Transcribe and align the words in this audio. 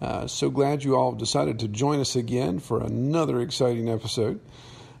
Uh, 0.00 0.26
so 0.26 0.48
glad 0.48 0.82
you 0.82 0.96
all 0.96 1.12
decided 1.12 1.58
to 1.58 1.68
join 1.68 2.00
us 2.00 2.16
again 2.16 2.58
for 2.58 2.82
another 2.82 3.40
exciting 3.40 3.88
episode. 3.90 4.40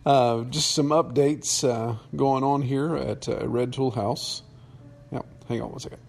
Uh, 0.04 0.44
just 0.44 0.72
some 0.72 0.88
updates 0.88 1.66
uh, 1.66 1.96
going 2.14 2.44
on 2.44 2.62
here 2.62 2.96
at 2.96 3.28
uh, 3.28 3.46
Red 3.48 3.72
Tool 3.72 3.90
House. 3.90 4.42
Yep, 5.10 5.26
hang 5.48 5.62
on 5.62 5.70
one 5.70 5.80
second. 5.80 6.00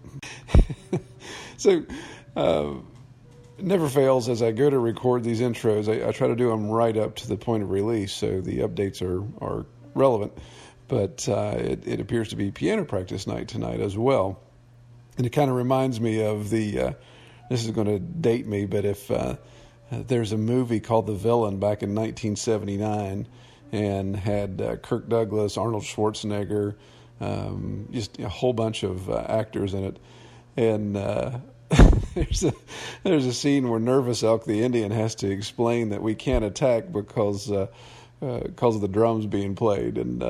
so, 1.56 1.84
uh, 2.36 2.74
never 3.58 3.88
fails 3.88 4.28
as 4.28 4.42
I 4.42 4.52
go 4.52 4.68
to 4.68 4.78
record 4.78 5.24
these 5.24 5.40
intros, 5.40 5.88
I, 5.88 6.08
I 6.08 6.12
try 6.12 6.28
to 6.28 6.36
do 6.36 6.48
them 6.48 6.70
right 6.70 6.96
up 6.96 7.16
to 7.16 7.28
the 7.28 7.36
point 7.36 7.62
of 7.62 7.70
release 7.70 8.12
so 8.12 8.40
the 8.40 8.58
updates 8.58 9.00
are, 9.02 9.22
are 9.44 9.66
relevant. 9.94 10.32
But 10.88 11.26
uh, 11.28 11.54
it, 11.56 11.86
it 11.86 12.00
appears 12.00 12.28
to 12.30 12.36
be 12.36 12.50
piano 12.50 12.84
practice 12.84 13.26
night 13.26 13.48
tonight 13.48 13.80
as 13.80 13.96
well. 13.96 14.40
And 15.16 15.26
it 15.26 15.30
kind 15.30 15.48
of 15.50 15.56
reminds 15.56 15.98
me 15.98 16.22
of 16.22 16.50
the. 16.50 16.94
This 17.52 17.66
is 17.66 17.72
going 17.72 17.86
to 17.86 17.98
date 17.98 18.46
me, 18.46 18.64
but 18.64 18.86
if 18.86 19.10
uh, 19.10 19.36
there's 19.90 20.32
a 20.32 20.38
movie 20.38 20.80
called 20.80 21.06
The 21.06 21.12
Villain 21.12 21.58
back 21.58 21.82
in 21.82 21.94
1979, 21.94 23.28
and 23.72 24.16
had 24.16 24.62
uh, 24.62 24.76
Kirk 24.76 25.06
Douglas, 25.06 25.58
Arnold 25.58 25.82
Schwarzenegger, 25.82 26.76
um, 27.20 27.90
just 27.92 28.18
a 28.18 28.28
whole 28.30 28.54
bunch 28.54 28.84
of 28.84 29.10
uh, 29.10 29.26
actors 29.28 29.74
in 29.74 29.84
it, 29.84 29.98
and 30.56 30.96
uh, 30.96 31.40
there's 32.14 32.42
a 32.42 32.54
there's 33.02 33.26
a 33.26 33.34
scene 33.34 33.68
where 33.68 33.80
Nervous 33.80 34.22
Elk 34.22 34.46
the 34.46 34.62
Indian 34.62 34.90
has 34.90 35.16
to 35.16 35.30
explain 35.30 35.90
that 35.90 36.00
we 36.00 36.14
can't 36.14 36.46
attack 36.46 36.90
because 36.90 37.50
uh, 37.50 37.66
uh, 38.22 38.38
because 38.38 38.76
of 38.76 38.80
the 38.80 38.88
drums 38.88 39.26
being 39.26 39.56
played, 39.56 39.98
and 39.98 40.24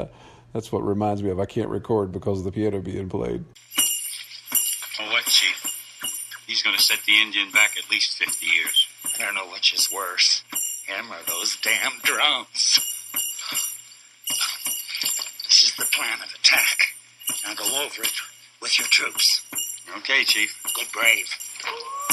that's 0.52 0.72
what 0.72 0.84
reminds 0.84 1.22
me 1.22 1.30
of. 1.30 1.38
I 1.38 1.46
can't 1.46 1.68
record 1.68 2.10
because 2.10 2.40
of 2.40 2.44
the 2.46 2.50
piano 2.50 2.80
being 2.80 3.08
played. 3.08 3.44
He's 6.62 6.70
going 6.70 6.78
to 6.78 6.82
set 6.84 7.04
the 7.06 7.20
Indian 7.20 7.50
back 7.50 7.74
at 7.76 7.90
least 7.90 8.16
50 8.18 8.46
years. 8.46 8.86
I 9.18 9.24
don't 9.24 9.34
know 9.34 9.50
which 9.50 9.74
is 9.74 9.90
worse, 9.90 10.44
him 10.86 11.10
or 11.10 11.18
those 11.26 11.56
damn 11.60 11.98
drums. 12.04 12.78
This 15.42 15.64
is 15.64 15.74
the 15.76 15.86
plan 15.86 16.20
of 16.22 16.32
attack. 16.38 16.78
Now 17.44 17.54
go 17.54 17.64
over 17.82 18.02
it 18.02 18.12
with 18.60 18.78
your 18.78 18.86
troops. 18.86 19.42
Okay, 19.98 20.22
Chief. 20.22 20.54
Good 20.76 20.86
brave. 20.92 21.26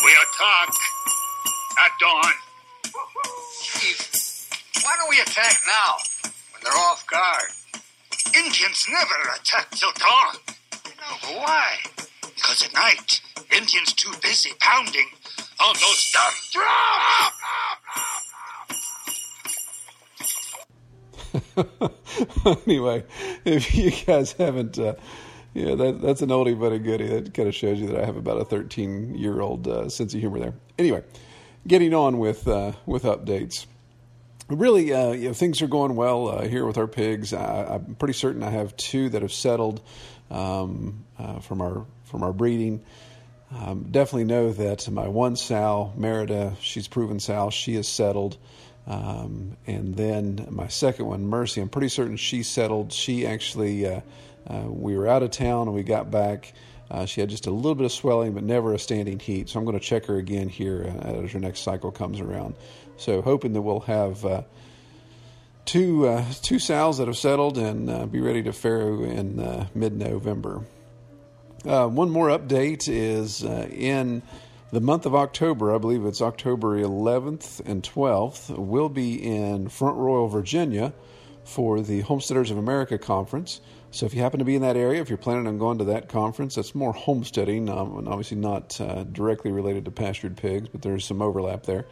We 0.04 0.12
attack 0.14 0.74
at 1.86 1.92
dawn. 2.02 2.34
Chief, 3.62 4.50
why 4.84 4.96
don't 4.98 5.12
we 5.12 5.22
attack 5.22 5.62
now 5.68 5.98
when 6.54 6.64
they're 6.64 6.74
off 6.74 7.06
guard? 7.06 7.52
Indians 8.36 8.88
never 8.90 9.30
attack 9.40 9.70
till 9.76 9.92
dawn. 9.92 10.38
No, 10.98 11.18
but 11.22 11.38
why? 11.38 11.78
Because 12.50 12.66
at 12.66 12.74
night, 12.74 13.22
Indians 13.56 13.94
too 13.94 14.12
busy 14.24 14.50
pounding 14.60 15.06
those 15.60 16.12
dumb 16.12 16.34
anyway, 22.66 23.04
if 23.46 23.76
you 23.76 23.92
guys 23.92 24.32
haven't, 24.32 24.80
uh, 24.80 24.96
yeah, 25.54 25.76
that, 25.76 26.02
that's 26.02 26.24
an 26.24 26.30
oldie 26.30 26.60
but 26.60 26.72
a 26.72 26.80
goodie. 26.80 27.06
That 27.06 27.36
kind 27.36 27.48
of 27.48 27.54
shows 27.54 27.80
you 27.80 27.86
that 27.86 28.02
I 28.02 28.06
have 28.06 28.18
about 28.18 28.42
a 28.42 28.46
13 28.46 29.14
year 29.14 29.42
old 29.42 29.68
uh, 29.68 29.88
sense 29.88 30.16
of 30.16 30.20
humor 30.20 30.40
there. 30.40 30.56
Anyway, 30.80 31.04
getting 31.68 31.94
on 31.94 32.18
with 32.18 32.48
uh, 32.48 32.72
with 32.88 33.04
updates. 33.04 33.68
Really, 34.48 34.92
uh, 34.92 35.12
you 35.12 35.28
know, 35.28 35.34
things 35.34 35.62
are 35.62 35.68
going 35.68 35.96
well 35.96 36.30
uh, 36.30 36.48
here 36.48 36.66
with 36.66 36.80
our 36.80 36.88
pigs. 36.88 37.32
I, 37.32 37.76
I'm 37.76 37.94
pretty 37.94 38.16
certain 38.16 38.42
I 38.42 38.50
have 38.50 38.76
two 38.76 39.10
that 39.10 39.22
have 39.22 39.34
settled 39.34 39.82
um, 40.32 41.06
uh, 41.20 41.40
from 41.42 41.62
our 41.62 41.86
from 42.10 42.24
our 42.24 42.34
breeding. 42.34 42.82
Um, 43.52 43.88
definitely 43.90 44.26
know 44.26 44.52
that 44.54 44.90
my 44.90 45.08
one 45.08 45.36
sow, 45.36 45.94
Merida, 45.98 46.56
she's 46.62 46.88
proven 46.88 47.20
sow. 47.20 47.50
She 47.50 47.76
is 47.76 47.88
settled. 47.88 48.38
Um, 48.86 49.58
and 49.68 49.96
then 49.96 50.48
my 50.50 50.68
second 50.68 51.06
one, 51.06 51.26
Mercy, 51.26 51.62
I'm 51.62 51.70
pretty 51.70 51.90
certain 51.90 52.18
she 52.18 52.44
settled. 52.44 52.92
She 52.92 53.26
actually, 53.26 53.86
uh, 53.86 54.02
uh, 54.48 54.64
we 54.68 54.98
were 54.98 55.08
out 55.08 55.24
of 55.24 55.32
town 55.32 55.68
and 55.68 55.76
we 55.76 55.84
got 55.84 56.10
back. 56.12 56.54
Uh, 56.90 57.06
she 57.06 57.22
had 57.22 57.30
just 57.30 57.46
a 57.46 57.52
little 57.52 57.76
bit 57.76 57.86
of 57.86 57.92
swelling, 57.92 58.34
but 58.34 58.44
never 58.44 58.74
a 58.74 58.80
standing 58.80 59.20
heat. 59.20 59.50
So 59.50 59.60
I'm 59.60 59.66
going 59.66 59.78
to 59.78 59.84
check 59.84 60.06
her 60.06 60.18
again 60.18 60.50
here 60.50 60.92
uh, 61.04 61.24
as 61.24 61.32
her 61.32 61.40
next 61.40 61.60
cycle 61.60 61.92
comes 61.92 62.20
around. 62.20 62.56
So 62.98 63.22
hoping 63.22 63.54
that 63.54 63.62
we'll 63.62 63.82
have 63.82 64.26
uh, 64.26 64.42
two 65.66 66.08
uh, 66.08 66.26
two 66.42 66.58
sows 66.58 66.98
that 66.98 67.08
have 67.08 67.18
settled 67.18 67.60
and 67.60 68.12
be 68.12 68.22
ready 68.22 68.42
to 68.44 68.54
farrow 68.54 69.04
in 69.04 69.68
mid-November. 69.76 70.64
Uh, 71.66 71.88
one 71.88 72.10
more 72.10 72.28
update 72.30 72.88
is 72.88 73.44
uh, 73.44 73.68
in 73.70 74.22
the 74.72 74.80
month 74.80 75.06
of 75.06 75.14
October, 75.14 75.76
I 75.76 75.78
believe 75.78 76.06
it's 76.06 76.22
October 76.22 76.80
11th 76.82 77.60
and 77.66 77.84
12th, 77.84 78.58
we'll 78.58 78.88
be 78.88 79.16
in 79.16 79.68
Front 79.68 79.98
Royal, 79.98 80.28
Virginia 80.30 80.94
for 81.44 81.82
the 81.82 82.02
Homesteaders 82.02 82.50
of 82.52 82.58
America 82.58 82.98
conference. 82.98 83.60
So 83.92 84.06
if 84.06 84.14
you 84.14 84.22
happen 84.22 84.40
to 84.40 84.46
be 84.46 84.56
in 84.56 84.62
that 84.62 84.78
area, 84.78 85.02
if 85.02 85.10
you're 85.10 85.18
planning 85.18 85.48
on 85.48 85.58
going 85.58 85.80
to 85.80 85.86
that 85.86 86.08
conference, 86.08 86.56
that's 86.56 86.76
more 86.76 86.94
homesteading, 86.94 87.68
um, 87.68 87.98
and 87.98 88.08
obviously 88.08 88.38
not 88.38 88.80
uh, 88.80 89.04
directly 89.04 89.52
related 89.52 89.84
to 89.86 89.92
pastured 89.92 90.38
pigs, 90.38 90.70
but 90.70 90.82
there's 90.82 91.04
some 91.04 91.22
overlap 91.22 91.64
there. 91.64 91.88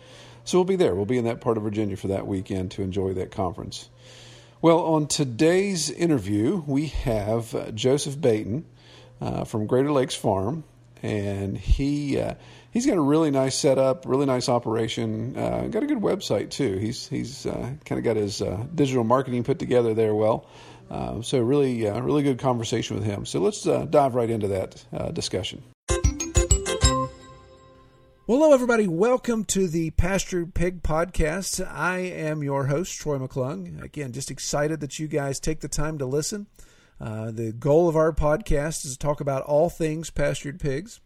So 0.46 0.60
we'll 0.60 0.66
be 0.66 0.78
there. 0.78 0.96
We'll 0.96 1.06
be 1.06 1.18
in 1.18 1.26
that 1.26 1.42
part 1.42 1.58
of 1.58 1.64
Virginia 1.64 1.98
for 1.98 2.08
that 2.08 2.26
weekend 2.26 2.72
to 2.72 2.84
enjoy 2.84 3.14
that 3.16 3.32
conference. 3.32 3.90
Well, 4.62 4.80
on 4.86 5.08
today's 5.08 5.90
interview, 5.90 6.64
we 6.66 6.88
have 6.88 7.54
uh, 7.54 7.72
Joseph 7.72 8.22
Baton 8.22 8.66
uh, 9.22 9.44
from 9.44 9.68
Greater 9.68 9.92
Lakes 9.92 10.16
Farm, 10.16 10.64
and 11.02 11.58
he 11.58 12.20
uh, 12.20 12.36
he's 12.72 12.86
got 12.86 12.98
a 12.98 13.02
really 13.02 13.32
nice 13.32 13.56
setup, 13.56 14.06
really 14.06 14.26
nice 14.26 14.50
operation. 14.50 15.36
Uh, 15.38 15.68
got 15.68 15.84
a 15.84 15.88
good 15.88 16.00
website 16.00 16.50
too. 16.50 16.78
He's 16.78 17.08
he's 17.08 17.46
uh, 17.46 17.74
kind 17.86 18.00
of 18.00 18.04
got 18.04 18.16
his 18.16 18.42
uh, 18.42 18.66
digital 18.74 19.04
marketing 19.04 19.44
put 19.44 19.60
together 19.60 19.94
there 19.94 20.16
well. 20.16 20.48
Uh, 20.90 21.22
so 21.22 21.40
really 21.40 21.88
uh, 21.88 22.00
really 22.00 22.24
good 22.24 22.40
conversation 22.40 22.96
with 22.96 23.06
him. 23.06 23.26
So 23.26 23.40
let's 23.40 23.68
uh, 23.68 23.86
dive 23.86 24.16
right 24.16 24.30
into 24.30 24.48
that 24.50 25.14
discussion. 25.14 25.64
Well, 28.28 28.40
hello, 28.40 28.54
everybody. 28.54 28.90
Welcome 28.90 29.46
to 29.46 29.70
the 29.70 29.92
Pasture 29.92 30.46
Pig 30.46 30.84
Podcast. 30.84 31.66
I 31.66 32.00
am 32.00 32.44
your 32.44 32.66
host, 32.66 33.00
Troy 33.00 33.18
McClung. 33.18 33.82
Again, 33.82 34.12
just 34.12 34.30
excited 34.30 34.82
that 34.82 35.00
you 35.00 35.08
guys 35.08 35.40
take 35.40 35.62
the 35.62 35.70
time 35.70 35.98
to 36.00 36.06
listen. 36.06 36.48
Uh, 37.00 37.32
the 37.32 37.52
goal 37.52 37.88
of 37.88 37.96
our 37.96 38.12
podcast 38.12 38.86
is 38.86 38.94
to 38.94 38.98
talk 38.98 39.22
about 39.22 39.44
all 39.44 39.70
things 39.70 40.10
pastured 40.10 40.60
pigs. 40.60 41.00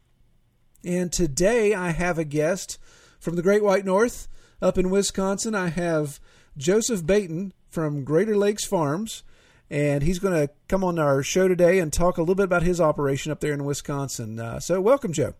And 0.84 1.12
today 1.12 1.74
I 1.74 1.92
have 1.92 2.18
a 2.18 2.24
guest 2.24 2.80
from 3.20 3.36
the 3.36 3.42
Great 3.42 3.64
White 3.64 3.86
North 3.86 4.28
up 4.62 4.78
in 4.78 4.90
Wisconsin. 4.90 5.54
I 5.54 5.68
have 5.68 6.20
Joseph 6.58 7.06
Baton 7.06 7.54
from 7.70 8.04
Greater 8.04 8.36
Lakes 8.36 8.66
Farms, 8.66 9.24
and 9.70 10.04
he's 10.04 10.20
going 10.20 10.34
to 10.34 10.54
come 10.68 10.84
on 10.84 10.98
our 10.98 11.24
show 11.24 11.48
today 11.48 11.80
and 11.80 11.92
talk 11.92 12.18
a 12.18 12.22
little 12.22 12.36
bit 12.36 12.46
about 12.46 12.64
his 12.64 12.82
operation 12.82 13.32
up 13.32 13.40
there 13.40 13.54
in 13.54 13.64
Wisconsin. 13.64 14.40
Uh, 14.40 14.60
so, 14.60 14.82
welcome, 14.82 15.14
Joe. 15.14 15.34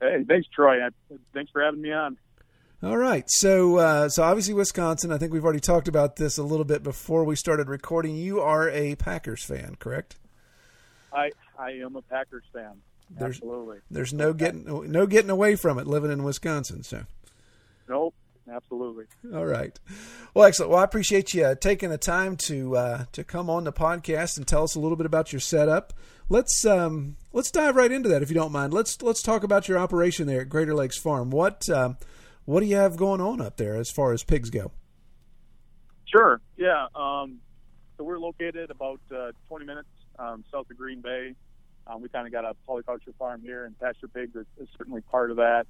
Hey, 0.00 0.24
thanks, 0.28 0.46
Troy. 0.54 0.78
Thanks 1.34 1.50
for 1.50 1.62
having 1.62 1.82
me 1.82 1.92
on. 1.92 2.16
All 2.82 2.96
right. 2.96 3.24
So, 3.26 3.78
uh, 3.78 4.08
so 4.08 4.22
obviously 4.22 4.54
Wisconsin. 4.54 5.10
I 5.10 5.18
think 5.18 5.32
we've 5.32 5.42
already 5.44 5.60
talked 5.60 5.88
about 5.88 6.16
this 6.16 6.38
a 6.38 6.44
little 6.44 6.64
bit 6.64 6.82
before 6.82 7.24
we 7.24 7.34
started 7.34 7.68
recording. 7.68 8.14
You 8.14 8.40
are 8.40 8.70
a 8.70 8.94
Packers 8.94 9.42
fan, 9.42 9.76
correct? 9.80 10.16
I 11.12 11.32
I 11.58 11.72
am 11.72 11.96
a 11.96 12.02
Packers 12.02 12.44
fan. 12.52 12.82
There's- 13.10 13.36
Absolutely. 13.36 13.78
There's 13.90 14.12
no 14.12 14.32
getting 14.32 14.64
no 14.92 15.06
getting 15.06 15.30
away 15.30 15.56
from 15.56 15.78
it 15.78 15.86
living 15.86 16.12
in 16.12 16.22
Wisconsin. 16.22 16.82
So, 16.82 17.04
Nope. 17.88 18.14
Absolutely. 18.50 19.04
all 19.34 19.44
right. 19.44 19.78
Well, 20.32 20.46
excellent. 20.46 20.70
Well, 20.70 20.80
I 20.80 20.84
appreciate 20.84 21.34
you 21.34 21.44
uh, 21.44 21.54
taking 21.54 21.90
the 21.90 21.98
time 21.98 22.36
to 22.46 22.76
uh, 22.76 23.04
to 23.12 23.22
come 23.24 23.50
on 23.50 23.64
the 23.64 23.72
podcast 23.72 24.38
and 24.38 24.46
tell 24.46 24.62
us 24.62 24.74
a 24.74 24.80
little 24.80 24.96
bit 24.96 25.04
about 25.04 25.32
your 25.32 25.40
setup. 25.40 25.92
Let's 26.30 26.64
um, 26.64 27.16
let's 27.32 27.50
dive 27.50 27.76
right 27.76 27.90
into 27.92 28.08
that 28.10 28.22
if 28.22 28.28
you 28.30 28.34
don't 28.34 28.52
mind. 28.52 28.72
Let's 28.72 29.02
let's 29.02 29.20
talk 29.20 29.42
about 29.42 29.68
your 29.68 29.78
operation 29.78 30.26
there 30.26 30.42
at 30.42 30.48
Greater 30.48 30.74
Lakes 30.74 30.98
Farm. 30.98 31.30
What 31.30 31.68
um, 31.68 31.98
what 32.48 32.60
do 32.60 32.66
you 32.66 32.76
have 32.76 32.96
going 32.96 33.20
on 33.20 33.42
up 33.42 33.58
there 33.58 33.76
as 33.76 33.90
far 33.90 34.14
as 34.14 34.24
pigs 34.24 34.48
go? 34.48 34.72
Sure. 36.06 36.40
Yeah. 36.56 36.86
Um, 36.94 37.40
so 37.98 38.04
we're 38.04 38.18
located 38.18 38.70
about 38.70 39.00
uh, 39.14 39.32
20 39.48 39.66
minutes 39.66 39.90
um, 40.18 40.42
south 40.50 40.70
of 40.70 40.78
Green 40.78 41.02
Bay. 41.02 41.34
Um, 41.86 42.00
we 42.00 42.08
kind 42.08 42.26
of 42.26 42.32
got 42.32 42.46
a 42.46 42.54
polyculture 42.66 43.14
farm 43.18 43.42
here, 43.42 43.66
and 43.66 43.78
pasture 43.78 44.08
pigs 44.08 44.34
is, 44.34 44.46
is 44.58 44.66
certainly 44.78 45.02
part 45.02 45.30
of 45.30 45.36
that. 45.36 45.66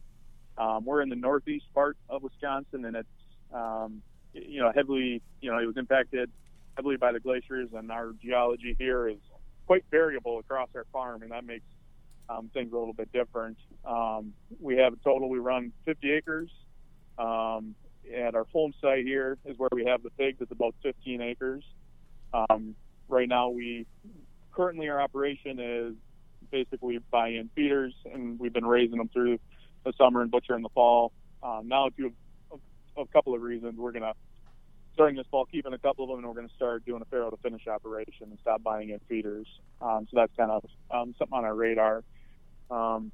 Um, 0.56 0.84
we're 0.84 1.02
in 1.02 1.08
the 1.08 1.16
northeast 1.16 1.64
part 1.75 1.96
of 2.08 2.22
Wisconsin, 2.22 2.84
and 2.84 2.94
it's 2.94 3.08
um, 3.52 4.00
you 4.32 4.60
know 4.60 4.70
heavily 4.72 5.20
you 5.40 5.50
know 5.50 5.58
it 5.58 5.66
was 5.66 5.76
impacted 5.76 6.30
heavily 6.76 6.96
by 6.96 7.10
the 7.10 7.19
glaciers, 7.19 7.70
and 7.75 7.90
our 7.90 8.12
geology 8.22 8.76
here 8.78 9.08
is 9.08 9.19
quite 9.66 9.84
variable 9.90 10.38
across 10.38 10.69
our 10.76 10.86
farm, 10.92 11.22
and 11.22 11.32
that 11.32 11.44
makes 11.44 11.66
um, 12.28 12.50
things 12.54 12.72
a 12.72 12.78
little 12.78 12.94
bit 12.94 13.12
different. 13.12 13.58
Um, 13.84 14.32
we 14.60 14.76
have 14.76 14.92
a 14.92 14.96
total 15.02 15.28
we 15.28 15.40
run 15.40 15.72
50 15.84 16.12
acres. 16.12 16.50
Um, 17.18 17.74
at 18.14 18.34
our 18.34 18.44
home 18.52 18.72
site 18.80 19.04
here 19.04 19.36
is 19.44 19.58
where 19.58 19.68
we 19.72 19.84
have 19.84 20.02
the 20.02 20.10
pigs. 20.10 20.38
It's 20.40 20.52
about 20.52 20.74
15 20.82 21.20
acres. 21.20 21.64
Um, 22.32 22.74
right 23.08 23.28
now, 23.28 23.50
we 23.50 23.86
currently 24.52 24.88
our 24.88 25.00
operation 25.00 25.58
is 25.60 25.94
basically 26.50 26.98
buy 27.10 27.28
in 27.28 27.50
feeders, 27.54 27.94
and 28.12 28.38
we've 28.38 28.52
been 28.52 28.66
raising 28.66 28.98
them 28.98 29.08
through 29.08 29.38
the 29.84 29.92
summer 29.98 30.22
and 30.22 30.30
butcher 30.30 30.54
in 30.56 30.62
the 30.62 30.68
fall. 30.70 31.12
Um, 31.42 31.68
now, 31.68 31.88
due 31.96 32.12
a, 32.50 33.00
a 33.00 33.06
couple 33.06 33.34
of 33.34 33.42
reasons, 33.42 33.78
we're 33.78 33.92
gonna 33.92 34.14
starting 34.94 35.16
this 35.16 35.26
fall 35.30 35.46
keeping 35.46 35.72
a 35.72 35.78
couple 35.78 36.04
of 36.04 36.10
them, 36.10 36.18
and 36.18 36.26
we're 36.26 36.34
to 36.48 36.54
start 36.54 36.84
doing 36.84 37.00
a 37.00 37.04
farrow 37.04 37.30
to 37.30 37.36
finish 37.36 37.66
operation 37.68 38.30
and 38.30 38.38
stop 38.40 38.62
buying 38.62 38.90
in 38.90 38.98
feeders. 39.08 39.46
Um, 39.80 40.08
so 40.10 40.16
that's 40.16 40.32
kind 40.36 40.50
of 40.50 40.64
um, 40.90 41.14
something 41.18 41.38
on 41.38 41.44
our 41.44 41.54
radar. 41.54 42.02
Um, 42.68 43.12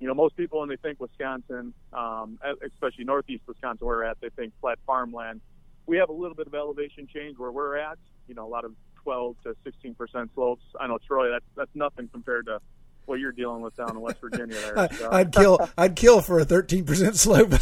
you 0.00 0.06
know, 0.06 0.14
most 0.14 0.36
people 0.36 0.60
when 0.60 0.68
they 0.68 0.76
think 0.76 1.00
Wisconsin, 1.00 1.72
um, 1.92 2.38
especially 2.64 3.04
northeast 3.04 3.44
Wisconsin, 3.46 3.86
where 3.86 3.98
we're 3.98 4.04
at, 4.04 4.20
they 4.20 4.28
think 4.30 4.52
flat 4.60 4.78
farmland. 4.86 5.40
We 5.86 5.96
have 5.98 6.08
a 6.08 6.12
little 6.12 6.34
bit 6.34 6.46
of 6.46 6.54
elevation 6.54 7.06
change 7.12 7.38
where 7.38 7.50
we're 7.50 7.76
at. 7.76 7.98
You 8.28 8.34
know, 8.34 8.46
a 8.46 8.48
lot 8.50 8.64
of 8.64 8.72
12 9.04 9.36
to 9.44 9.56
16 9.64 9.94
percent 9.94 10.30
slopes. 10.34 10.64
I 10.78 10.86
know 10.86 10.98
Troy, 11.06 11.30
that's 11.30 11.44
that's 11.56 11.70
nothing 11.74 12.08
compared 12.08 12.46
to 12.46 12.60
what 13.06 13.20
you're 13.20 13.32
dealing 13.32 13.62
with 13.62 13.76
down 13.76 13.90
in 13.90 14.00
West 14.00 14.20
Virginia. 14.20 14.56
There, 14.56 14.88
so. 14.98 15.08
I'd 15.10 15.32
kill, 15.32 15.70
I'd 15.78 15.96
kill 15.96 16.20
for 16.20 16.40
a 16.40 16.44
13 16.44 16.84
percent 16.84 17.16
slope. 17.16 17.52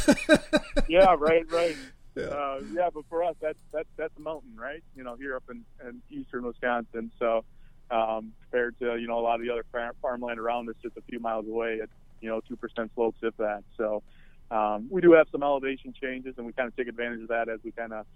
yeah, 0.89 1.15
right, 1.19 1.51
right. 1.53 1.77
Yeah. 2.17 2.25
Uh, 2.25 2.61
yeah, 2.73 2.89
but 2.93 3.05
for 3.09 3.23
us, 3.25 3.35
that's 3.41 3.59
that's 3.73 3.89
that's 3.97 4.17
a 4.17 4.21
mountain, 4.21 4.57
right? 4.57 4.83
You 4.97 5.05
know, 5.05 5.17
here 5.17 5.37
up 5.37 5.45
in, 5.51 5.65
in 5.87 6.01
eastern 6.11 6.45
Wisconsin. 6.45 7.11
So 7.19 7.45
um, 7.91 8.33
compared 8.43 8.79
to 8.79 8.97
you 8.97 9.07
know 9.07 9.19
a 9.19 9.21
lot 9.21 9.37
of 9.37 9.43
the 9.43 9.51
other 9.51 9.65
farmland 10.01 10.39
around 10.39 10.69
us, 10.69 10.77
just 10.83 10.97
a 10.97 11.03
few 11.03 11.21
miles 11.21 11.47
away, 11.47 11.81
it's 11.83 11.93
you 12.25 12.31
know 12.31 12.41
two 12.41 12.57
percent 12.57 12.91
slopes, 12.95 13.19
if 13.23 13.37
that. 13.37 13.63
So 13.77 14.03
um, 14.51 14.89
we 14.91 15.03
do 15.03 15.13
have 15.13 15.27
some 15.31 15.43
elevation 15.43 15.93
changes, 16.01 16.35
and 16.39 16.47
we 16.47 16.55
kind 16.55 16.67
of 16.67 16.75
take 16.75 16.89
advantage 16.89 17.21
of 17.21 17.29
that 17.29 17.51
as 17.51 17.61
we 17.63 17.71
kind 17.71 17.93
of 17.93 18.07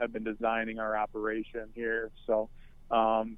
have 0.00 0.10
been 0.10 0.24
designing 0.24 0.78
our 0.78 0.96
operation 0.96 1.68
here. 1.74 2.10
So 2.26 2.48
um, 2.90 3.36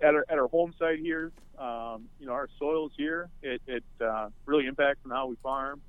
at 0.00 0.14
our 0.14 0.26
at 0.28 0.36
our 0.36 0.48
home 0.48 0.74
site 0.80 0.98
here, 0.98 1.30
um, 1.58 2.08
you 2.18 2.26
know, 2.26 2.32
our 2.32 2.48
soils 2.58 2.90
here, 2.96 3.30
it, 3.40 3.62
it 3.68 3.84
uh, 4.04 4.30
really 4.46 4.66
impacts 4.66 4.98
on 5.04 5.12
how 5.12 5.28
we 5.28 5.36
farm. 5.36 5.80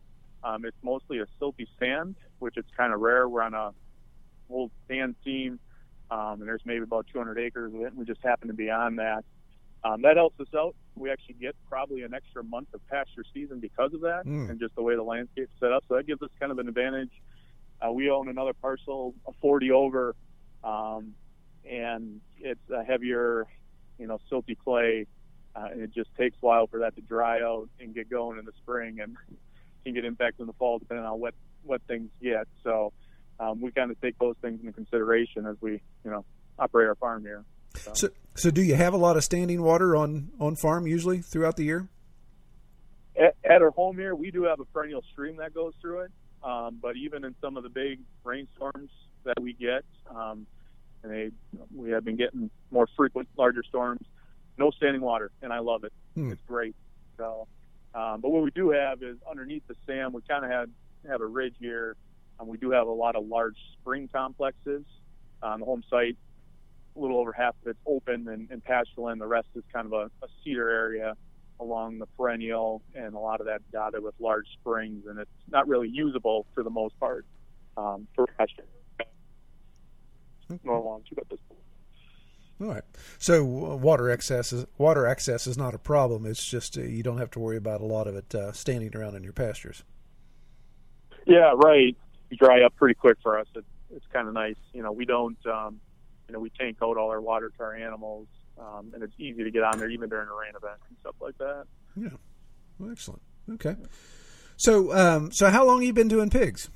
Um, 0.43 0.65
it's 0.65 0.77
mostly 0.83 1.19
a 1.19 1.25
silty 1.41 1.67
sand, 1.79 2.15
which 2.37 2.57
it's 2.57 2.69
kind 2.77 2.93
of 2.93 2.99
rare. 2.99 3.27
We're 3.27 3.41
on 3.41 3.55
a 3.55 3.71
old 4.51 4.69
sand 4.87 5.15
seam, 5.23 5.59
um, 6.11 6.41
and 6.41 6.47
there's 6.47 6.61
maybe 6.63 6.83
about 6.83 7.07
200 7.11 7.39
acres 7.39 7.73
of 7.73 7.81
it, 7.81 7.87
and 7.87 7.97
we 7.97 8.05
just 8.05 8.21
happen 8.21 8.49
to 8.49 8.53
be 8.53 8.69
on 8.69 8.97
that. 8.97 9.23
Um, 9.83 10.03
that 10.03 10.15
helps 10.17 10.39
us 10.39 10.47
out. 10.55 10.75
We 10.95 11.09
actually 11.11 11.35
get 11.35 11.55
probably 11.69 12.03
an 12.03 12.13
extra 12.13 12.43
month 12.43 12.67
of 12.73 12.85
pasture 12.87 13.23
season 13.33 13.59
because 13.59 13.93
of 13.93 14.01
that, 14.01 14.25
Mm. 14.25 14.49
and 14.49 14.59
just 14.59 14.75
the 14.75 14.81
way 14.83 14.95
the 14.95 15.03
landscape's 15.03 15.51
set 15.59 15.71
up. 15.71 15.83
So 15.87 15.95
that 15.95 16.05
gives 16.05 16.21
us 16.21 16.29
kind 16.39 16.51
of 16.51 16.59
an 16.59 16.67
advantage. 16.67 17.11
Uh, 17.81 17.91
we 17.91 18.09
own 18.09 18.29
another 18.29 18.53
parcel, 18.53 19.13
a 19.27 19.33
40 19.41 19.71
over, 19.71 20.15
um, 20.63 21.15
and 21.69 22.21
it's 22.37 22.69
a 22.69 22.83
heavier, 22.83 23.45
you 23.97 24.07
know, 24.07 24.19
silty 24.31 24.57
clay. 24.57 25.07
Uh, 25.55 25.67
and 25.71 25.81
it 25.81 25.91
just 25.93 26.09
takes 26.15 26.35
a 26.41 26.45
while 26.45 26.65
for 26.67 26.79
that 26.79 26.95
to 26.95 27.01
dry 27.01 27.39
out 27.41 27.69
and 27.79 27.93
get 27.93 28.09
going 28.09 28.39
in 28.39 28.45
the 28.45 28.51
spring, 28.63 28.99
and 28.99 29.15
can 29.83 29.93
get 29.93 30.05
impacted 30.05 30.39
in 30.41 30.47
the 30.47 30.53
fall 30.53 30.79
depending 30.79 31.05
on 31.05 31.19
what 31.19 31.33
what 31.63 31.81
things 31.83 32.09
get. 32.21 32.47
So 32.63 32.91
um, 33.39 33.61
we 33.61 33.71
kind 33.71 33.89
of 33.91 33.99
take 34.01 34.17
those 34.19 34.35
things 34.41 34.59
into 34.61 34.73
consideration 34.73 35.45
as 35.45 35.55
we 35.61 35.73
you 36.03 36.11
know 36.11 36.25
operate 36.57 36.87
our 36.87 36.95
farm 36.95 37.21
here. 37.23 37.43
So, 37.75 37.93
so 37.93 38.09
do 38.51 38.61
you 38.61 38.75
have 38.75 38.93
a 38.93 38.97
lot 38.97 39.17
of 39.17 39.23
standing 39.23 39.61
water 39.61 39.95
on 39.95 40.31
on 40.39 40.55
farm 40.55 40.87
usually 40.87 41.19
throughout 41.19 41.55
the 41.55 41.63
year? 41.63 41.87
At, 43.15 43.35
at 43.43 43.61
our 43.61 43.71
home 43.71 43.97
here, 43.97 44.15
we 44.15 44.31
do 44.31 44.43
have 44.43 44.59
a 44.59 44.65
perennial 44.65 45.03
stream 45.11 45.37
that 45.37 45.53
goes 45.53 45.73
through 45.81 46.01
it. 46.01 46.11
Um, 46.43 46.79
but 46.81 46.97
even 46.97 47.23
in 47.23 47.35
some 47.41 47.55
of 47.55 47.63
the 47.63 47.69
big 47.69 47.99
rainstorms 48.23 48.89
that 49.23 49.41
we 49.41 49.53
get, 49.53 49.85
um, 50.13 50.45
and 51.01 51.11
they 51.11 51.31
we 51.73 51.91
have 51.91 52.03
been 52.03 52.17
getting 52.17 52.49
more 52.71 52.87
frequent, 52.97 53.29
larger 53.37 53.63
storms. 53.63 54.01
No 54.57 54.71
standing 54.71 55.01
water, 55.01 55.31
and 55.41 55.51
I 55.51 55.59
love 55.59 55.83
it. 55.83 55.93
Hmm. 56.13 56.31
It's 56.31 56.41
great. 56.47 56.75
So, 57.17 57.47
um, 57.95 58.21
but 58.21 58.29
what 58.29 58.43
we 58.43 58.51
do 58.51 58.69
have 58.69 59.01
is 59.01 59.17
underneath 59.29 59.63
the 59.67 59.75
SAM, 59.87 60.13
we 60.13 60.21
kind 60.27 60.45
of 60.45 60.51
had 60.51 60.69
have 61.09 61.21
a 61.21 61.25
ridge 61.25 61.55
here. 61.59 61.95
Um, 62.39 62.47
we 62.47 62.57
do 62.57 62.71
have 62.71 62.87
a 62.87 62.91
lot 62.91 63.15
of 63.15 63.25
large 63.25 63.57
spring 63.79 64.09
complexes 64.11 64.83
on 65.41 65.59
the 65.59 65.65
home 65.65 65.83
site. 65.89 66.17
A 66.95 66.99
little 66.99 67.19
over 67.19 67.31
half 67.31 67.55
of 67.61 67.67
it's 67.67 67.79
open 67.85 68.27
and, 68.27 68.49
and 68.51 68.63
pasture 68.63 69.01
land. 69.01 69.19
The 69.19 69.27
rest 69.27 69.47
is 69.55 69.63
kind 69.73 69.85
of 69.85 69.93
a, 69.93 70.25
a 70.25 70.27
cedar 70.43 70.69
area 70.69 71.15
along 71.59 71.99
the 71.99 72.05
perennial, 72.17 72.81
and 72.95 73.15
a 73.15 73.19
lot 73.19 73.39
of 73.39 73.47
that 73.47 73.61
dotted 73.71 74.03
with 74.03 74.15
large 74.19 74.47
springs, 74.59 75.05
and 75.07 75.19
it's 75.19 75.31
not 75.49 75.67
really 75.67 75.89
usable 75.89 76.45
for 76.53 76.63
the 76.63 76.69
most 76.69 76.99
part 76.99 77.25
um, 77.77 78.07
for 78.15 78.27
pasture. 78.37 78.65
Nor 80.63 80.79
long 80.81 81.01
to 81.09 81.19
at 81.19 81.29
this 81.29 81.39
point. 81.47 81.59
All 82.61 82.67
right. 82.67 82.83
So 83.17 83.43
water 83.43 84.09
excess 84.09 84.53
is 84.53 84.65
water 84.77 85.07
access 85.07 85.47
is 85.47 85.57
not 85.57 85.73
a 85.73 85.79
problem. 85.79 86.25
It's 86.25 86.45
just 86.45 86.77
uh, 86.77 86.81
you 86.81 87.01
don't 87.01 87.17
have 87.17 87.31
to 87.31 87.39
worry 87.39 87.57
about 87.57 87.81
a 87.81 87.85
lot 87.85 88.07
of 88.07 88.15
it 88.15 88.35
uh, 88.35 88.51
standing 88.51 88.95
around 88.95 89.15
in 89.15 89.23
your 89.23 89.33
pastures. 89.33 89.83
Yeah, 91.25 91.53
right. 91.55 91.95
You 92.29 92.37
dry 92.37 92.61
up 92.63 92.75
pretty 92.75 92.93
quick 92.93 93.17
for 93.23 93.39
us. 93.39 93.47
It, 93.55 93.65
it's 93.95 94.05
kind 94.13 94.27
of 94.27 94.33
nice. 94.33 94.55
You 94.73 94.83
know, 94.83 94.91
we 94.91 95.05
don't, 95.05 95.37
um, 95.45 95.79
you 96.27 96.33
know, 96.33 96.39
we 96.39 96.49
tank 96.51 96.77
out 96.81 96.97
all 96.97 97.09
our 97.09 97.21
water 97.21 97.51
to 97.57 97.63
our 97.63 97.75
animals, 97.75 98.27
um, 98.57 98.91
and 98.93 99.03
it's 99.03 99.13
easy 99.19 99.43
to 99.43 99.51
get 99.51 99.63
on 99.63 99.77
there 99.79 99.89
even 99.89 100.09
during 100.09 100.27
a 100.27 100.33
rain 100.33 100.53
event 100.55 100.79
and 100.87 100.97
stuff 100.99 101.15
like 101.19 101.37
that. 101.37 101.65
Yeah. 101.95 102.17
Well, 102.79 102.91
excellent. 102.91 103.21
Okay. 103.51 103.75
So 104.57 104.93
um, 104.93 105.31
so 105.31 105.49
how 105.49 105.65
long 105.65 105.77
have 105.77 105.85
you 105.85 105.93
been 105.93 106.07
doing 106.07 106.29
pigs? 106.29 106.69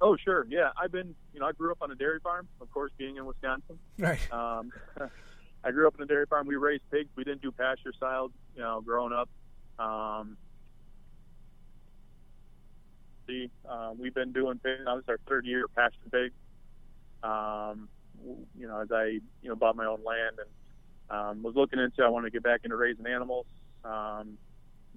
Oh, 0.00 0.16
sure. 0.16 0.46
Yeah, 0.48 0.70
I've 0.80 0.92
been, 0.92 1.14
you 1.34 1.40
know, 1.40 1.46
I 1.46 1.52
grew 1.52 1.72
up 1.72 1.78
on 1.80 1.90
a 1.90 1.94
dairy 1.94 2.20
farm, 2.20 2.46
of 2.60 2.70
course, 2.70 2.92
being 2.98 3.16
in 3.16 3.26
Wisconsin. 3.26 3.78
Right. 3.98 4.20
Um, 4.32 4.70
I 5.64 5.72
grew 5.72 5.88
up 5.88 5.96
in 5.96 6.02
a 6.02 6.06
dairy 6.06 6.26
farm. 6.26 6.46
We 6.46 6.54
raised 6.54 6.88
pigs. 6.90 7.10
We 7.16 7.24
didn't 7.24 7.42
do 7.42 7.50
pasture 7.50 7.92
style, 7.96 8.30
you 8.54 8.62
know, 8.62 8.80
growing 8.80 9.12
up. 9.12 9.28
Um, 9.78 10.36
see, 13.26 13.50
uh, 13.68 13.92
we've 13.98 14.14
been 14.14 14.32
doing 14.32 14.60
pigs. 14.62 14.82
Now 14.84 14.96
this 14.96 15.04
is 15.04 15.08
our 15.08 15.18
third 15.28 15.46
year 15.46 15.64
of 15.64 15.74
pasture 15.74 15.98
pigs. 16.12 16.34
Um, 17.22 17.88
you 18.58 18.66
know, 18.66 18.80
as 18.80 18.88
I, 18.92 19.20
you 19.42 19.48
know, 19.48 19.56
bought 19.56 19.76
my 19.76 19.86
own 19.86 20.02
land 20.04 20.36
and 20.38 20.48
um, 21.10 21.42
was 21.42 21.54
looking 21.54 21.78
into, 21.78 22.02
I 22.02 22.08
wanted 22.08 22.26
to 22.26 22.32
get 22.32 22.42
back 22.42 22.60
into 22.64 22.76
raising 22.76 23.06
animals. 23.06 23.46
Um, 23.84 24.38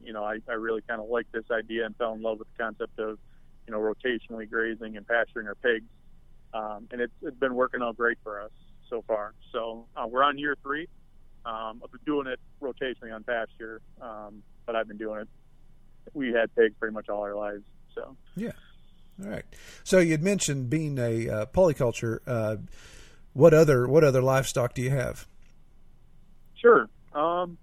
you 0.03 0.13
know, 0.13 0.23
I, 0.23 0.39
I 0.49 0.53
really 0.53 0.81
kind 0.81 0.99
of 1.01 1.07
liked 1.09 1.31
this 1.31 1.45
idea 1.51 1.85
and 1.85 1.95
fell 1.95 2.13
in 2.13 2.21
love 2.21 2.39
with 2.39 2.47
the 2.55 2.63
concept 2.63 2.99
of, 2.99 3.19
you 3.67 3.73
know, 3.73 3.79
rotationally 3.79 4.49
grazing 4.49 4.97
and 4.97 5.07
pasturing 5.07 5.47
our 5.47 5.55
pigs. 5.55 5.85
Um, 6.53 6.87
and 6.91 7.01
it's, 7.01 7.13
it's 7.21 7.37
been 7.37 7.55
working 7.55 7.81
out 7.81 7.95
great 7.95 8.17
for 8.23 8.41
us 8.41 8.51
so 8.89 9.03
far. 9.07 9.33
So 9.51 9.85
uh, 9.95 10.07
we're 10.07 10.23
on 10.23 10.37
year 10.37 10.55
three 10.61 10.87
um, 11.45 11.81
of 11.83 11.89
doing 12.05 12.27
it 12.27 12.39
rotationally 12.61 13.13
on 13.13 13.23
pasture, 13.23 13.81
um, 14.01 14.43
but 14.65 14.75
I've 14.75 14.87
been 14.87 14.97
doing 14.97 15.21
it. 15.21 15.27
We 16.13 16.33
had 16.33 16.53
pigs 16.55 16.75
pretty 16.79 16.93
much 16.93 17.09
all 17.09 17.21
our 17.21 17.35
lives. 17.35 17.63
So 17.95 18.17
Yeah. 18.35 18.51
All 19.23 19.29
right. 19.29 19.45
So 19.83 19.99
you'd 19.99 20.23
mentioned 20.23 20.69
being 20.69 20.97
a 20.97 21.29
uh, 21.29 21.45
polyculture. 21.47 22.19
Uh, 22.25 22.57
what 23.33 23.53
other 23.53 23.87
what 23.87 24.03
other 24.03 24.21
livestock 24.21 24.73
do 24.73 24.81
you 24.81 24.91
have? 24.91 25.27
sure. 26.61 26.87
Um, 27.13 27.57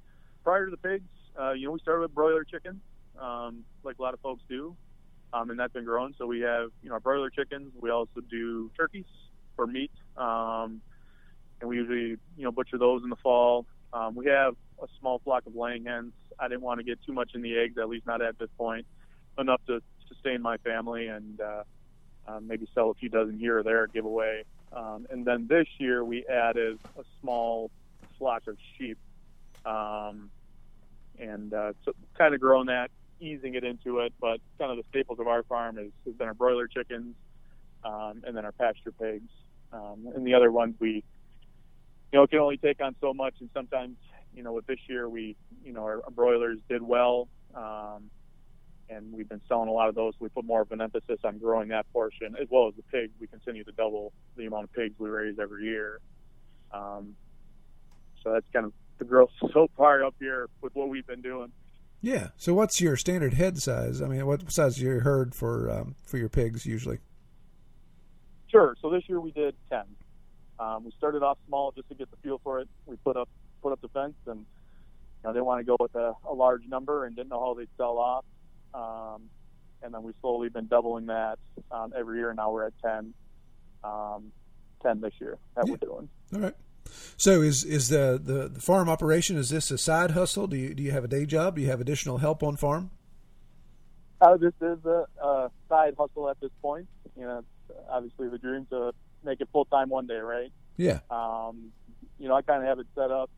prior 0.45 0.67
to 0.67 0.71
the 0.71 0.77
pigs, 0.77 1.09
uh, 1.39 1.53
you 1.53 1.67
know, 1.67 1.73
we 1.73 1.81
started 1.81 2.03
with 2.03 2.15
broiler 2.15 2.45
chickens, 2.45 2.81
um, 3.21 3.65
like 3.85 3.99
a 3.99 4.03
lot 4.03 4.13
of 4.13 4.21
folks 4.21 4.43
do, 4.49 4.77
um, 5.33 5.51
and 5.51 5.59
that's 5.59 5.73
been 5.73 5.85
growing. 5.85 6.15
So 6.19 6.27
we 6.27 6.41
have 6.41 6.71
you 6.83 6.89
know 6.89 6.95
our 6.95 7.01
broiler 7.01 7.31
chickens. 7.31 7.73
We 7.81 7.91
also 7.91 8.21
do 8.29 8.71
turkeys 8.77 9.05
for 9.57 9.67
meat, 9.67 9.93
um, 10.17 10.81
and 11.61 11.69
we 11.69 11.77
usually 11.77 12.19
you 12.37 12.45
know 12.45 12.53
butcher 12.53 12.79
those 12.79 13.03
in 13.03 13.11
the 13.11 13.17
fall. 13.17 13.67
Um, 13.93 14.15
we 14.15 14.27
have 14.27 14.55
a 14.83 14.87
small 15.01 15.21
flock 15.21 15.47
of 15.47 15.55
laying 15.55 15.87
hens. 15.87 16.13
I 16.39 16.49
didn't 16.49 16.63
want 16.63 16.79
to 16.79 16.85
get 16.85 17.03
too 17.05 17.13
much 17.13 17.31
in 17.35 17.43
the 17.43 17.59
eggs, 17.59 17.79
at 17.79 17.89
least 17.89 18.07
not 18.07 18.23
at 18.23 18.39
this 18.39 18.51
point, 18.59 18.87
enough 19.39 19.61
to 19.67 19.81
sustain 20.09 20.43
my 20.43 20.57
family 20.59 21.09
and 21.09 21.41
uh, 21.41 21.63
uh, 22.27 22.41
maybe 22.41 22.69
sell 22.75 22.91
a 22.91 22.95
few 22.95 23.09
dozen 23.09 23.39
here 23.39 23.59
or 23.59 23.63
there, 23.63 23.87
give 23.87 24.05
away. 24.05 24.45
Um, 24.73 25.07
and 25.11 25.25
then 25.25 25.47
this 25.49 25.67
year 25.79 26.05
we 26.05 26.27
added 26.27 26.79
a 26.99 27.05
small 27.21 27.71
flock 28.19 28.47
of 28.47 28.57
sheep, 28.77 28.99
um, 29.65 30.31
and 31.19 31.53
uh, 31.55 31.73
so 31.85 31.93
kind 32.17 32.35
of 32.35 32.41
growing 32.41 32.67
that, 32.67 32.91
easing 33.21 33.55
it 33.55 33.65
into 33.65 34.01
it. 34.01 34.13
But 34.21 34.41
kind 34.59 34.71
of 34.71 34.77
the 34.77 34.85
staples 34.91 35.21
of 35.21 35.27
our 35.27 35.43
farm 35.45 35.79
is, 35.79 35.91
has 36.05 36.15
been 36.15 36.29
our 36.29 36.35
broiler 36.35 36.67
chickens, 36.67 37.15
um, 37.85 38.23
and 38.27 38.37
then 38.37 38.45
our 38.45 38.53
pasture 38.53 38.93
pigs, 38.93 39.31
um, 39.73 40.09
and 40.15 40.27
the 40.27 40.35
other 40.35 40.53
ones 40.53 40.75
we, 40.79 41.03
you 42.13 42.19
know, 42.19 42.27
can 42.27 42.39
only 42.39 42.59
take 42.59 42.81
on 42.83 42.95
so 43.01 43.15
much. 43.15 43.35
And 43.41 43.49
sometimes, 43.55 43.97
you 44.35 44.43
know, 44.43 44.53
with 44.53 44.67
this 44.67 44.81
year 44.89 45.09
we, 45.09 45.37
you 45.65 45.73
know, 45.73 45.83
our, 45.83 46.03
our 46.05 46.11
broilers 46.11 46.59
did 46.69 46.83
well. 46.83 47.29
Um, 47.55 48.11
and 48.91 49.13
we've 49.13 49.29
been 49.29 49.41
selling 49.49 49.69
a 49.69 49.73
lot 49.73 49.89
of 49.89 49.95
those. 49.95 50.15
We 50.19 50.29
put 50.29 50.45
more 50.45 50.63
of 50.63 50.73
an 50.73 50.81
emphasis 50.81 51.19
on 51.25 51.39
growing 51.39 51.69
that 51.69 51.91
portion 51.93 52.37
as 52.41 52.49
well 52.51 52.69
as 52.69 52.75
the 52.75 52.83
pigs. 52.83 53.13
We 53.21 53.27
continue 53.27 53.65
to 53.65 53.73
double 53.73 54.13
the 54.37 54.47
amount 54.47 54.65
of 54.65 54.73
pigs 54.73 54.95
we 54.99 55.09
raise 55.09 55.39
every 55.39 55.65
year. 55.65 56.01
Um, 56.73 57.15
so 58.23 58.33
that's 58.33 58.47
kind 58.53 58.67
of 58.67 58.73
the 58.99 59.05
growth 59.05 59.31
so 59.53 59.69
far 59.77 60.05
up 60.05 60.15
here 60.19 60.49
with 60.61 60.75
what 60.75 60.89
we've 60.89 61.07
been 61.07 61.23
doing. 61.23 61.53
Yeah. 62.01 62.29
So 62.37 62.55
what's 62.55 62.81
your 62.81 62.97
standard 62.97 63.35
head 63.35 63.59
size? 63.59 64.01
I 64.03 64.07
mean, 64.07 64.25
what 64.27 64.51
size 64.51 64.77
is 64.77 64.83
your 64.83 65.01
herd 65.01 65.35
for 65.35 65.71
um, 65.71 65.97
for 66.05 66.19
your 66.19 66.29
pigs 66.29 66.65
usually? 66.65 66.99
Sure. 68.49 68.77
So 68.81 68.91
this 68.91 69.03
year 69.09 69.21
we 69.21 69.33
did 69.33 69.55
ten. 69.71 69.85
Um, 70.59 70.85
we 70.85 70.93
started 70.97 71.23
off 71.23 71.39
small 71.47 71.73
just 71.73 71.89
to 71.89 71.95
get 71.95 72.11
the 72.11 72.17
feel 72.19 72.41
for 72.43 72.61
it. 72.61 72.69
We 72.87 72.97
put 72.97 73.17
up 73.17 73.29
put 73.63 73.73
up 73.73 73.81
the 73.81 73.89
fence 73.89 74.15
and 74.27 74.39
you 74.41 75.25
know, 75.25 75.33
didn't 75.33 75.47
want 75.47 75.61
to 75.61 75.65
go 75.65 75.77
with 75.79 75.95
a, 75.95 76.13
a 76.29 76.33
large 76.33 76.67
number 76.69 77.05
and 77.05 77.17
didn't 77.17 77.31
know 77.31 77.41
how 77.41 77.55
they'd 77.55 77.69
sell 77.77 77.99
off. 77.99 78.25
Um, 78.75 79.23
and 79.83 79.95
then 79.95 80.03
we've 80.03 80.15
slowly 80.21 80.49
been 80.49 80.67
doubling 80.67 81.07
that 81.07 81.39
um, 81.71 81.93
every 81.97 82.19
year. 82.19 82.31
And 82.31 82.37
now 82.37 82.51
we're 82.51 82.67
at 82.67 82.73
10, 82.85 83.15
um, 83.85 84.33
10 84.83 85.01
this 85.01 85.13
year 85.21 85.39
that 85.57 85.67
Yeah. 85.67 85.73
we're 85.73 85.77
doing. 85.77 86.09
All 86.35 86.41
right. 86.41 86.55
So 87.19 87.43
is 87.43 87.65
is 87.65 87.89
the, 87.91 88.19
the, 88.23 88.49
the 88.49 88.61
farm 88.61 88.89
operation 88.89 89.37
is 89.37 89.51
this 89.51 89.71
a 89.71 89.77
side 89.77 90.13
hustle? 90.13 90.47
Do 90.47 90.57
you 90.57 90.75
do 90.75 90.83
you 90.83 90.91
have 90.93 91.05
a 91.05 91.09
day 91.09 91.27
job? 91.27 91.57
Do 91.57 91.61
you 91.63 91.69
have 91.69 91.81
additional 91.83 92.17
help 92.19 92.43
on 92.43 92.57
farm? 92.57 92.91
Uh, 94.21 94.37
this 94.39 94.55
is 94.63 94.79
a, 94.87 95.05
a 95.23 95.51
side 95.69 95.95
hustle 95.99 96.29
at 96.31 96.41
this 96.41 96.51
point. 96.63 96.89
You 97.17 97.25
know, 97.25 97.39
it's 97.69 97.79
obviously 97.91 98.29
the 98.31 98.39
dream 98.39 98.67
to 98.71 98.93
make 99.23 99.41
it 99.41 99.49
full 99.53 99.67
time 99.67 99.91
one 99.91 100.07
day, 100.07 100.17
right? 100.17 100.51
Yeah. 100.79 101.01
Um, 101.11 101.73
you 102.19 102.27
know, 102.29 102.35
I 102.35 102.43
kind 102.43 102.63
of 102.63 102.69
have 102.69 102.79
it 102.79 102.87
set 102.95 103.11
up. 103.11 103.31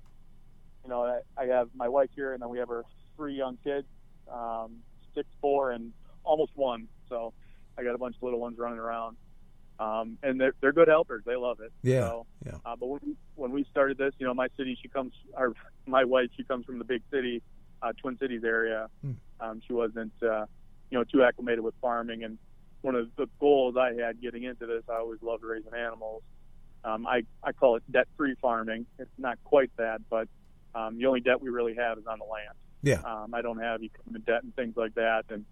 You 0.85 0.91
know, 0.91 1.03
I, 1.05 1.21
I 1.43 1.47
have 1.47 1.69
my 1.75 1.89
wife 1.89 2.11
here, 2.15 2.33
and 2.33 2.41
then 2.41 2.49
we 2.51 2.59
have 2.59 2.71
our 2.71 2.85
three 3.17 3.35
young 3.35 3.59
kids, 3.65 3.87
um, 4.33 4.77
six, 5.15 5.29
four, 5.41 5.71
and 5.73 5.93
almost 6.25 6.53
one. 6.55 6.89
So 7.09 7.33
I 7.79 7.83
got 7.85 7.95
a 7.95 7.99
bunch 7.99 8.17
of 8.17 8.23
little 8.23 8.41
ones 8.41 8.59
running 8.59 8.79
around, 8.79 9.17
um, 9.79 10.19
and 10.23 10.41
they're 10.41 10.55
they're 10.61 10.73
good 10.73 10.89
helpers. 10.89 11.23
They 11.25 11.37
love 11.37 11.59
it. 11.61 11.73
Yeah. 11.83 12.01
So, 12.01 12.27
Yeah. 12.47 12.53
uh, 12.65 12.77
but 12.77 12.87
when 12.89 13.01
we, 13.05 13.17
when 13.37 13.53
we 13.53 13.65
started 13.71 13.99
this, 13.99 14.13
you 14.19 14.27
know, 14.27 14.35
my 14.35 14.49
city, 14.57 14.79
she 14.81 14.89
comes, 14.89 15.13
our 15.37 15.53
my 15.87 16.05
wife, 16.05 16.29
she 16.37 16.45
comes 16.45 16.65
from 16.67 16.79
the 16.79 16.85
big 16.85 17.03
city, 17.11 17.43
uh, 17.83 17.93
Twin 18.01 18.19
Cities 18.19 18.43
area. 18.45 18.89
Hmm. 19.03 19.13
Um, 19.41 19.63
she 19.67 19.73
wasn't, 19.73 20.13
uh, 20.23 20.45
you 20.91 20.99
know, 20.99 21.05
too 21.05 21.23
acclimated 21.23 21.61
with 21.61 21.75
farming, 21.81 22.25
and 22.25 22.39
one 22.83 22.95
of 22.95 23.09
the 23.17 23.27
goals 23.39 23.77
I 23.77 23.93
had 23.95 24.21
getting 24.21 24.45
into 24.45 24.67
this, 24.67 24.83
I 24.89 24.95
always 24.97 25.21
loved 25.23 25.43
raising 25.45 25.75
animals. 25.75 26.23
Um, 26.85 27.07
I 27.07 27.25
I 27.43 27.53
call 27.53 27.77
it 27.77 27.83
debt-free 27.91 28.37
farming. 28.41 28.87
It's 28.99 29.11
not 29.19 29.39
quite 29.45 29.71
that, 29.77 30.01
but 30.09 30.29
um, 30.75 30.97
the 30.99 31.07
only 31.07 31.21
debt 31.21 31.41
we 31.41 31.51
really 31.51 31.75
have 31.75 31.99
is 31.99 32.07
on 32.07 32.19
the 32.19 32.25
land. 32.25 32.57
Yeah. 32.83 33.01
Um, 33.05 33.35
I 33.35 33.43
don't 33.43 33.61
have 33.61 33.83
equipment 33.83 34.27
debt 34.27 34.43
and 34.43 34.55
things 34.57 34.77
like 34.77 34.95
that, 34.95 35.25
and 35.29 35.45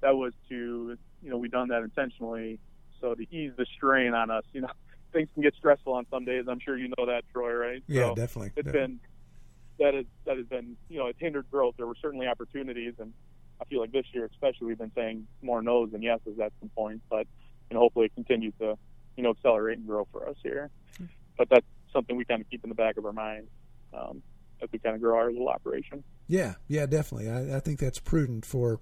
that 0.00 0.16
was 0.16 0.32
to, 0.48 0.96
you 1.22 1.30
know, 1.30 1.38
we 1.38 1.48
done 1.48 1.68
that 1.68 1.82
intentionally 1.82 2.58
so 3.00 3.14
to 3.14 3.22
ease 3.34 3.52
the 3.56 3.66
strain 3.76 4.14
on 4.14 4.30
us. 4.30 4.44
You 4.52 4.62
know, 4.62 4.70
things 5.12 5.28
can 5.34 5.42
get 5.42 5.54
stressful 5.54 5.92
on 5.92 6.06
some 6.10 6.24
days. 6.24 6.44
I'm 6.48 6.60
sure 6.60 6.76
you 6.76 6.88
know 6.96 7.06
that, 7.06 7.24
Troy, 7.32 7.52
right? 7.54 7.82
Yeah, 7.86 8.08
So 8.08 8.14
definitely. 8.14 8.52
It's 8.56 8.66
definitely. 8.66 8.80
been 8.80 9.00
that 9.78 9.94
is 9.94 10.06
that 10.24 10.38
has 10.38 10.46
been 10.46 10.76
you 10.88 10.98
know 10.98 11.06
it's 11.06 11.20
hindered 11.20 11.50
growth. 11.50 11.74
There 11.76 11.86
were 11.86 11.96
certainly 12.00 12.26
opportunities, 12.26 12.94
and 12.98 13.12
I 13.60 13.64
feel 13.66 13.80
like 13.80 13.92
this 13.92 14.06
year 14.12 14.24
especially 14.24 14.68
we've 14.68 14.78
been 14.78 14.92
saying 14.94 15.26
more 15.42 15.62
no's 15.62 15.92
than 15.92 16.02
yeses 16.02 16.38
at 16.40 16.52
some 16.60 16.70
point, 16.70 17.02
but 17.10 17.26
you 17.70 17.74
know 17.74 17.80
hopefully 17.80 18.06
it 18.06 18.14
continues 18.14 18.54
to 18.60 18.78
you 19.16 19.22
know 19.22 19.30
accelerate 19.30 19.78
and 19.78 19.86
grow 19.86 20.06
for 20.12 20.28
us 20.28 20.36
here. 20.42 20.70
But 21.36 21.50
that's 21.50 21.66
something 21.92 22.16
we 22.16 22.24
kind 22.24 22.40
of 22.40 22.48
keep 22.48 22.64
in 22.64 22.70
the 22.70 22.74
back 22.74 22.96
of 22.96 23.04
our 23.04 23.12
mind 23.12 23.48
um, 23.92 24.22
as 24.62 24.68
we 24.72 24.78
kind 24.78 24.94
of 24.94 25.02
grow 25.02 25.16
our 25.16 25.30
little 25.30 25.48
operation. 25.48 26.02
Yeah, 26.28 26.54
yeah, 26.68 26.86
definitely. 26.86 27.30
I, 27.30 27.56
I 27.56 27.60
think 27.60 27.78
that's 27.78 27.98
prudent 27.98 28.44
for 28.44 28.80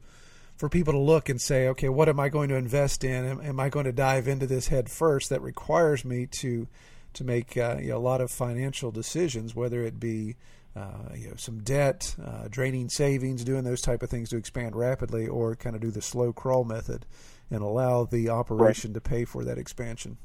for 0.56 0.68
people 0.68 0.92
to 0.92 1.00
look 1.00 1.28
and 1.28 1.40
say, 1.40 1.66
okay, 1.68 1.88
what 1.88 2.08
am 2.08 2.20
I 2.20 2.28
going 2.28 2.48
to 2.48 2.54
invest 2.54 3.02
in? 3.02 3.24
Am, 3.24 3.40
am 3.40 3.58
I 3.58 3.68
going 3.68 3.86
to 3.86 3.92
dive 3.92 4.28
into 4.28 4.46
this 4.46 4.68
head 4.68 4.88
first? 4.88 5.30
That 5.30 5.42
requires 5.42 6.04
me 6.04 6.26
to 6.26 6.68
to 7.14 7.24
make 7.24 7.56
uh, 7.56 7.76
you 7.80 7.90
know, 7.90 7.96
a 7.96 7.98
lot 7.98 8.20
of 8.20 8.30
financial 8.30 8.90
decisions, 8.90 9.54
whether 9.54 9.82
it 9.82 9.98
be 9.98 10.36
uh, 10.76 11.14
you 11.14 11.28
know 11.28 11.36
some 11.36 11.62
debt, 11.62 12.14
uh, 12.24 12.48
draining 12.50 12.88
savings, 12.88 13.44
doing 13.44 13.64
those 13.64 13.80
type 13.80 14.02
of 14.02 14.10
things 14.10 14.30
to 14.30 14.36
expand 14.36 14.76
rapidly, 14.76 15.26
or 15.26 15.54
kind 15.54 15.76
of 15.76 15.82
do 15.82 15.90
the 15.90 16.02
slow 16.02 16.32
crawl 16.32 16.64
method 16.64 17.06
and 17.50 17.62
allow 17.62 18.04
the 18.04 18.28
operation 18.28 18.92
to 18.94 19.00
pay 19.00 19.24
for 19.24 19.44
that 19.44 19.58
expansion. 19.58 20.16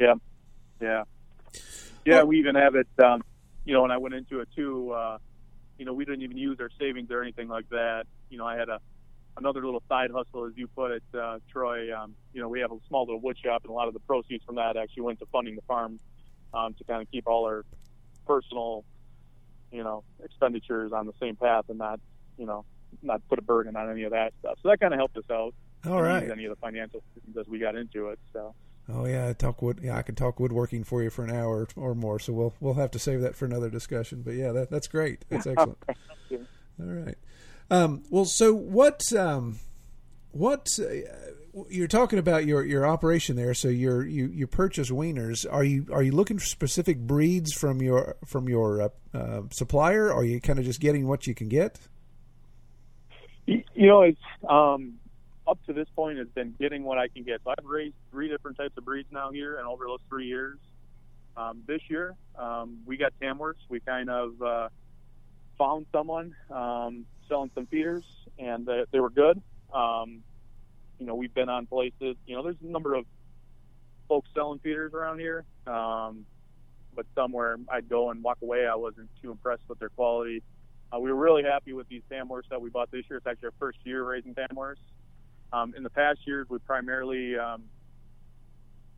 Yeah, 0.00 0.14
yeah, 0.80 1.04
yeah. 2.04 2.22
We 2.22 2.38
even 2.38 2.54
have 2.54 2.74
it. 2.74 2.88
Um, 3.02 3.22
you 3.64 3.72
know, 3.72 3.82
when 3.82 3.90
I 3.90 3.98
went 3.98 4.14
into 4.14 4.40
it 4.40 4.48
too, 4.54 4.92
uh, 4.92 5.18
you 5.78 5.84
know, 5.84 5.92
we 5.92 6.04
didn't 6.04 6.22
even 6.22 6.36
use 6.36 6.58
our 6.60 6.70
savings 6.78 7.10
or 7.10 7.22
anything 7.22 7.48
like 7.48 7.68
that. 7.70 8.04
You 8.30 8.38
know, 8.38 8.46
I 8.46 8.56
had 8.56 8.68
a 8.68 8.80
another 9.36 9.64
little 9.64 9.82
side 9.88 10.10
hustle, 10.12 10.46
as 10.46 10.52
you 10.56 10.68
put 10.68 10.92
it, 10.92 11.02
uh, 11.12 11.38
Troy. 11.50 11.96
Um, 11.96 12.14
you 12.32 12.40
know, 12.40 12.48
we 12.48 12.60
have 12.60 12.70
a 12.70 12.76
small 12.88 13.04
little 13.04 13.20
wood 13.20 13.36
shop, 13.42 13.62
and 13.64 13.70
a 13.70 13.74
lot 13.74 13.88
of 13.88 13.94
the 13.94 14.00
proceeds 14.00 14.44
from 14.44 14.56
that 14.56 14.76
actually 14.76 15.02
went 15.02 15.18
to 15.20 15.26
funding 15.26 15.56
the 15.56 15.62
farm 15.62 15.98
um, 16.52 16.74
to 16.74 16.84
kind 16.84 17.02
of 17.02 17.10
keep 17.10 17.26
all 17.26 17.44
our 17.44 17.64
personal, 18.26 18.84
you 19.72 19.82
know, 19.82 20.04
expenditures 20.22 20.92
on 20.92 21.06
the 21.06 21.14
same 21.20 21.36
path, 21.36 21.64
and 21.68 21.78
not, 21.78 21.98
you 22.38 22.46
know, 22.46 22.64
not 23.02 23.26
put 23.28 23.38
a 23.38 23.42
burden 23.42 23.74
on 23.76 23.90
any 23.90 24.04
of 24.04 24.12
that 24.12 24.32
stuff. 24.40 24.58
So 24.62 24.68
that 24.68 24.78
kind 24.78 24.94
of 24.94 24.98
helped 24.98 25.16
us 25.16 25.24
out. 25.30 25.54
All 25.86 25.98
and 25.98 26.06
right. 26.06 26.30
Any 26.30 26.44
of 26.44 26.50
the 26.50 26.60
financial 26.60 27.02
systems 27.14 27.36
as 27.36 27.46
we 27.48 27.58
got 27.58 27.74
into 27.74 28.08
it. 28.08 28.18
So. 28.32 28.54
Oh 28.92 29.06
yeah, 29.06 29.28
I 29.28 29.32
talk 29.32 29.62
wood. 29.62 29.80
Yeah, 29.82 29.96
I 29.96 30.02
could 30.02 30.16
talk 30.16 30.38
woodworking 30.38 30.84
for 30.84 31.02
you 31.02 31.08
for 31.08 31.24
an 31.24 31.30
hour 31.30 31.66
or 31.74 31.94
more. 31.94 32.18
So 32.18 32.32
we'll 32.32 32.54
we'll 32.60 32.74
have 32.74 32.90
to 32.92 32.98
save 32.98 33.22
that 33.22 33.34
for 33.34 33.46
another 33.46 33.70
discussion. 33.70 34.22
But 34.22 34.34
yeah, 34.34 34.52
that, 34.52 34.70
that's 34.70 34.88
great. 34.88 35.24
That's 35.30 35.46
excellent. 35.46 35.78
All 36.30 36.38
right. 36.78 37.16
Um, 37.70 38.02
well, 38.10 38.26
so 38.26 38.52
what? 38.52 39.00
Um, 39.16 39.58
what 40.32 40.68
uh, 40.78 40.84
you're 41.70 41.88
talking 41.88 42.18
about 42.18 42.44
your 42.44 42.62
your 42.64 42.86
operation 42.86 43.36
there? 43.36 43.54
So 43.54 43.68
you're 43.68 44.04
you 44.04 44.26
you 44.26 44.46
purchase 44.46 44.90
weaners. 44.90 45.46
Are 45.50 45.64
you 45.64 45.86
are 45.90 46.02
you 46.02 46.12
looking 46.12 46.38
for 46.38 46.44
specific 46.44 46.98
breeds 46.98 47.54
from 47.54 47.80
your 47.80 48.16
from 48.26 48.50
your 48.50 48.82
uh, 48.82 48.88
uh, 49.14 49.42
supplier? 49.50 50.08
Or 50.08 50.20
are 50.20 50.24
you 50.24 50.42
kind 50.42 50.58
of 50.58 50.66
just 50.66 50.80
getting 50.80 51.06
what 51.06 51.26
you 51.26 51.34
can 51.34 51.48
get? 51.48 51.78
You 53.46 53.62
you 53.74 53.86
know, 53.86 54.02
it's 54.02 54.20
um, 54.46 54.98
up 55.46 55.58
to 55.66 55.72
this 55.72 55.88
point 55.94 56.18
has 56.18 56.28
been 56.28 56.54
getting 56.58 56.84
what 56.84 56.98
I 56.98 57.08
can 57.08 57.22
get. 57.22 57.40
So 57.44 57.50
I've 57.50 57.64
raised 57.64 57.94
three 58.10 58.28
different 58.28 58.56
types 58.56 58.76
of 58.76 58.84
breeds 58.84 59.08
now 59.12 59.30
here, 59.30 59.58
and 59.58 59.66
over 59.66 59.84
those 59.86 60.00
three 60.08 60.26
years, 60.26 60.58
um, 61.36 61.62
this 61.66 61.80
year 61.88 62.14
um, 62.38 62.78
we 62.86 62.96
got 62.96 63.12
Tamworths. 63.20 63.54
We 63.68 63.80
kind 63.80 64.08
of 64.08 64.40
uh, 64.40 64.68
found 65.58 65.86
someone 65.92 66.34
um, 66.50 67.04
selling 67.28 67.50
some 67.54 67.66
feeders, 67.66 68.04
and 68.38 68.66
they, 68.66 68.84
they 68.90 69.00
were 69.00 69.10
good. 69.10 69.40
Um, 69.72 70.22
you 70.98 71.06
know, 71.06 71.14
we've 71.14 71.34
been 71.34 71.48
on 71.48 71.66
places. 71.66 72.16
You 72.26 72.36
know, 72.36 72.42
there's 72.42 72.56
a 72.62 72.66
number 72.66 72.94
of 72.94 73.04
folks 74.08 74.28
selling 74.34 74.60
feeders 74.60 74.92
around 74.94 75.18
here, 75.18 75.44
um, 75.66 76.24
but 76.94 77.06
somewhere 77.14 77.56
I'd 77.68 77.88
go 77.88 78.10
and 78.10 78.22
walk 78.22 78.38
away. 78.42 78.66
I 78.66 78.76
wasn't 78.76 79.08
too 79.20 79.30
impressed 79.30 79.62
with 79.68 79.78
their 79.78 79.88
quality. 79.90 80.42
Uh, 80.92 81.00
we 81.00 81.12
were 81.12 81.18
really 81.18 81.42
happy 81.42 81.72
with 81.72 81.88
these 81.88 82.02
Tamworths 82.10 82.48
that 82.50 82.60
we 82.60 82.70
bought 82.70 82.90
this 82.90 83.04
year. 83.08 83.16
It's 83.16 83.26
actually 83.26 83.46
our 83.46 83.54
first 83.58 83.78
year 83.84 84.04
raising 84.04 84.34
Tamworths. 84.34 84.76
Um, 85.54 85.72
in 85.76 85.84
the 85.84 85.90
past 85.90 86.18
years, 86.26 86.48
we 86.50 86.58
primarily 86.58 87.38
um, 87.38 87.62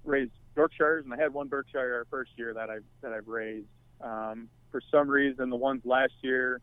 raised 0.05 0.33
Berkshires, 0.55 1.05
and 1.05 1.13
I 1.13 1.19
had 1.19 1.35
one 1.35 1.49
Berkshire 1.49 1.95
our 1.95 2.07
first 2.11 2.31
year 2.37 2.55
that 2.55 2.71
I 2.71 2.79
that 3.03 3.13
I've 3.13 3.29
raised. 3.29 3.67
Um, 4.01 4.49
for 4.71 4.81
some 4.91 5.09
reason, 5.09 5.51
the 5.51 5.57
ones 5.57 5.83
last 5.85 6.15
year, 6.23 6.63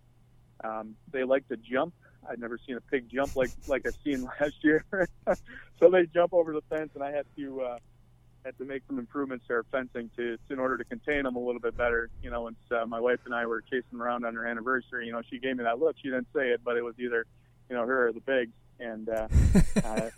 um, 0.63 0.95
they 1.11 1.23
like 1.23 1.47
to 1.49 1.57
jump. 1.57 1.93
I'd 2.27 2.39
never 2.39 2.57
seen 2.65 2.75
a 2.75 2.81
pig 2.81 3.07
jump 3.13 3.35
like 3.35 3.51
like 3.67 3.85
I've 3.85 3.93
seen 4.03 4.23
last 4.41 4.55
year. 4.63 4.83
so 5.79 5.91
they 5.91 6.07
jump 6.07 6.33
over 6.33 6.53
the 6.53 6.63
fence, 6.75 6.89
and 6.95 7.03
I 7.03 7.11
had 7.11 7.25
to 7.37 7.61
uh, 7.61 7.77
had 8.43 8.57
to 8.57 8.65
make 8.65 8.81
some 8.87 8.97
improvements 8.97 9.45
to 9.47 9.53
our 9.53 9.65
fencing 9.71 10.09
to 10.17 10.39
in 10.49 10.57
order 10.57 10.75
to 10.75 10.85
contain 10.85 11.23
them 11.23 11.35
a 11.35 11.39
little 11.39 11.61
bit 11.61 11.77
better. 11.77 12.09
You 12.23 12.31
know, 12.31 12.41
once 12.41 12.57
uh, 12.71 12.87
my 12.87 12.99
wife 12.99 13.19
and 13.25 13.35
I 13.35 13.45
were 13.45 13.61
chasing 13.61 13.99
around 13.99 14.25
on 14.25 14.33
her 14.33 14.47
anniversary, 14.47 15.05
you 15.05 15.11
know, 15.11 15.21
she 15.29 15.37
gave 15.37 15.55
me 15.55 15.65
that 15.65 15.77
look. 15.77 15.97
She 16.01 16.09
didn't 16.09 16.29
say 16.35 16.49
it, 16.49 16.61
but 16.63 16.77
it 16.77 16.83
was 16.83 16.95
either 16.97 17.27
you 17.69 17.75
know 17.75 17.85
her 17.85 18.07
or 18.07 18.11
the 18.11 18.21
pigs, 18.21 18.53
and 18.83 19.09
uh, 19.09 19.27
uh, 19.83 20.09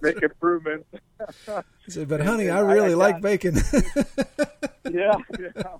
make 0.00 0.22
improvements. 0.22 0.86
So, 1.88 2.04
but 2.04 2.20
honey, 2.20 2.48
I 2.48 2.58
I- 2.58 2.60
really 2.60 2.92
I 2.92 2.94
like 2.94 3.14
got- 3.16 3.22
bacon. 3.22 3.56
yeah, 4.90 5.14
yeah, 5.38 5.76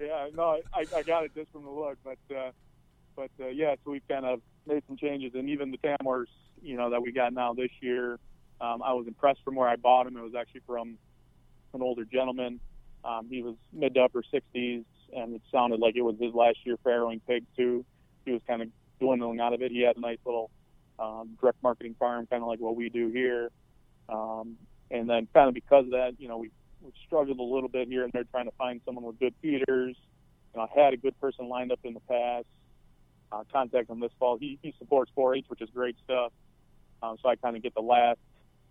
yeah. 0.00 0.26
No, 0.34 0.58
I, 0.72 0.84
I 0.96 1.02
got 1.02 1.24
it 1.24 1.34
just 1.34 1.50
from 1.52 1.64
the 1.64 1.70
look, 1.70 1.98
but 2.04 2.18
uh, 2.34 2.50
but 3.16 3.30
uh, 3.40 3.48
yeah. 3.48 3.74
So 3.84 3.90
we've 3.90 4.06
kind 4.08 4.24
of 4.24 4.40
made 4.66 4.82
some 4.86 4.96
changes, 4.96 5.32
and 5.34 5.48
even 5.50 5.70
the 5.70 5.78
Tamworths, 5.78 6.26
you 6.62 6.76
know, 6.76 6.90
that 6.90 7.02
we 7.02 7.12
got 7.12 7.32
now 7.34 7.52
this 7.52 7.70
year, 7.80 8.18
um, 8.60 8.82
I 8.82 8.92
was 8.94 9.06
impressed 9.06 9.40
from 9.44 9.54
where 9.56 9.68
I 9.68 9.76
bought 9.76 10.04
them. 10.04 10.16
It 10.16 10.22
was 10.22 10.34
actually 10.38 10.62
from 10.66 10.96
an 11.74 11.82
older 11.82 12.04
gentleman. 12.04 12.60
Um, 13.04 13.26
he 13.28 13.42
was 13.42 13.56
mid 13.72 13.94
to 13.94 14.00
upper 14.02 14.22
60s, 14.22 14.84
and 15.14 15.34
it 15.34 15.42
sounded 15.52 15.80
like 15.80 15.96
it 15.96 16.02
was 16.02 16.16
his 16.20 16.32
last 16.34 16.58
year 16.64 16.76
farrowing 16.84 17.20
pigs 17.26 17.46
too. 17.56 17.84
He 18.24 18.32
was 18.32 18.40
kind 18.46 18.62
of 18.62 18.68
dwindling 19.00 19.40
out 19.40 19.52
of 19.52 19.62
it. 19.62 19.72
He 19.72 19.82
had 19.82 19.96
a 19.96 20.00
nice 20.00 20.18
little 20.24 20.50
um, 21.00 21.36
direct 21.40 21.62
marketing 21.62 21.96
farm, 21.98 22.26
kind 22.26 22.42
of 22.42 22.48
like 22.48 22.60
what 22.60 22.76
we 22.76 22.88
do 22.88 23.08
here. 23.08 23.50
Um, 24.08 24.56
and 24.90 25.08
then 25.08 25.26
kind 25.32 25.48
of 25.48 25.54
because 25.54 25.86
of 25.86 25.92
that, 25.92 26.12
you 26.18 26.28
know, 26.28 26.38
we 26.38 26.50
we 26.82 26.92
struggled 27.06 27.38
a 27.38 27.42
little 27.42 27.68
bit 27.68 27.88
here 27.88 28.04
and 28.04 28.12
there 28.12 28.24
trying 28.24 28.46
to 28.46 28.56
find 28.56 28.80
someone 28.84 29.04
with 29.04 29.18
good 29.18 29.34
feeders. 29.42 29.96
You 30.54 30.60
know, 30.60 30.62
I 30.74 30.80
had 30.80 30.94
a 30.94 30.96
good 30.96 31.18
person 31.20 31.48
lined 31.48 31.72
up 31.72 31.80
in 31.84 31.94
the 31.94 32.00
past, 32.00 32.46
uh, 33.30 33.44
contact 33.52 33.90
him 33.90 34.00
this 34.00 34.12
fall. 34.18 34.38
He 34.38 34.58
he 34.62 34.74
supports 34.78 35.10
4-H, 35.16 35.44
which 35.48 35.60
is 35.60 35.68
great 35.70 35.96
stuff. 36.04 36.32
Um, 37.02 37.16
so 37.22 37.28
I 37.28 37.36
kind 37.36 37.56
of 37.56 37.62
get 37.62 37.74
the 37.74 37.82
last 37.82 38.18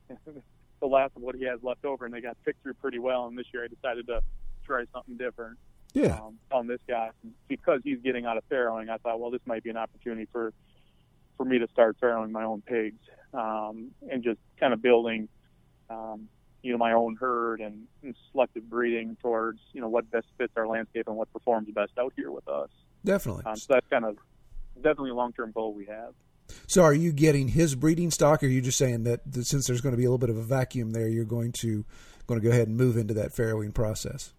the 0.80 0.88
last 0.88 1.16
of 1.16 1.22
what 1.22 1.36
he 1.36 1.44
has 1.46 1.60
left 1.64 1.86
over, 1.86 2.06
and 2.06 2.14
they 2.14 2.22
got 2.22 2.38
picked 2.46 2.64
through 2.64 2.76
pretty 2.76 3.00
well. 3.00 3.28
And 3.28 3.38
this 3.38 3.46
year 3.54 3.64
I 3.64 3.68
decided 3.68 4.08
to 4.08 4.22
try 4.66 4.84
something 4.94 5.18
different. 5.18 5.58
Yeah. 5.94 6.20
Um, 6.20 6.38
on 6.52 6.68
this 6.68 6.80
guy 6.88 7.10
because 7.48 7.82
he's 7.84 7.98
getting 8.04 8.28
out 8.28 8.38
of 8.38 8.48
farrowing, 8.48 8.90
I 8.90 8.98
thought, 8.98 9.20
well, 9.20 9.32
this 9.32 9.42
might 9.48 9.64
be 9.64 9.72
an 9.72 9.78
opportunity 9.78 10.28
for 10.32 10.54
for 11.40 11.46
me 11.46 11.58
to 11.58 11.68
start 11.70 11.98
farrowing 12.02 12.32
my 12.32 12.44
own 12.44 12.62
pigs 12.62 13.00
um, 13.34 13.92
and 14.12 14.22
just 14.22 14.40
kind 14.60 14.74
of 14.74 14.82
building, 14.82 15.30
um, 15.90 16.28
you 16.62 16.74
know, 16.74 16.78
my 16.78 16.92
own 16.92 17.16
herd 17.16 17.62
and, 17.62 17.88
and 18.04 18.14
selective 18.34 18.70
breeding 18.70 19.16
towards 19.22 19.62
you 19.72 19.80
know 19.80 19.88
what 19.88 20.12
best 20.12 20.28
fits 20.38 20.52
our 20.58 20.68
landscape 20.68 21.08
and 21.08 21.16
what 21.16 21.32
performs 21.32 21.70
best 21.74 21.94
out 21.98 22.12
here 22.18 22.30
with 22.30 22.46
us. 22.50 22.70
Definitely. 23.06 23.44
Um, 23.46 23.56
so 23.56 23.74
that's 23.74 23.88
kind 23.88 24.04
of 24.04 24.18
definitely 24.76 25.12
a 25.12 25.16
long 25.16 25.32
term 25.32 25.52
goal 25.52 25.74
we 25.74 25.86
have. 25.86 26.14
So, 26.68 26.84
are 26.84 26.94
you 26.94 27.14
getting 27.14 27.48
his 27.48 27.76
breeding 27.76 28.12
stock, 28.12 28.44
or 28.44 28.48
are 28.48 28.50
you 28.50 28.62
just 28.62 28.78
saying 28.78 29.04
that, 29.04 29.32
that 29.32 29.46
since 29.46 29.68
there's 29.68 29.80
going 29.80 29.94
to 29.94 29.98
be 29.98 30.04
a 30.04 30.10
little 30.10 30.18
bit 30.18 30.30
of 30.30 30.38
a 30.38 30.44
vacuum 30.44 30.92
there, 30.92 31.08
you're 31.08 31.24
going 31.24 31.54
to 31.54 31.86
going 32.28 32.42
to 32.42 32.46
go 32.46 32.52
ahead 32.52 32.68
and 32.68 32.76
move 32.76 32.98
into 32.98 33.14
that 33.14 33.32
farrowing 33.32 33.74
process? 33.74 34.34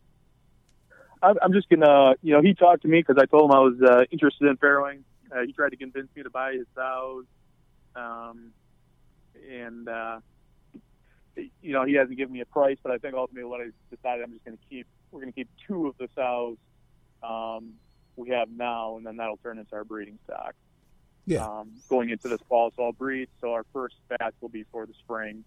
I'm, 1.22 1.36
I'm 1.42 1.52
just 1.52 1.68
gonna, 1.68 2.14
you 2.22 2.34
know, 2.34 2.42
he 2.42 2.54
talked 2.54 2.82
to 2.82 2.88
me 2.88 3.00
because 3.00 3.16
I 3.20 3.26
told 3.26 3.50
him 3.50 3.56
I 3.56 3.60
was 3.60 3.80
uh, 3.82 4.04
interested 4.10 4.48
in 4.48 4.56
farrowing. 4.58 5.00
Uh, 5.32 5.42
he 5.46 5.52
tried 5.52 5.70
to 5.70 5.76
convince 5.76 6.08
me 6.14 6.22
to 6.22 6.30
buy 6.30 6.52
his 6.54 6.66
sows, 6.74 7.24
um, 7.94 8.52
and 9.48 9.88
uh, 9.88 10.20
you 11.36 11.72
know, 11.72 11.84
he 11.84 11.94
hasn't 11.94 12.16
given 12.16 12.32
me 12.32 12.40
a 12.40 12.46
price, 12.46 12.78
but 12.82 12.92
I 12.92 12.98
think 12.98 13.14
ultimately 13.14 13.48
what 13.48 13.60
I 13.60 13.70
decided 13.94 14.24
I'm 14.24 14.32
just 14.32 14.44
going 14.44 14.56
to 14.56 14.64
keep. 14.68 14.86
We're 15.10 15.20
going 15.20 15.32
to 15.32 15.36
keep 15.36 15.48
two 15.66 15.88
of 15.88 15.96
the 15.98 16.08
sows 16.14 16.56
um, 17.22 17.74
we 18.16 18.30
have 18.30 18.50
now, 18.50 18.96
and 18.96 19.06
then 19.06 19.16
that'll 19.16 19.38
turn 19.38 19.58
into 19.58 19.74
our 19.74 19.84
breeding 19.84 20.18
stock. 20.24 20.54
Yeah. 21.26 21.46
Um, 21.46 21.72
going 21.88 22.10
into 22.10 22.28
this 22.28 22.40
fall, 22.48 22.72
so 22.76 22.84
I'll 22.84 22.92
breed. 22.92 23.28
So 23.40 23.52
our 23.52 23.64
first 23.72 23.96
batch 24.08 24.34
will 24.40 24.48
be 24.48 24.64
for 24.72 24.86
the 24.86 24.94
spring. 24.94 25.44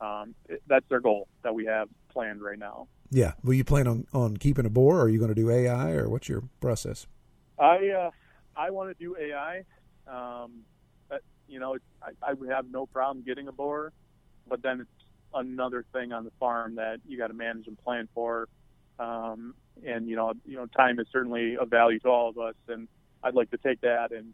Um, 0.00 0.34
it, 0.48 0.62
that's 0.66 0.84
our 0.90 1.00
goal 1.00 1.28
that 1.42 1.54
we 1.54 1.66
have 1.66 1.88
planned 2.10 2.42
right 2.42 2.58
now. 2.58 2.88
Yeah. 3.10 3.32
Will 3.42 3.54
you 3.54 3.64
plan 3.64 3.86
on, 3.86 4.06
on 4.12 4.36
keeping 4.36 4.66
a 4.66 4.70
boar, 4.70 4.98
or 4.98 5.02
are 5.02 5.08
you 5.08 5.18
going 5.18 5.28
to 5.28 5.34
do 5.34 5.50
AI, 5.50 5.92
or 5.92 6.08
what's 6.08 6.28
your 6.28 6.42
process? 6.60 7.06
I 7.58 7.88
uh, 7.88 8.10
I 8.56 8.70
want 8.70 8.96
to 8.96 9.04
do 9.04 9.16
AI. 9.16 9.64
Um, 10.06 10.60
but, 11.08 11.22
you 11.48 11.58
know, 11.58 11.74
it's, 11.74 11.84
I, 12.02 12.30
I 12.30 12.32
would 12.34 12.48
have 12.48 12.70
no 12.70 12.86
problem 12.86 13.24
getting 13.24 13.48
a 13.48 13.52
boar, 13.52 13.92
but 14.48 14.62
then 14.62 14.80
it's 14.80 15.04
another 15.34 15.84
thing 15.92 16.12
on 16.12 16.24
the 16.24 16.32
farm 16.38 16.76
that 16.76 17.00
you 17.06 17.18
got 17.18 17.28
to 17.28 17.34
manage 17.34 17.66
and 17.66 17.78
plan 17.82 18.08
for. 18.14 18.48
Um, 18.98 19.54
and 19.84 20.08
you 20.08 20.16
know, 20.16 20.34
you 20.46 20.56
know, 20.56 20.66
time 20.66 21.00
is 21.00 21.06
certainly 21.12 21.56
of 21.56 21.68
value 21.68 21.98
to 22.00 22.08
all 22.08 22.28
of 22.28 22.38
us, 22.38 22.54
and 22.68 22.86
I'd 23.22 23.34
like 23.34 23.50
to 23.50 23.56
take 23.56 23.80
that 23.80 24.12
and 24.12 24.32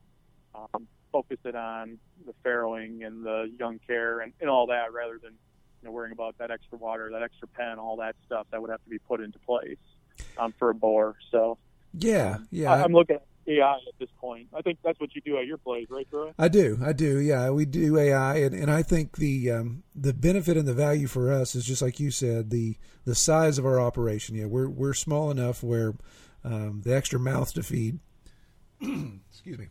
um, 0.54 0.86
focus 1.10 1.38
it 1.44 1.54
on 1.54 1.98
the 2.26 2.34
farrowing 2.44 3.06
and 3.06 3.24
the 3.24 3.50
young 3.58 3.80
care 3.86 4.20
and, 4.20 4.32
and 4.40 4.50
all 4.50 4.66
that, 4.66 4.92
rather 4.92 5.18
than 5.22 5.32
you 5.32 5.88
know 5.88 5.92
worrying 5.92 6.12
about 6.12 6.36
that 6.38 6.50
extra 6.50 6.76
water, 6.76 7.10
that 7.12 7.22
extra 7.22 7.48
pen, 7.48 7.78
all 7.78 7.96
that 7.96 8.16
stuff 8.26 8.46
that 8.50 8.60
would 8.60 8.70
have 8.70 8.82
to 8.84 8.90
be 8.90 8.98
put 8.98 9.20
into 9.20 9.38
place 9.40 9.78
um, 10.36 10.52
for 10.58 10.70
a 10.70 10.74
boar. 10.74 11.16
So 11.30 11.56
Yeah, 11.94 12.38
yeah. 12.50 12.72
I, 12.72 12.82
I'm 12.82 12.92
looking 12.92 13.16
at 13.16 13.22
AI 13.50 13.74
at 13.74 13.98
this 13.98 14.08
point. 14.18 14.48
I 14.54 14.62
think 14.62 14.78
that's 14.84 15.00
what 15.00 15.14
you 15.14 15.20
do 15.20 15.36
at 15.38 15.46
your 15.46 15.58
place, 15.58 15.86
right, 15.90 16.08
Troy? 16.08 16.32
I 16.38 16.48
do, 16.48 16.78
I 16.82 16.92
do. 16.92 17.18
Yeah, 17.18 17.50
we 17.50 17.64
do 17.64 17.98
AI, 17.98 18.36
and, 18.36 18.54
and 18.54 18.70
I 18.70 18.82
think 18.82 19.16
the 19.16 19.50
um, 19.50 19.82
the 19.94 20.14
benefit 20.14 20.56
and 20.56 20.66
the 20.66 20.74
value 20.74 21.06
for 21.06 21.32
us 21.32 21.54
is 21.54 21.64
just 21.64 21.82
like 21.82 22.00
you 22.00 22.10
said, 22.10 22.50
the 22.50 22.76
the 23.04 23.14
size 23.14 23.58
of 23.58 23.66
our 23.66 23.80
operation. 23.80 24.36
Yeah, 24.36 24.46
we're 24.46 24.68
we're 24.68 24.94
small 24.94 25.30
enough 25.30 25.62
where 25.62 25.94
um, 26.44 26.82
the 26.84 26.94
extra 26.94 27.18
mouth 27.18 27.52
to 27.54 27.62
feed. 27.62 27.98
excuse 28.80 29.58
me. 29.58 29.68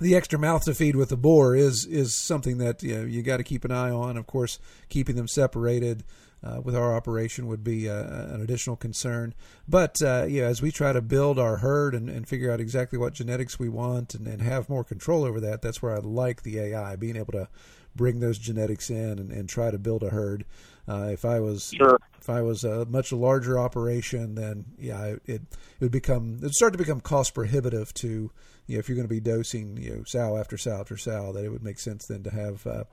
The 0.00 0.16
extra 0.16 0.38
mouth 0.38 0.64
to 0.64 0.74
feed 0.74 0.96
with 0.96 1.10
the 1.10 1.16
boar 1.16 1.54
is 1.54 1.84
is 1.84 2.14
something 2.14 2.58
that 2.58 2.82
you 2.82 2.96
know 2.96 3.04
you 3.04 3.22
got 3.22 3.36
to 3.36 3.44
keep 3.44 3.64
an 3.64 3.72
eye 3.72 3.90
on. 3.90 4.16
Of 4.16 4.26
course, 4.26 4.58
keeping 4.88 5.16
them 5.16 5.28
separated. 5.28 6.04
Uh, 6.42 6.58
with 6.62 6.74
our 6.74 6.96
operation 6.96 7.46
would 7.46 7.62
be 7.62 7.86
uh, 7.86 8.02
an 8.02 8.40
additional 8.40 8.74
concern. 8.74 9.34
But 9.68 10.00
uh, 10.00 10.24
yeah, 10.26 10.44
as 10.44 10.62
we 10.62 10.70
try 10.70 10.90
to 10.90 11.02
build 11.02 11.38
our 11.38 11.58
herd 11.58 11.94
and, 11.94 12.08
and 12.08 12.26
figure 12.26 12.50
out 12.50 12.60
exactly 12.60 12.98
what 12.98 13.12
genetics 13.12 13.58
we 13.58 13.68
want 13.68 14.14
and, 14.14 14.26
and, 14.26 14.40
have 14.40 14.70
more 14.70 14.82
control 14.82 15.24
over 15.24 15.38
that, 15.40 15.60
that's 15.60 15.82
where 15.82 15.94
I 15.94 15.98
like 15.98 16.42
the 16.42 16.58
AI, 16.58 16.96
being 16.96 17.16
able 17.16 17.32
to 17.32 17.48
bring 17.94 18.20
those 18.20 18.38
genetics 18.38 18.88
in 18.88 19.18
and, 19.18 19.30
and 19.30 19.48
try 19.50 19.70
to 19.70 19.78
build 19.78 20.02
a 20.02 20.08
herd. 20.10 20.46
Uh, 20.88 21.10
if 21.12 21.24
I 21.24 21.40
was 21.40 21.72
sure. 21.76 21.98
if 22.18 22.28
I 22.28 22.42
was 22.42 22.64
a 22.64 22.84
much 22.86 23.12
larger 23.12 23.58
operation, 23.58 24.34
then 24.34 24.64
yeah, 24.78 25.04
it, 25.04 25.22
it 25.26 25.42
would 25.80 25.92
become 25.92 26.36
it 26.36 26.42
would 26.42 26.54
start 26.54 26.72
to 26.72 26.78
become 26.78 27.00
cost 27.00 27.34
prohibitive 27.34 27.94
to 27.94 28.30
you 28.66 28.76
know 28.76 28.78
if 28.78 28.88
you're 28.88 28.96
going 28.96 29.06
to 29.06 29.14
be 29.14 29.20
dosing 29.20 29.76
you 29.76 29.96
know 29.96 30.04
sow 30.04 30.36
after 30.36 30.56
sow 30.56 30.80
after 30.80 30.96
sow, 30.96 31.32
that 31.32 31.44
it 31.44 31.50
would 31.50 31.62
make 31.62 31.78
sense 31.78 32.06
then 32.06 32.22
to 32.24 32.30
have 32.30 32.66
uh, 32.66 32.84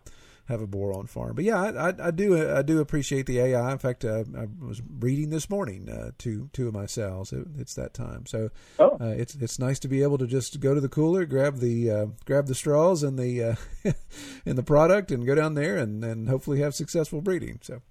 have 0.48 0.62
a 0.62 0.68
boar 0.68 0.94
on 0.94 1.08
farm. 1.08 1.36
But 1.36 1.44
yeah, 1.44 1.62
I, 1.62 1.90
I, 1.90 1.94
I 2.08 2.12
do 2.12 2.56
I 2.56 2.62
do 2.62 2.80
appreciate 2.80 3.26
the 3.26 3.40
AI. 3.40 3.72
In 3.72 3.78
fact, 3.78 4.06
uh, 4.06 4.24
I 4.38 4.48
was 4.60 4.82
reading 5.00 5.30
this 5.30 5.50
morning 5.50 5.90
uh, 5.90 6.12
to 6.20 6.50
two 6.54 6.68
of 6.68 6.74
my 6.74 6.86
sows. 6.86 7.34
It, 7.34 7.48
it's 7.58 7.76
that 7.76 7.94
time, 7.94 8.26
so 8.26 8.50
oh. 8.80 8.98
uh, 9.00 9.08
it's 9.08 9.36
it's 9.36 9.60
nice 9.60 9.80
to 9.80 9.88
be 9.88 10.04
able 10.04 10.18
to 10.18 10.28
just 10.28 10.60
go 10.60 10.74
to 10.74 10.82
the 10.82 10.90
cooler, 10.90 11.26
grab 11.26 11.58
the 11.58 11.92
uh, 11.92 12.06
grab 12.26 12.48
the 12.48 12.56
straws 12.56 13.04
and 13.04 13.20
the 13.20 13.44
uh, 13.44 13.56
and 14.46 14.58
the 14.58 14.64
product, 14.64 15.12
and 15.12 15.26
go 15.26 15.36
down 15.36 15.56
there 15.56 15.78
and, 15.78 16.04
and 16.04 16.30
hopefully 16.30 16.62
have 16.62 16.74
successful 16.74 17.22
breeding. 17.22 17.60
So 17.62 17.82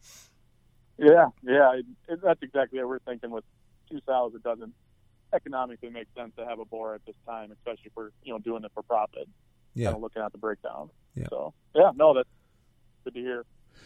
yeah, 0.99 1.27
yeah, 1.43 1.81
it, 2.09 2.21
that's 2.23 2.43
exactly 2.43 2.79
what 2.79 2.89
we're 2.89 2.99
thinking 3.01 3.31
with 3.31 3.45
two 3.91 4.01
sows. 4.07 4.33
It 4.35 4.43
doesn't 4.43 4.73
economically 5.35 5.91
make 5.91 6.07
sense 6.17 6.33
to 6.39 6.47
have 6.47 6.59
a 6.59 6.65
boar 6.65 6.95
at 6.95 7.05
this 7.05 7.17
time, 7.27 7.53
especially 7.53 7.87
if 7.87 7.93
we're 7.95 8.11
you 8.23 8.33
know 8.33 8.39
doing 8.39 8.65
it 8.65 8.71
for 8.73 8.83
profit. 8.83 9.29
Yeah, 9.75 9.89
kind 9.89 9.97
of 9.97 10.03
looking 10.03 10.23
at 10.23 10.33
the 10.33 10.39
breakdown. 10.39 10.89
Yeah. 11.15 11.27
So 11.29 11.53
yeah, 11.75 11.91
no, 11.95 12.15
that's 12.15 12.29
good 13.07 13.15
to 13.15 13.21
hear. 13.21 13.45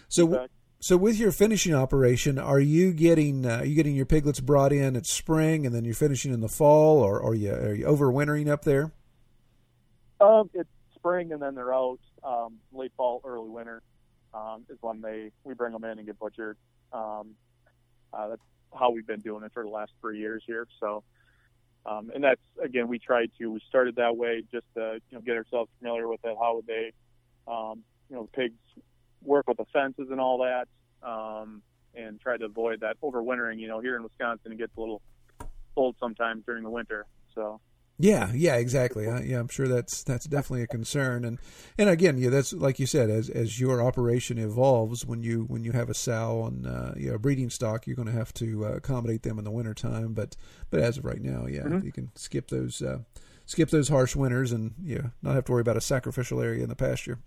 So, 0.08 0.26
w- 0.26 0.48
so 0.80 0.96
with 0.96 1.18
your 1.18 1.32
finishing 1.32 1.74
operation, 1.74 2.38
are 2.38 2.60
you 2.60 2.92
getting 2.92 3.46
uh, 3.46 3.58
are 3.58 3.64
you 3.64 3.74
getting 3.74 3.94
your 3.94 4.06
piglets 4.06 4.40
brought 4.40 4.72
in 4.72 4.96
at 4.96 5.06
spring, 5.06 5.66
and 5.66 5.74
then 5.74 5.84
you're 5.84 5.94
finishing 5.94 6.32
in 6.32 6.40
the 6.40 6.48
fall, 6.48 6.98
or, 6.98 7.20
or 7.20 7.32
are 7.32 7.34
you 7.34 7.52
are 7.52 7.74
you 7.74 7.84
overwintering 7.86 8.48
up 8.48 8.64
there? 8.64 8.92
Um, 10.20 10.50
it's 10.54 10.68
spring, 10.94 11.32
and 11.32 11.40
then 11.40 11.54
they're 11.54 11.74
out 11.74 12.00
um, 12.24 12.58
late 12.72 12.92
fall, 12.96 13.20
early 13.24 13.50
winter 13.50 13.82
um, 14.34 14.64
is 14.68 14.78
when 14.80 15.00
they 15.00 15.30
we 15.44 15.54
bring 15.54 15.72
them 15.72 15.84
in 15.84 15.98
and 15.98 16.06
get 16.06 16.18
butchered. 16.18 16.56
Um, 16.92 17.34
uh, 18.12 18.28
that's 18.28 18.42
how 18.78 18.90
we've 18.90 19.06
been 19.06 19.20
doing 19.20 19.44
it 19.44 19.52
for 19.52 19.62
the 19.62 19.68
last 19.68 19.92
three 20.00 20.18
years 20.18 20.42
here. 20.46 20.66
So, 20.78 21.02
um, 21.86 22.10
and 22.14 22.22
that's 22.22 22.40
again, 22.62 22.88
we 22.88 22.98
tried 22.98 23.30
to 23.38 23.46
we 23.50 23.60
started 23.68 23.96
that 23.96 24.16
way 24.16 24.42
just 24.52 24.66
to 24.74 25.00
you 25.10 25.18
know 25.18 25.20
get 25.20 25.36
ourselves 25.36 25.70
familiar 25.78 26.08
with 26.08 26.20
it. 26.24 26.36
How 26.40 26.56
would 26.56 26.66
they, 26.66 26.92
um, 27.48 27.82
you 28.08 28.16
know, 28.16 28.28
pigs 28.32 28.58
work 29.24 29.48
with 29.48 29.56
the 29.58 29.66
fences 29.72 30.08
and 30.10 30.20
all 30.20 30.38
that, 30.38 30.68
um, 31.06 31.62
and 31.94 32.20
try 32.20 32.36
to 32.36 32.44
avoid 32.46 32.80
that 32.80 33.00
overwintering. 33.02 33.58
You 33.58 33.68
know, 33.68 33.80
here 33.80 33.96
in 33.96 34.02
Wisconsin, 34.02 34.52
it 34.52 34.58
gets 34.58 34.76
a 34.76 34.80
little 34.80 35.02
cold 35.74 35.96
sometimes 36.00 36.44
during 36.46 36.62
the 36.62 36.70
winter. 36.70 37.06
So. 37.34 37.60
Yeah, 38.02 38.30
yeah, 38.34 38.54
exactly. 38.54 39.06
I, 39.06 39.20
yeah, 39.20 39.38
I'm 39.40 39.48
sure 39.48 39.68
that's 39.68 40.02
that's 40.04 40.24
definitely 40.26 40.62
a 40.62 40.66
concern, 40.66 41.22
and 41.22 41.38
and 41.76 41.90
again, 41.90 42.16
yeah, 42.16 42.30
that's 42.30 42.54
like 42.54 42.78
you 42.78 42.86
said, 42.86 43.10
as 43.10 43.28
as 43.28 43.60
your 43.60 43.82
operation 43.82 44.38
evolves, 44.38 45.04
when 45.04 45.22
you 45.22 45.42
when 45.48 45.64
you 45.64 45.72
have 45.72 45.90
a 45.90 45.94
sow 45.94 46.40
on 46.40 46.64
uh, 46.64 46.94
you 46.96 47.10
know 47.10 47.18
breeding 47.18 47.50
stock, 47.50 47.86
you're 47.86 47.96
going 47.96 48.08
to 48.08 48.14
have 48.14 48.32
to 48.34 48.64
uh, 48.64 48.68
accommodate 48.70 49.22
them 49.22 49.38
in 49.38 49.44
the 49.44 49.50
wintertime. 49.50 50.14
But 50.14 50.34
but 50.70 50.80
as 50.80 50.96
of 50.96 51.04
right 51.04 51.20
now, 51.20 51.44
yeah, 51.46 51.64
Mhm. 51.64 51.84
you 51.84 51.92
can 51.92 52.10
skip 52.14 52.48
those 52.48 52.80
uh, 52.80 53.00
skip 53.44 53.68
those 53.68 53.90
harsh 53.90 54.16
winters, 54.16 54.50
and 54.50 54.72
yeah, 54.82 55.08
not 55.20 55.34
have 55.34 55.44
to 55.44 55.52
worry 55.52 55.60
about 55.60 55.76
a 55.76 55.82
sacrificial 55.82 56.40
area 56.40 56.62
in 56.62 56.70
the 56.70 56.76
pasture. 56.76 57.18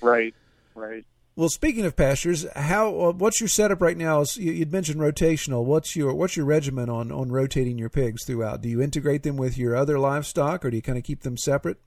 Right, 0.00 0.34
right. 0.74 1.04
Well, 1.36 1.48
speaking 1.48 1.84
of 1.84 1.96
pastures, 1.96 2.46
how 2.54 2.96
uh, 3.00 3.12
what's 3.12 3.40
your 3.40 3.48
setup 3.48 3.82
right 3.82 3.96
now? 3.96 4.24
You, 4.34 4.52
you'd 4.52 4.72
mentioned 4.72 5.00
rotational. 5.00 5.64
What's 5.64 5.96
your 5.96 6.14
what's 6.14 6.36
your 6.36 6.46
regimen 6.46 6.88
on 6.88 7.10
on 7.10 7.32
rotating 7.32 7.76
your 7.76 7.88
pigs 7.88 8.24
throughout? 8.24 8.60
Do 8.60 8.68
you 8.68 8.80
integrate 8.80 9.24
them 9.24 9.36
with 9.36 9.58
your 9.58 9.74
other 9.74 9.98
livestock, 9.98 10.64
or 10.64 10.70
do 10.70 10.76
you 10.76 10.82
kind 10.82 10.96
of 10.96 11.02
keep 11.02 11.22
them 11.22 11.36
separate? 11.36 11.78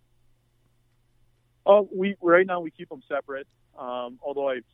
Oh, 1.66 1.88
we 1.96 2.16
right 2.22 2.46
now 2.46 2.60
we 2.60 2.72
keep 2.72 2.90
them 2.90 3.02
separate. 3.08 3.48
Um, 3.78 4.20
although 4.22 4.50
I've 4.50 4.66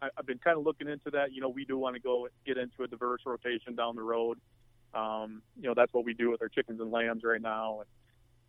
I've 0.00 0.26
been 0.26 0.38
kind 0.38 0.56
of 0.56 0.64
looking 0.64 0.88
into 0.88 1.10
that. 1.10 1.32
You 1.32 1.42
know, 1.42 1.48
we 1.48 1.64
do 1.64 1.76
want 1.76 1.96
to 1.96 2.00
go 2.00 2.28
get 2.46 2.56
into 2.56 2.84
a 2.84 2.86
diverse 2.86 3.20
rotation 3.26 3.74
down 3.74 3.96
the 3.96 4.02
road. 4.02 4.38
Um, 4.94 5.42
you 5.60 5.68
know, 5.68 5.74
that's 5.76 5.92
what 5.92 6.04
we 6.04 6.14
do 6.14 6.30
with 6.30 6.40
our 6.40 6.48
chickens 6.48 6.80
and 6.80 6.90
lambs 6.90 7.22
right 7.24 7.42
now. 7.42 7.80
And 7.80 7.88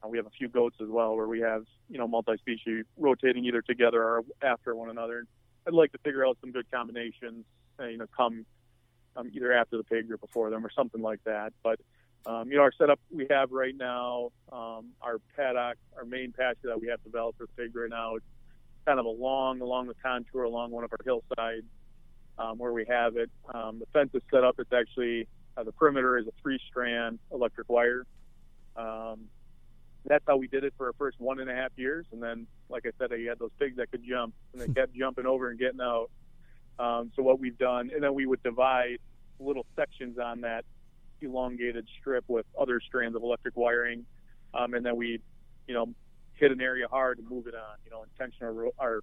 we 0.07 0.17
have 0.17 0.25
a 0.25 0.31
few 0.31 0.47
goats 0.47 0.77
as 0.81 0.87
well, 0.87 1.15
where 1.15 1.27
we 1.27 1.41
have 1.41 1.65
you 1.89 1.97
know 1.97 2.07
multi-species 2.07 2.85
rotating 2.97 3.45
either 3.45 3.61
together 3.61 4.01
or 4.01 4.23
after 4.41 4.75
one 4.75 4.89
another. 4.89 5.25
I'd 5.67 5.73
like 5.73 5.91
to 5.91 5.97
figure 5.99 6.25
out 6.25 6.37
some 6.41 6.51
good 6.51 6.69
combinations. 6.71 7.45
Uh, 7.79 7.85
you 7.85 7.97
know, 7.97 8.07
come 8.15 8.45
um, 9.15 9.29
either 9.33 9.53
after 9.53 9.77
the 9.77 9.83
pig 9.83 10.11
or 10.11 10.17
before 10.17 10.49
them 10.49 10.65
or 10.65 10.71
something 10.71 11.01
like 11.01 11.23
that. 11.25 11.53
But 11.63 11.79
um, 12.25 12.49
you 12.49 12.57
know, 12.57 12.63
our 12.63 12.73
setup 12.77 12.99
we 13.11 13.27
have 13.29 13.51
right 13.51 13.75
now, 13.75 14.31
um, 14.51 14.87
our 15.01 15.19
paddock, 15.35 15.77
our 15.97 16.05
main 16.05 16.31
pasture 16.31 16.67
that 16.67 16.81
we 16.81 16.87
have 16.87 17.03
developed 17.03 17.37
for 17.37 17.45
the 17.45 17.63
pig 17.63 17.75
right 17.75 17.89
now, 17.89 18.15
it's 18.15 18.25
kind 18.85 18.99
of 18.99 19.05
along 19.05 19.61
along 19.61 19.87
the 19.87 19.95
contour 20.03 20.43
along 20.43 20.71
one 20.71 20.83
of 20.83 20.91
our 20.91 20.99
hillsides 21.03 21.65
um, 22.37 22.57
where 22.57 22.73
we 22.73 22.85
have 22.89 23.17
it. 23.17 23.29
Um, 23.53 23.79
the 23.79 23.85
fence 23.93 24.11
is 24.13 24.21
set 24.31 24.43
up. 24.43 24.55
It's 24.59 24.73
actually 24.73 25.27
uh, 25.57 25.63
the 25.63 25.71
perimeter 25.71 26.17
is 26.17 26.27
a 26.27 26.31
three-strand 26.41 27.19
electric 27.31 27.69
wire, 27.69 28.05
um, 28.75 29.25
that's 30.05 30.23
how 30.27 30.37
we 30.37 30.47
did 30.47 30.63
it 30.63 30.73
for 30.77 30.87
our 30.87 30.93
first 30.93 31.19
one 31.19 31.39
and 31.39 31.49
a 31.49 31.55
half 31.55 31.71
years. 31.75 32.05
And 32.11 32.21
then, 32.21 32.47
like 32.69 32.85
I 32.85 32.91
said, 32.97 33.17
you 33.19 33.29
had 33.29 33.39
those 33.39 33.51
pigs 33.59 33.77
that 33.77 33.91
could 33.91 34.03
jump, 34.07 34.33
and 34.53 34.61
they 34.61 34.67
kept 34.81 34.95
jumping 34.95 35.25
over 35.25 35.49
and 35.49 35.59
getting 35.59 35.81
out. 35.81 36.09
Um, 36.79 37.11
so 37.15 37.23
what 37.23 37.39
we've 37.39 37.57
done, 37.57 37.91
and 37.93 38.01
then 38.01 38.13
we 38.13 38.25
would 38.25 38.41
divide 38.41 38.99
little 39.39 39.65
sections 39.75 40.17
on 40.17 40.41
that 40.41 40.65
elongated 41.21 41.87
strip 41.99 42.23
with 42.27 42.45
other 42.59 42.79
strands 42.79 43.15
of 43.15 43.23
electric 43.23 43.57
wiring, 43.57 44.05
um, 44.53 44.73
and 44.73 44.85
then 44.85 44.95
we, 44.95 45.19
you 45.67 45.73
know, 45.73 45.87
hit 46.35 46.51
an 46.51 46.61
area 46.61 46.87
hard 46.87 47.19
and 47.19 47.29
move 47.29 47.47
it 47.47 47.55
on. 47.55 47.77
You 47.83 47.91
know, 47.91 48.03
intentional 48.03 48.71
our 48.79 49.01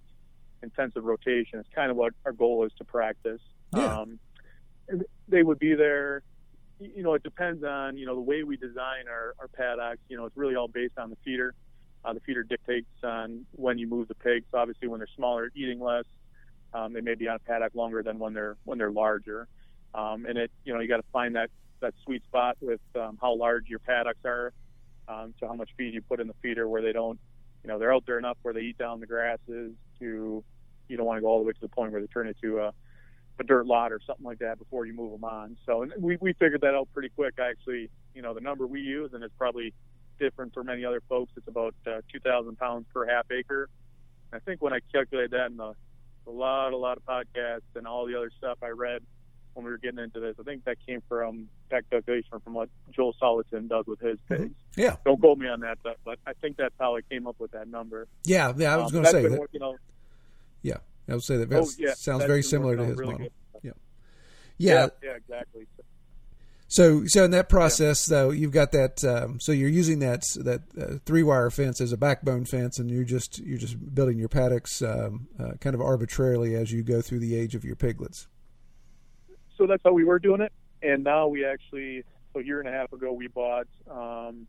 intensive 0.63 1.03
rotation 1.03 1.59
is 1.59 1.65
kind 1.73 1.91
of 1.91 1.97
what 1.97 2.13
our 2.25 2.31
goal 2.31 2.65
is 2.65 2.71
to 2.79 2.83
practice. 2.83 3.41
Yeah. 3.75 3.99
Um, 3.99 4.19
they 5.27 5.43
would 5.43 5.59
be 5.59 5.75
there. 5.75 6.23
You 6.79 7.03
know, 7.03 7.13
it 7.15 7.23
depends 7.23 7.63
on 7.63 7.97
you 7.97 8.05
know 8.05 8.15
the 8.15 8.21
way 8.21 8.43
we 8.43 8.57
design 8.57 9.07
our, 9.09 9.33
our 9.39 9.47
paddocks. 9.47 9.99
You 10.09 10.17
know, 10.17 10.25
it's 10.25 10.37
really 10.37 10.55
all 10.55 10.67
based 10.67 10.97
on 10.97 11.09
the 11.09 11.17
feeder. 11.25 11.53
Uh, 12.05 12.13
the 12.13 12.19
feeder 12.21 12.43
dictates 12.43 12.87
on 13.03 13.45
when 13.53 13.77
you 13.77 13.87
move 13.87 14.07
the 14.07 14.15
pigs. 14.15 14.45
Obviously, 14.53 14.87
when 14.87 14.99
they're 14.99 15.07
smaller, 15.15 15.51
eating 15.55 15.79
less, 15.79 16.05
um, 16.73 16.93
they 16.93 17.01
may 17.01 17.15
be 17.15 17.27
on 17.27 17.35
a 17.35 17.39
paddock 17.39 17.73
longer 17.73 18.03
than 18.03 18.19
when 18.19 18.33
they're 18.33 18.57
when 18.63 18.77
they're 18.77 18.91
larger. 18.91 19.47
Um, 19.93 20.25
and 20.25 20.37
it, 20.37 20.51
you 20.63 20.73
know, 20.73 20.79
you 20.79 20.87
got 20.87 20.97
to 20.97 21.11
find 21.11 21.35
that 21.35 21.49
that 21.79 21.93
sweet 22.03 22.23
spot 22.23 22.57
with 22.61 22.81
um, 22.95 23.17
how 23.21 23.35
large 23.35 23.67
your 23.67 23.79
paddocks 23.79 24.23
are, 24.25 24.53
um, 25.07 25.33
to 25.39 25.47
how 25.47 25.53
much 25.53 25.69
feed 25.77 25.93
you 25.93 26.01
put 26.01 26.19
in 26.19 26.27
the 26.27 26.33
feeder, 26.41 26.67
where 26.67 26.81
they 26.81 26.91
don't, 26.91 27.19
you 27.63 27.67
know, 27.67 27.79
they're 27.79 27.93
out 27.93 28.03
there 28.05 28.19
enough 28.19 28.37
where 28.41 28.53
they 28.53 28.61
eat 28.61 28.77
down 28.77 28.99
the 28.99 29.07
grasses. 29.07 29.73
To 29.99 30.43
you 30.87 30.97
don't 30.97 31.05
want 31.05 31.17
to 31.17 31.21
go 31.21 31.27
all 31.27 31.39
the 31.39 31.45
way 31.45 31.53
to 31.53 31.61
the 31.61 31.67
point 31.67 31.91
where 31.91 32.01
they 32.01 32.07
turn 32.07 32.27
into 32.27 32.59
a 32.59 32.73
a 33.39 33.43
dirt 33.43 33.65
lot 33.65 33.91
or 33.91 33.99
something 34.05 34.25
like 34.25 34.39
that 34.39 34.57
before 34.59 34.85
you 34.85 34.93
move 34.93 35.11
them 35.11 35.23
on. 35.23 35.57
So 35.65 35.83
and 35.83 35.93
we 35.99 36.17
we 36.19 36.33
figured 36.33 36.61
that 36.61 36.73
out 36.73 36.87
pretty 36.93 37.09
quick. 37.09 37.35
Actually, 37.39 37.89
you 38.15 38.21
know, 38.21 38.33
the 38.33 38.41
number 38.41 38.65
we 38.65 38.81
use, 38.81 39.13
and 39.13 39.23
it's 39.23 39.33
probably 39.37 39.73
different 40.19 40.53
for 40.53 40.63
many 40.63 40.83
other 40.85 41.01
folks. 41.07 41.31
It's 41.37 41.47
about 41.47 41.75
uh, 41.85 42.01
2,000 42.11 42.57
pounds 42.57 42.85
per 42.93 43.05
half 43.07 43.25
acre. 43.31 43.69
I 44.33 44.39
think 44.39 44.61
when 44.61 44.73
I 44.73 44.79
calculated 44.91 45.31
that 45.31 45.51
in 45.51 45.57
the 45.57 45.73
a 46.25 46.31
lot, 46.31 46.73
a 46.73 46.77
lot 46.77 46.97
of 46.97 47.05
podcasts 47.05 47.61
and 47.75 47.85
all 47.87 48.05
the 48.07 48.17
other 48.17 48.31
stuff 48.37 48.57
I 48.63 48.69
read 48.69 49.01
when 49.53 49.63
we 49.65 49.71
were 49.71 49.77
getting 49.77 49.99
into 49.99 50.19
this. 50.19 50.35
I 50.39 50.43
think 50.43 50.65
that 50.65 50.77
came 50.85 51.01
from 51.07 51.47
that 51.69 51.89
calculation 51.89 52.39
from 52.43 52.53
what 52.53 52.69
Joel 52.91 53.13
Salatin 53.21 53.69
does 53.69 53.85
with 53.87 53.99
his 54.01 54.17
pigs. 54.27 54.41
Mm-hmm. 54.41 54.81
Yeah. 54.81 54.95
Don't 55.05 55.19
quote 55.21 55.37
me 55.37 55.47
on 55.47 55.61
that, 55.61 55.77
but, 55.83 55.97
but 56.03 56.19
I 56.27 56.33
think 56.33 56.57
that's 56.57 56.75
how 56.79 56.95
I 56.97 57.01
came 57.01 57.27
up 57.27 57.35
with 57.39 57.51
that 57.51 57.67
number. 57.69 58.07
Yeah, 58.25 58.51
yeah. 58.57 58.73
I 58.73 58.77
was 58.77 58.87
Um, 58.87 58.91
going 58.91 59.05
to 59.05 59.11
say 59.11 59.21
been 59.21 59.31
that. 59.33 59.39
working 59.39 59.61
out- 59.63 59.77
Yeah, 60.63 60.77
I 61.09 61.13
would 61.13 61.23
say 61.23 61.37
that. 61.37 61.53
Oh, 61.53 61.67
yeah, 61.77 61.93
sounds 61.93 62.25
very 62.25 62.43
similar 62.43 62.75
to 62.75 62.83
his 62.85 62.97
really 62.97 63.11
model. 63.13 63.27
good. 63.27 63.31
Yeah. 63.63 63.71
yeah, 64.57 64.87
yeah, 65.03 65.15
exactly. 65.15 65.67
So, 66.69 67.05
so 67.05 67.23
in 67.23 67.31
that 67.31 67.47
process, 67.47 68.05
though, 68.07 68.31
you've 68.31 68.51
got 68.51 68.71
that. 68.73 69.03
Um, 69.03 69.39
so 69.39 69.51
you're 69.51 69.69
using 69.69 69.99
that 69.99 70.23
that 70.43 70.61
uh, 70.79 70.97
three 71.05 71.23
wire 71.23 71.49
fence 71.49 71.79
as 71.79 71.93
a 71.93 71.97
backbone 71.97 72.43
fence, 72.43 72.77
and 72.79 72.89
you're 72.91 73.05
just 73.05 73.39
you're 73.39 73.57
just 73.57 73.95
building 73.95 74.17
your 74.17 74.27
paddocks 74.27 74.81
um, 74.81 75.27
uh, 75.39 75.51
kind 75.61 75.75
of 75.75 75.81
arbitrarily 75.81 76.55
as 76.55 76.71
you 76.71 76.83
go 76.83 77.01
through 77.01 77.19
the 77.19 77.35
age 77.35 77.55
of 77.55 77.63
your 77.63 77.75
piglets. 77.75 78.27
so 79.57 79.65
that's 79.65 79.81
how 79.83 79.93
we 79.93 80.03
were 80.03 80.19
doing 80.19 80.41
it. 80.41 80.51
And 80.81 81.03
now 81.03 81.27
we 81.27 81.45
actually, 81.45 82.03
so 82.33 82.39
a 82.39 82.43
year 82.43 82.59
and 82.59 82.69
a 82.69 82.71
half 82.71 82.91
ago, 82.93 83.11
we 83.11 83.27
bought, 83.27 83.67
um, 83.89 84.47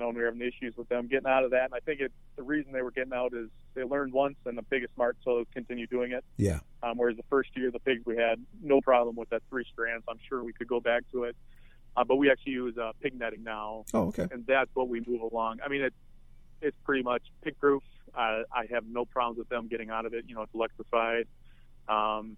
you 0.00 0.04
know, 0.04 0.08
when 0.08 0.16
we 0.16 0.22
were 0.22 0.28
having 0.28 0.40
issues 0.40 0.74
with 0.78 0.88
them 0.88 1.08
getting 1.08 1.28
out 1.28 1.44
of 1.44 1.50
that. 1.50 1.66
And 1.66 1.74
I 1.74 1.80
think 1.80 2.00
it, 2.00 2.10
the 2.36 2.42
reason 2.42 2.72
they 2.72 2.80
were 2.80 2.90
getting 2.90 3.12
out 3.12 3.34
is 3.34 3.48
they 3.74 3.84
learned 3.84 4.14
once 4.14 4.36
and 4.46 4.56
the 4.56 4.62
pig 4.62 4.82
is 4.82 4.88
smart, 4.94 5.18
so 5.22 5.36
they'll 5.36 5.44
continue 5.52 5.86
doing 5.86 6.12
it. 6.12 6.24
Yeah. 6.38 6.60
Um, 6.82 6.96
whereas 6.96 7.18
the 7.18 7.22
first 7.28 7.50
year, 7.54 7.70
the 7.70 7.78
pigs 7.80 8.02
we 8.06 8.16
had 8.16 8.40
no 8.62 8.80
problem 8.80 9.14
with 9.14 9.28
that 9.28 9.42
three 9.50 9.64
strands. 9.70 10.04
I'm 10.08 10.18
sure 10.26 10.42
we 10.42 10.54
could 10.54 10.68
go 10.68 10.80
back 10.80 11.02
to 11.12 11.24
it. 11.24 11.36
Uh, 11.96 12.04
but 12.04 12.16
we 12.16 12.30
actually 12.30 12.52
use 12.52 12.78
uh, 12.78 12.92
pig 13.02 13.18
netting 13.18 13.42
now, 13.44 13.84
Oh, 13.92 14.04
okay. 14.08 14.26
and 14.30 14.46
that's 14.46 14.70
what 14.74 14.88
we 14.88 15.02
move 15.06 15.20
along. 15.20 15.58
I 15.62 15.68
mean, 15.68 15.82
it, 15.82 15.92
it's 16.62 16.76
pretty 16.84 17.02
much 17.02 17.22
pig 17.42 17.58
proof. 17.58 17.82
Uh, 18.14 18.42
I 18.54 18.66
have 18.70 18.84
no 18.86 19.04
problems 19.04 19.38
with 19.38 19.48
them 19.50 19.68
getting 19.68 19.90
out 19.90 20.06
of 20.06 20.14
it. 20.14 20.24
You 20.28 20.34
know, 20.36 20.42
it's 20.42 20.54
electrified. 20.54 21.26
Um, 21.88 22.36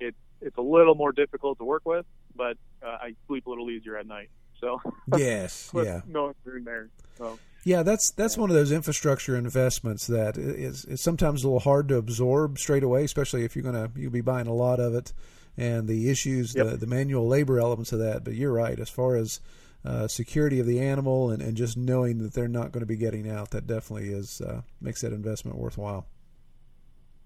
it, 0.00 0.14
it's 0.42 0.56
a 0.58 0.62
little 0.62 0.96
more 0.96 1.12
difficult 1.12 1.58
to 1.58 1.64
work 1.64 1.82
with, 1.86 2.04
but 2.36 2.56
uh, 2.82 2.88
I 3.00 3.14
sleep 3.26 3.46
a 3.46 3.50
little 3.50 3.70
easier 3.70 3.96
at 3.96 4.06
night. 4.06 4.28
So 4.60 4.80
Yes. 5.16 5.70
Yeah. 5.74 6.02
no 6.06 6.32
through 6.42 6.58
in 6.58 6.64
there. 6.64 6.88
So 7.18 7.38
Yeah, 7.64 7.82
that's 7.82 8.10
that's 8.12 8.36
one 8.36 8.50
of 8.50 8.56
those 8.56 8.72
infrastructure 8.72 9.36
investments 9.36 10.06
that 10.06 10.36
is, 10.38 10.84
is 10.84 11.02
sometimes 11.02 11.42
a 11.42 11.46
little 11.46 11.60
hard 11.60 11.88
to 11.88 11.96
absorb 11.96 12.58
straight 12.58 12.82
away, 12.82 13.04
especially 13.04 13.44
if 13.44 13.54
you're 13.56 13.64
gonna 13.64 13.90
you'll 13.96 14.10
be 14.10 14.20
buying 14.20 14.46
a 14.46 14.54
lot 14.54 14.80
of 14.80 14.94
it, 14.94 15.12
and 15.56 15.88
the 15.88 16.08
issues, 16.10 16.52
the, 16.52 16.64
the 16.76 16.86
manual 16.86 17.26
labor 17.26 17.58
elements 17.60 17.92
of 17.92 17.98
that. 17.98 18.24
But 18.24 18.34
you're 18.34 18.52
right, 18.52 18.78
as 18.78 18.88
far 18.88 19.16
as 19.16 19.40
uh, 19.84 20.06
security 20.08 20.60
of 20.60 20.66
the 20.66 20.80
animal 20.80 21.30
and, 21.30 21.40
and 21.42 21.56
just 21.56 21.76
knowing 21.76 22.18
that 22.18 22.34
they're 22.34 22.48
not 22.48 22.70
going 22.72 22.80
to 22.80 22.86
be 22.86 22.96
getting 22.96 23.28
out, 23.30 23.50
that 23.50 23.66
definitely 23.66 24.10
is 24.10 24.40
uh, 24.40 24.60
makes 24.80 25.00
that 25.00 25.12
investment 25.12 25.56
worthwhile. 25.56 26.06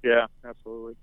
yeah, 0.02 0.26
absolutely. 0.44 0.94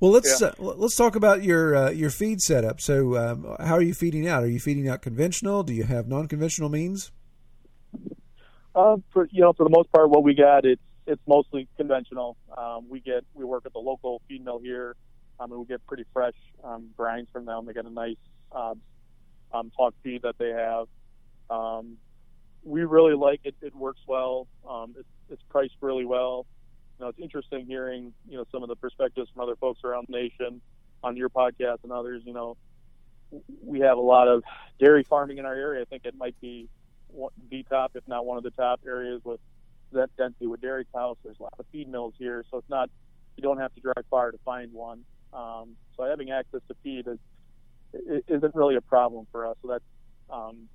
Well, 0.00 0.10
let's 0.10 0.40
Yeah. 0.40 0.48
uh, 0.48 0.74
let's 0.74 0.96
talk 0.96 1.16
about 1.16 1.42
your 1.42 1.74
uh, 1.74 1.90
your 1.90 2.10
feed 2.10 2.40
setup. 2.40 2.80
So, 2.80 3.16
um, 3.16 3.56
how 3.60 3.74
are 3.74 3.82
you 3.82 3.94
feeding 3.94 4.26
out? 4.26 4.42
Are 4.42 4.48
you 4.48 4.60
feeding 4.60 4.88
out 4.88 5.02
conventional? 5.02 5.62
Do 5.62 5.72
you 5.72 5.84
have 5.84 6.08
non-conventional 6.08 6.68
means? 6.68 7.12
Um, 8.74 9.04
for 9.12 9.28
you 9.30 9.42
know, 9.42 9.52
for 9.52 9.64
the 9.64 9.70
most 9.70 9.90
part, 9.92 10.10
what 10.10 10.24
we 10.24 10.34
got 10.34 10.64
it's 10.64 10.82
it's 11.06 11.22
mostly 11.26 11.68
conventional. 11.76 12.36
Um, 12.56 12.88
we 12.88 13.00
get 13.00 13.24
we 13.34 13.44
work 13.44 13.66
at 13.66 13.72
the 13.72 13.78
local 13.78 14.20
feed 14.28 14.44
mill 14.44 14.58
here, 14.58 14.96
um, 15.38 15.52
and 15.52 15.60
we 15.60 15.66
get 15.66 15.86
pretty 15.86 16.04
fresh 16.12 16.34
um, 16.62 16.90
grinds 16.96 17.30
from 17.32 17.44
them. 17.44 17.66
They 17.66 17.72
got 17.72 17.86
a 17.86 17.90
nice 17.90 18.16
um, 18.52 18.80
um, 19.52 19.70
hog 19.76 19.94
feed 20.02 20.22
that 20.22 20.36
they 20.38 20.50
have. 20.50 20.86
Um, 21.50 21.98
we 22.64 22.82
really 22.84 23.14
like 23.14 23.40
it. 23.44 23.54
It 23.62 23.74
works 23.74 24.00
well. 24.08 24.48
Um, 24.68 24.94
it's 24.98 25.08
it's 25.30 25.42
priced 25.50 25.76
really 25.80 26.04
well. 26.04 26.46
Know, 27.04 27.10
it's 27.10 27.18
interesting 27.18 27.66
hearing 27.66 28.14
you 28.26 28.38
know 28.38 28.44
some 28.50 28.62
of 28.62 28.70
the 28.70 28.76
perspectives 28.76 29.28
from 29.28 29.42
other 29.42 29.56
folks 29.56 29.84
around 29.84 30.06
the 30.08 30.16
nation 30.16 30.62
on 31.02 31.18
your 31.18 31.28
podcast 31.28 31.78
and 31.82 31.92
others. 31.92 32.22
You 32.24 32.32
know, 32.32 32.56
we 33.62 33.80
have 33.80 33.98
a 33.98 34.00
lot 34.00 34.26
of 34.26 34.42
dairy 34.80 35.04
farming 35.04 35.36
in 35.36 35.44
our 35.44 35.54
area. 35.54 35.82
I 35.82 35.84
think 35.84 36.06
it 36.06 36.14
might 36.16 36.40
be 36.40 36.66
the 37.50 37.62
top, 37.64 37.92
if 37.94 38.08
not 38.08 38.24
one 38.24 38.38
of 38.38 38.42
the 38.42 38.52
top 38.52 38.80
areas 38.86 39.20
with 39.22 39.38
that 39.92 40.08
density 40.16 40.46
with 40.46 40.62
dairy 40.62 40.86
cows. 40.94 41.18
There's 41.22 41.36
a 41.38 41.42
lot 41.42 41.52
of 41.58 41.66
feed 41.70 41.90
mills 41.90 42.14
here, 42.16 42.42
so 42.50 42.56
it's 42.56 42.70
not 42.70 42.88
you 43.36 43.42
don't 43.42 43.58
have 43.58 43.74
to 43.74 43.82
drive 43.82 44.06
far 44.08 44.30
to 44.30 44.38
find 44.42 44.72
one. 44.72 45.04
Um, 45.34 45.76
so 45.98 46.04
having 46.04 46.30
access 46.30 46.62
to 46.68 46.74
feed 46.82 47.06
is 47.06 47.18
isn't 48.28 48.54
really 48.54 48.76
a 48.76 48.80
problem 48.80 49.26
for 49.30 49.46
us. 49.46 49.58
So 49.60 49.68
that's 49.68 49.84
um, 50.30 50.70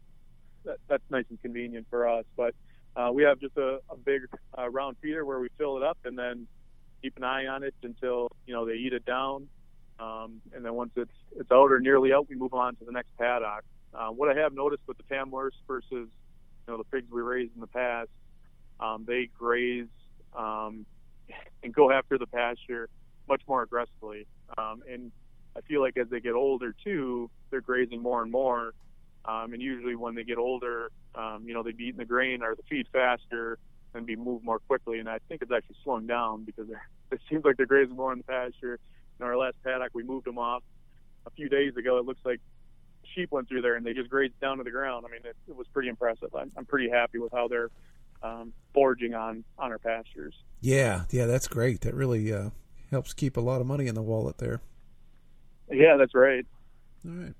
that, 0.66 0.78
that's 0.88 1.04
nice 1.10 1.26
and 1.32 1.42
convenient 1.42 1.88
for 1.90 2.08
us. 2.08 2.26
But 2.38 2.54
uh, 2.96 3.12
we 3.14 3.24
have 3.24 3.40
just 3.40 3.58
a, 3.58 3.80
a 3.90 3.98
big 3.98 4.22
uh, 4.58 4.70
round 4.70 4.98
feeder 5.02 5.26
where 5.26 5.40
we 5.40 5.50
fill 5.58 5.78
it 5.78 5.84
up 5.84 5.98
and 6.06 6.18
then 6.18 6.48
keep 7.02 7.16
an 7.18 7.24
eye 7.24 7.48
on 7.48 7.64
it 7.64 7.74
until 7.84 8.30
you 8.46 8.54
know 8.54 8.66
they 8.66 8.74
eat 8.74 8.94
it 8.94 9.06
down. 9.06 9.48
Um, 10.00 10.42
and 10.54 10.64
then 10.64 10.74
once 10.74 10.92
it's 10.96 11.12
it's 11.38 11.52
out 11.52 11.72
or 11.72 11.80
nearly 11.80 12.14
out, 12.14 12.28
we 12.30 12.36
move 12.36 12.54
on 12.54 12.76
to 12.78 12.86
the 12.86 12.92
next 12.92 13.10
paddock. 13.18 13.64
Uh, 13.94 14.10
what 14.10 14.30
I 14.30 14.40
have 14.40 14.54
noticed 14.54 14.84
with 14.88 14.98
the 14.98 15.04
Tamworths 15.04 15.52
versus 15.68 15.90
you 15.92 16.08
know 16.68 16.78
the 16.78 16.84
pigs 16.86 17.12
we 17.12 17.22
raised 17.22 17.54
in 17.56 17.62
the 17.62 17.68
past, 17.68 18.10
um, 18.80 19.06
they 19.08 19.30
graze 19.38 19.88
um, 20.38 20.86
and 21.64 21.74
go 21.74 21.92
after 21.92 22.18
the 22.18 22.28
pasture 22.28 22.90
much 23.28 23.42
more 23.48 23.62
aggressively. 23.62 24.26
Um, 24.58 24.82
and 24.92 25.12
I 25.56 25.62
feel 25.62 25.82
like 25.82 25.98
as 25.98 26.08
they 26.10 26.20
get 26.20 26.34
older 26.34 26.76
too, 26.84 27.30
they're 27.50 27.62
grazing 27.62 28.02
more 28.02 28.22
and 28.22 28.32
more. 28.32 28.74
Um, 29.26 29.54
and 29.54 29.62
usually 29.62 29.96
when 29.96 30.16
they 30.16 30.24
get 30.24 30.38
older, 30.38 30.92
um, 31.16 31.44
you 31.46 31.54
know, 31.54 31.64
they'd 31.64 31.78
be 31.78 31.86
eating 31.86 32.00
the 32.00 32.06
grain 32.06 32.42
or 32.42 32.56
the 32.56 32.64
feed 32.64 32.88
faster 32.92 33.58
and 33.94 34.06
be 34.06 34.16
moved 34.16 34.46
more 34.46 34.60
quickly. 34.60 35.00
And 35.00 35.10
I 35.10 35.20
think 35.28 35.42
it's 35.42 35.52
actually 35.52 35.76
slowing 35.84 36.08
down 36.08 36.46
because 36.46 36.68
it 37.12 37.20
seems 37.30 37.44
like 37.44 37.58
they're 37.58 37.66
grazing 37.66 37.96
more 37.96 38.12
in 38.14 38.20
the 38.20 38.24
pasture. 38.24 38.80
In 39.20 39.26
our 39.26 39.38
last 39.38 39.58
paddock, 39.64 39.92
we 39.94 40.04
moved 40.04 40.26
them 40.26 40.38
off 40.38 40.64
a 41.26 41.30
few 41.32 41.50
days 41.50 41.76
ago. 41.76 41.98
It 41.98 42.06
looks 42.06 42.22
like 42.24 42.40
sheep 43.14 43.32
went 43.32 43.50
through 43.50 43.62
there 43.62 43.76
and 43.76 43.86
they 43.86 43.94
just 43.94 44.10
grazed 44.10 44.40
down 44.40 44.58
to 44.58 44.64
the 44.64 44.72
ground. 44.72 45.06
I 45.08 45.12
mean, 45.12 45.22
it, 45.26 45.36
it 45.48 45.56
was 45.56 45.68
pretty 45.74 45.90
impressive. 45.90 46.34
I'm, 46.34 46.52
I'm 46.56 46.66
pretty 46.66 46.90
happy 46.90 47.20
with 47.20 47.32
how 47.32 47.48
they're 47.48 47.70
um, 48.22 48.54
foraging 48.74 49.14
on 49.14 49.44
on 49.58 49.72
our 49.72 49.80
pastures. 49.80 50.36
Yeah, 50.62 51.04
yeah, 51.10 51.26
that's 51.26 51.48
great. 51.48 51.82
That 51.82 51.94
really 51.94 52.34
uh, 52.34 52.50
helps 52.92 53.14
keep 53.14 53.38
a 53.38 53.42
lot 53.42 53.62
of 53.62 53.68
money 53.68 53.88
in 53.88 53.96
the 53.96 54.02
wallet 54.02 54.38
there. 54.38 54.62
Yeah, 55.72 55.98
that's 55.98 56.16
right. 56.16 56.46
All 57.06 57.12
right. 57.12 57.34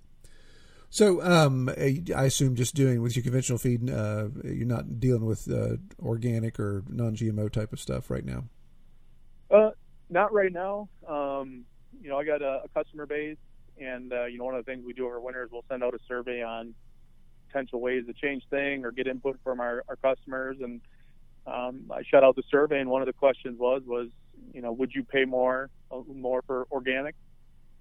So, 0.92 1.22
um, 1.22 1.70
I 1.70 2.26
assume 2.26 2.56
just 2.56 2.74
doing 2.74 3.02
with 3.02 3.16
your 3.16 3.22
conventional 3.22 3.60
feed, 3.60 3.90
uh, 3.90 4.30
you're 4.44 4.66
not 4.66 5.00
dealing 5.00 5.26
with 5.26 5.50
uh, 5.50 5.78
organic 6.04 6.60
or 6.60 6.84
non-GMO 6.90 7.52
type 7.52 7.72
of 7.72 7.80
stuff 7.80 8.10
right 8.10 8.26
now. 8.26 8.46
Uh, 9.52 9.72
not 10.10 10.34
right 10.34 10.52
now. 10.52 10.90
Um, 11.08 11.66
you 12.02 12.10
know, 12.10 12.18
I 12.18 12.24
got 12.24 12.42
a, 12.42 12.64
a 12.66 12.70
customer 12.74 13.06
base, 13.06 13.38
and 13.80 14.12
uh, 14.12 14.26
you 14.26 14.40
know, 14.40 14.46
one 14.46 14.56
of 14.56 14.66
the 14.66 14.72
things 14.72 14.84
we 14.84 14.94
do 14.94 15.06
over 15.06 15.20
winter 15.20 15.44
is 15.44 15.52
we'll 15.52 15.66
send 15.70 15.84
out 15.84 15.94
a 15.94 16.00
survey 16.08 16.42
on 16.42 16.74
potential 17.48 17.82
ways 17.82 18.06
to 18.08 18.14
change 18.14 18.44
thing 18.50 18.84
or 18.84 18.92
get 18.92 19.06
input 19.08 19.40
from 19.44 19.60
our, 19.60 19.84
our 19.88 19.96
customers. 19.96 20.58
And 20.62 20.82
um, 21.46 21.92
I 21.92 22.02
shut 22.04 22.24
out 22.24 22.36
the 22.36 22.44
survey, 22.50 22.80
and 22.80 22.90
one 22.90 23.02
of 23.02 23.08
the 23.08 23.14
questions 23.14 23.60
was, 23.60 23.84
was 23.86 24.08
you 24.54 24.62
know, 24.62 24.72
would 24.72 24.92
you 24.94 25.04
pay 25.04 25.26
more, 25.26 25.70
uh, 25.92 26.00
more 26.14 26.42
for 26.48 26.68
organic? 26.72 27.16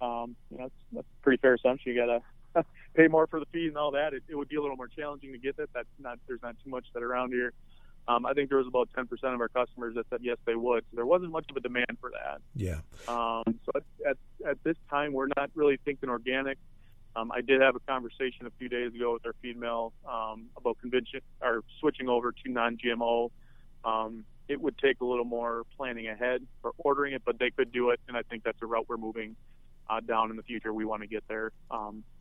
Um, 0.01 0.37
you 0.51 0.59
know, 0.59 0.64
that's, 0.64 0.75
that's 0.92 1.07
a 1.07 1.23
pretty 1.23 1.40
fair 1.40 1.55
assumption. 1.55 1.92
You 1.92 1.99
got 1.99 2.09
a 2.09 2.21
pay 2.95 3.09
more 3.09 3.27
for 3.27 3.41
the 3.41 3.47
feed 3.53 3.69
and 3.69 3.77
all 3.77 3.93
that, 3.93 4.15
it, 4.15 4.23
it 4.29 4.35
would 4.35 4.49
be 4.49 4.57
a 4.57 4.61
little 4.61 4.77
more 4.77 4.89
challenging 4.89 5.33
to 5.33 5.39
get 5.39 5.57
that. 5.57 5.69
That's 5.75 5.89
not 5.99 6.19
there's 6.27 6.43
not 6.43 6.57
too 6.65 6.71
much 6.71 6.87
that 6.95 7.03
around 7.03 7.33
here. 7.33 7.53
Um, 8.09 8.25
I 8.25 8.33
think 8.33 8.49
there 8.49 8.57
was 8.57 8.67
about 8.67 8.89
10% 8.97 9.07
of 9.35 9.41
our 9.41 9.49
customers 9.49 9.95
that 9.97 10.07
said 10.09 10.21
yes, 10.23 10.39
they 10.47 10.55
would. 10.55 10.83
So 10.91 10.97
there 10.97 11.05
wasn't 11.05 11.31
much 11.31 11.45
of 11.51 11.57
a 11.57 11.61
demand 11.61 11.99
for 12.01 12.11
that. 12.11 12.41
Yeah. 12.57 12.79
Um, 13.07 13.61
so 13.67 13.73
at, 13.77 13.83
at, 14.09 14.17
at 14.49 14.65
this 14.65 14.77
time, 14.89 15.13
we're 15.13 15.29
not 15.37 15.51
really 15.55 15.79
thinking 15.85 16.09
organic. 16.09 16.57
Um, 17.15 17.31
I 17.33 17.43
did 17.43 17.61
have 17.61 17.77
a 17.77 17.81
conversation 17.81 18.47
a 18.47 18.51
few 18.59 18.71
days 18.71 18.95
ago 18.95 19.13
with 19.13 19.27
our 19.27 19.35
feed 19.43 19.59
mill 19.59 19.93
um, 20.09 20.47
about 20.57 20.79
convention 20.79 21.21
or 21.43 21.63
switching 21.81 22.09
over 22.09 22.33
to 22.33 22.51
non-GMO. 22.51 23.31
Um, 23.85 24.25
it 24.49 24.61
would 24.61 24.79
take 24.79 25.01
a 25.03 25.05
little 25.05 25.25
more 25.25 25.65
planning 25.77 26.09
ahead 26.09 26.47
for 26.63 26.73
ordering 26.79 27.13
it, 27.13 27.23
but 27.27 27.39
they 27.39 27.51
could 27.51 27.73
do 27.73 27.91
it, 27.91 28.01
and 28.09 28.17
I 28.17 28.23
think 28.23 28.43
that's 28.45 28.61
a 28.63 28.67
route 28.67 28.87
we're 28.89 28.97
moving 28.97 29.37
uh, 29.91 30.01
down 30.01 30.31
in 30.31 30.37
the 30.37 30.43
future. 30.43 30.73
We 30.73 30.87
want 30.87 31.03
to 31.03 31.09
get 31.09 31.25
there. 31.29 31.53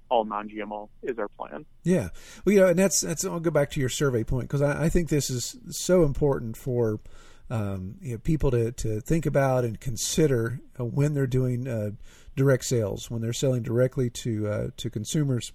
All 0.10 0.26
non-GMO 0.26 0.90
is 1.04 1.20
our 1.20 1.28
plan. 1.28 1.66
Yeah, 1.84 2.10
well, 2.46 2.54
you 2.54 2.62
know, 2.62 2.68
and 2.68 2.80
that's 2.80 3.02
that's. 3.02 3.26
I'll 3.26 3.40
go 3.40 3.52
back 3.52 3.72
to 3.72 3.80
your 3.80 3.90
survey 3.90 4.24
point 4.24 4.48
because 4.48 4.62
I, 4.62 4.86
I, 4.86 4.90
think 4.90 5.10
this 5.10 5.30
is 5.30 5.58
so 5.70 6.04
important 6.04 6.56
for 6.56 7.00
um, 7.50 7.96
you 8.02 8.14
know, 8.14 8.18
people 8.18 8.52
to 8.52 8.72
to 8.72 9.02
think 9.02 9.26
about 9.26 9.66
and 9.66 9.80
consider 9.80 10.60
uh, 10.80 10.86
when 10.86 11.14
they're 11.14 11.28
doing 11.28 11.68
uh, 11.68 11.92
direct 12.36 12.66
sales, 12.66 13.10
when 13.10 13.22
they're 13.22 13.34
selling 13.34 13.64
directly 13.64 14.10
to 14.10 14.48
uh, 14.48 14.68
to 14.78 14.90
consumers. 14.90 15.52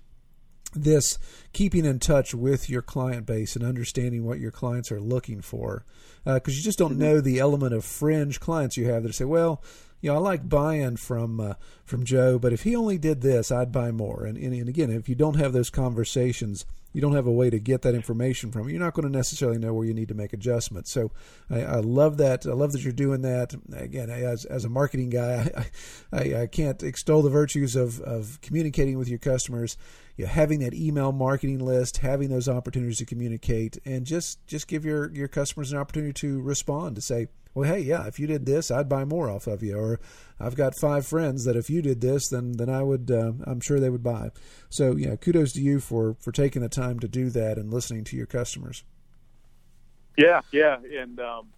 This 0.75 1.19
keeping 1.53 1.85
in 1.85 1.99
touch 1.99 2.35
with 2.35 2.71
your 2.71 2.81
client 2.81 3.27
base 3.27 3.57
and 3.57 3.65
understanding 3.65 4.25
what 4.25 4.41
your 4.41 4.51
clients 4.51 4.91
are 4.91 5.01
looking 5.01 5.43
for, 5.43 5.85
because 6.25 6.55
uh, 6.55 6.57
you 6.57 6.63
just 6.63 6.79
don't 6.79 6.93
mm-hmm. 6.93 7.03
know 7.03 7.21
the 7.21 7.41
element 7.41 7.75
of 7.75 7.85
fringe 7.85 8.41
clients 8.41 8.79
you 8.79 8.87
have 8.87 9.03
that 9.03 9.15
say, 9.15 9.27
well 9.27 9.63
you 10.03 10.11
know, 10.11 10.17
I 10.17 10.19
like 10.19 10.49
buying 10.49 10.97
from 10.97 11.41
uh, 11.41 11.55
from 11.85 12.05
Joe, 12.05 12.39
but 12.39 12.53
if 12.53 12.65
he 12.65 12.77
only 12.77 12.99
did 12.99 13.23
this, 13.23 13.51
I'd 13.51 13.73
buy 13.73 13.93
more. 13.93 14.27
And, 14.27 14.37
and, 14.37 14.53
and 14.53 14.69
again, 14.69 14.91
if 14.91 15.09
you 15.09 15.15
don't 15.15 15.37
have 15.37 15.53
those 15.53 15.71
conversations, 15.71 16.67
you 16.93 17.01
don't 17.01 17.15
have 17.15 17.27
a 17.27 17.33
way 17.33 17.51
to 17.51 17.59
get 17.59 17.83
that 17.83 17.95
information 17.95 18.51
from. 18.51 18.69
You're 18.69 18.81
not 18.81 18.95
going 18.95 19.11
to 19.11 19.17
necessarily 19.17 19.59
know 19.59 19.73
where 19.73 19.87
you 19.87 19.95
need 19.95 20.09
to 20.09 20.15
make 20.15 20.33
adjustments. 20.33 20.91
So 20.91 21.13
I, 21.49 21.63
I 21.63 21.77
love 21.77 22.17
that. 22.19 22.47
I 22.47 22.53
love 22.53 22.73
that 22.73 22.83
you're 22.83 22.93
doing 22.93 23.23
that. 23.23 23.55
Again, 23.75 24.11
as 24.11 24.45
as 24.45 24.65
a 24.65 24.69
marketing 24.69 25.11
guy, 25.11 25.51
I, 26.13 26.19
I, 26.19 26.43
I 26.43 26.47
can't 26.49 26.83
extol 26.83 27.23
the 27.23 27.31
virtues 27.31 27.77
of 27.77 28.01
of 28.01 28.41
communicating 28.43 28.99
with 28.99 29.09
your 29.09 29.21
customers. 29.21 29.77
You 30.17 30.27
know, 30.27 30.31
having 30.31 30.61
that 30.61 30.75
email 30.75 31.13
marketing 31.13 31.59
list, 31.59 31.99
having 31.99 32.29
those 32.29 32.49
opportunities 32.49 32.99
to 32.99 33.07
communicate, 33.07 33.79
and 33.85 34.05
just 34.05 34.47
just 34.47 34.69
give 34.69 34.85
your 34.85 35.11
your 35.13 35.29
customers 35.29 35.73
an 35.73 35.79
opportunity 35.79 36.13
to 36.15 36.41
respond 36.41 36.97
to 36.97 37.03
say 37.03 37.29
well, 37.55 37.71
hey, 37.71 37.81
yeah, 37.81 38.07
if 38.07 38.19
you 38.19 38.27
did 38.27 38.47
this, 38.47 38.71
I'd 38.71 38.89
buy 38.89 39.05
more 39.05 39.29
off 39.29 39.47
of 39.47 39.63
you. 39.63 39.77
Or 39.77 40.01
I've 40.41 40.57
got 40.57 40.75
five 40.75 41.07
friends 41.07 41.45
that 41.45 41.57
if 41.57 41.69
you 41.69 41.83
did 41.83 42.01
this, 42.01 42.29
then 42.29 42.53
then 42.53 42.71
I 42.71 42.83
would, 42.83 43.11
uh, 43.11 43.33
I'm 43.45 43.61
sure 43.61 43.79
they 43.79 43.91
would 43.91 44.03
buy. 44.03 44.31
So, 44.71 44.97
yeah, 44.97 45.17
kudos 45.17 45.53
to 45.53 45.61
you 45.61 45.81
for 45.81 46.17
for 46.19 46.33
taking 46.33 46.63
the 46.63 46.69
time 46.69 46.99
to 47.01 47.09
do 47.09 47.31
that 47.31 47.59
and 47.59 47.73
listening 47.73 48.05
to 48.05 48.17
your 48.17 48.27
customers. 48.27 48.85
Yeah, 50.17 50.41
yeah, 50.51 50.79
and 50.99 51.19
um, 51.21 51.49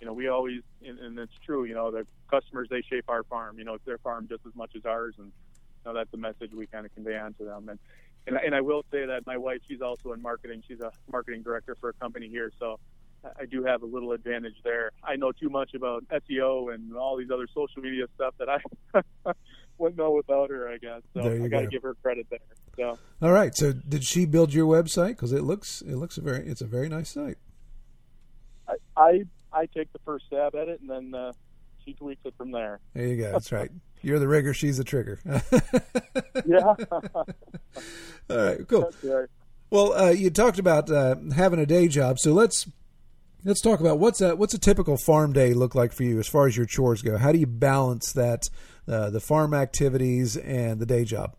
you 0.00 0.06
know, 0.06 0.12
we 0.12 0.28
always, 0.28 0.62
and, 0.84 0.98
and 0.98 1.18
it's 1.18 1.36
true. 1.44 1.64
You 1.64 1.74
know, 1.74 1.90
the 1.90 2.06
customers 2.30 2.68
they 2.70 2.82
shape 2.82 3.06
our 3.08 3.24
farm. 3.24 3.58
You 3.58 3.64
know, 3.64 3.74
it's 3.74 3.84
their 3.84 3.98
farm 3.98 4.28
just 4.28 4.42
as 4.46 4.54
much 4.54 4.76
as 4.76 4.84
ours, 4.84 5.14
and 5.18 5.32
know, 5.86 5.94
that's 5.94 6.10
the 6.10 6.18
message 6.18 6.52
we 6.52 6.66
kind 6.66 6.84
of 6.84 6.94
convey 6.94 7.16
on 7.16 7.34
to 7.34 7.44
them. 7.44 7.68
And 7.68 7.78
and, 8.26 8.36
and 8.36 8.54
I 8.54 8.60
will 8.60 8.84
say 8.90 9.06
that 9.06 9.24
my 9.24 9.36
wife, 9.36 9.60
she's 9.68 9.80
also 9.80 10.12
in 10.12 10.20
marketing. 10.20 10.62
She's 10.66 10.80
a 10.80 10.90
marketing 11.10 11.42
director 11.42 11.76
for 11.80 11.90
a 11.90 11.92
company 11.92 12.28
here, 12.28 12.50
so 12.58 12.80
I 13.38 13.46
do 13.46 13.64
have 13.64 13.82
a 13.82 13.86
little 13.86 14.12
advantage 14.12 14.56
there. 14.64 14.90
I 15.02 15.16
know 15.16 15.32
too 15.32 15.48
much 15.48 15.74
about 15.74 16.04
SEO 16.08 16.74
and 16.74 16.96
all 16.96 17.16
these 17.16 17.30
other 17.30 17.46
social 17.52 17.82
media 17.82 18.06
stuff 18.14 18.34
that 18.38 18.48
I 18.48 19.32
wouldn't 19.78 19.98
know 19.98 20.10
without 20.12 20.50
her. 20.50 20.68
I 20.68 20.78
guess 20.78 21.02
so. 21.14 21.20
I 21.20 21.48
got 21.48 21.60
to 21.60 21.66
give 21.66 21.82
her 21.82 21.94
credit 22.02 22.26
there. 22.30 22.38
So. 22.76 22.98
All 23.22 23.32
right. 23.32 23.54
So 23.54 23.72
did 23.72 24.04
she 24.04 24.26
build 24.26 24.52
your 24.52 24.66
website? 24.66 25.10
Because 25.10 25.32
it 25.32 25.42
looks 25.42 25.82
it 25.82 25.96
looks 25.96 26.18
a 26.18 26.20
very 26.20 26.46
it's 26.46 26.60
a 26.60 26.66
very 26.66 26.88
nice 26.88 27.10
site. 27.10 27.38
I 28.68 28.74
I, 28.96 29.24
I 29.52 29.66
take 29.66 29.92
the 29.92 30.00
first 30.04 30.26
stab 30.26 30.54
at 30.54 30.68
it 30.68 30.80
and 30.80 30.90
then 30.90 31.14
uh, 31.14 31.32
she 31.84 31.94
tweaks 31.94 32.22
it 32.24 32.34
from 32.36 32.50
there. 32.52 32.80
There 32.94 33.06
you 33.06 33.16
go. 33.16 33.32
That's 33.32 33.52
right. 33.52 33.70
You're 34.06 34.20
the 34.20 34.28
rigger. 34.28 34.54
She's 34.54 34.76
the 34.76 34.84
trigger. 34.84 35.18
yeah. 36.46 36.60
all 36.90 37.26
right. 38.30 38.68
Cool. 38.68 38.92
Right. 39.02 39.28
Well, 39.68 39.92
uh, 39.94 40.10
you 40.10 40.30
talked 40.30 40.60
about 40.60 40.88
uh, 40.88 41.16
having 41.34 41.58
a 41.58 41.66
day 41.66 41.88
job, 41.88 42.20
so 42.20 42.32
let's 42.32 42.68
let's 43.44 43.60
talk 43.60 43.80
about 43.80 43.98
what's 43.98 44.20
a 44.20 44.36
what's 44.36 44.54
a 44.54 44.60
typical 44.60 44.96
farm 44.96 45.32
day 45.32 45.54
look 45.54 45.74
like 45.74 45.92
for 45.92 46.04
you 46.04 46.20
as 46.20 46.28
far 46.28 46.46
as 46.46 46.56
your 46.56 46.66
chores 46.66 47.02
go. 47.02 47.18
How 47.18 47.32
do 47.32 47.38
you 47.40 47.48
balance 47.48 48.12
that 48.12 48.44
uh, 48.86 49.10
the 49.10 49.18
farm 49.18 49.52
activities 49.52 50.36
and 50.36 50.78
the 50.78 50.86
day 50.86 51.02
job? 51.04 51.34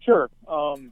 Sure. 0.00 0.30
Um, 0.48 0.90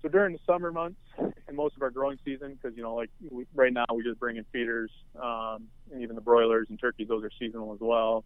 so 0.00 0.08
during 0.08 0.32
the 0.32 0.40
summer 0.46 0.70
months 0.70 1.00
and 1.18 1.56
most 1.56 1.74
of 1.74 1.82
our 1.82 1.90
growing 1.90 2.20
season, 2.24 2.54
because 2.54 2.76
you 2.76 2.84
know, 2.84 2.94
like 2.94 3.10
we, 3.28 3.46
right 3.52 3.72
now, 3.72 3.84
we 3.92 4.04
just 4.04 4.20
bring 4.20 4.36
in 4.36 4.44
feeders, 4.52 4.92
um, 5.20 5.66
and 5.92 6.02
even 6.02 6.14
the 6.14 6.22
broilers 6.22 6.68
and 6.70 6.78
turkeys; 6.78 7.08
those 7.08 7.24
are 7.24 7.32
seasonal 7.36 7.72
as 7.74 7.80
well. 7.80 8.24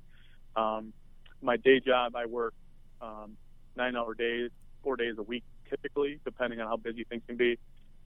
Um, 0.57 0.93
my 1.41 1.57
day 1.57 1.81
job, 1.81 2.15
I 2.17 2.27
work 2.27 2.55
um, 3.01 3.37
nine-hour 3.77 4.15
days, 4.15 4.51
four 4.83 4.97
days 4.97 5.15
a 5.19 5.23
week, 5.23 5.45
typically, 5.69 6.21
depending 6.25 6.61
on 6.61 6.69
how 6.69 6.77
busy 6.77 7.05
things 7.05 7.23
can 7.27 7.37
be. 7.37 7.59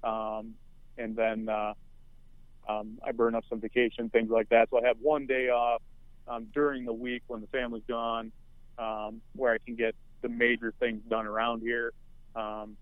Um, 0.03 0.55
and 0.99 1.15
then 1.17 1.49
uh, 1.49 1.75
um, 2.69 2.99
I 3.07 3.13
burn 3.13 3.35
up 3.35 3.45
some 3.49 3.61
vacation, 3.61 4.09
things 4.11 4.31
like 4.31 4.49
that. 4.51 4.69
So 4.71 4.81
I 4.83 4.87
have 4.87 4.97
one 5.01 5.27
day 5.27 5.49
off 5.49 5.83
um, 6.29 6.47
during 6.55 6.85
the 6.85 6.93
week 6.93 7.23
when 7.27 7.41
the 7.41 7.47
family's 7.49 7.85
gone, 7.89 8.33
um, 8.79 9.21
where 9.35 9.53
I 9.53 9.59
can 9.65 9.77
get 9.77 9.95
the 10.23 10.29
major 10.29 10.73
things 10.81 11.03
done 11.09 11.27
around 11.27 11.61
here. 11.61 11.93
Um, 12.35 12.77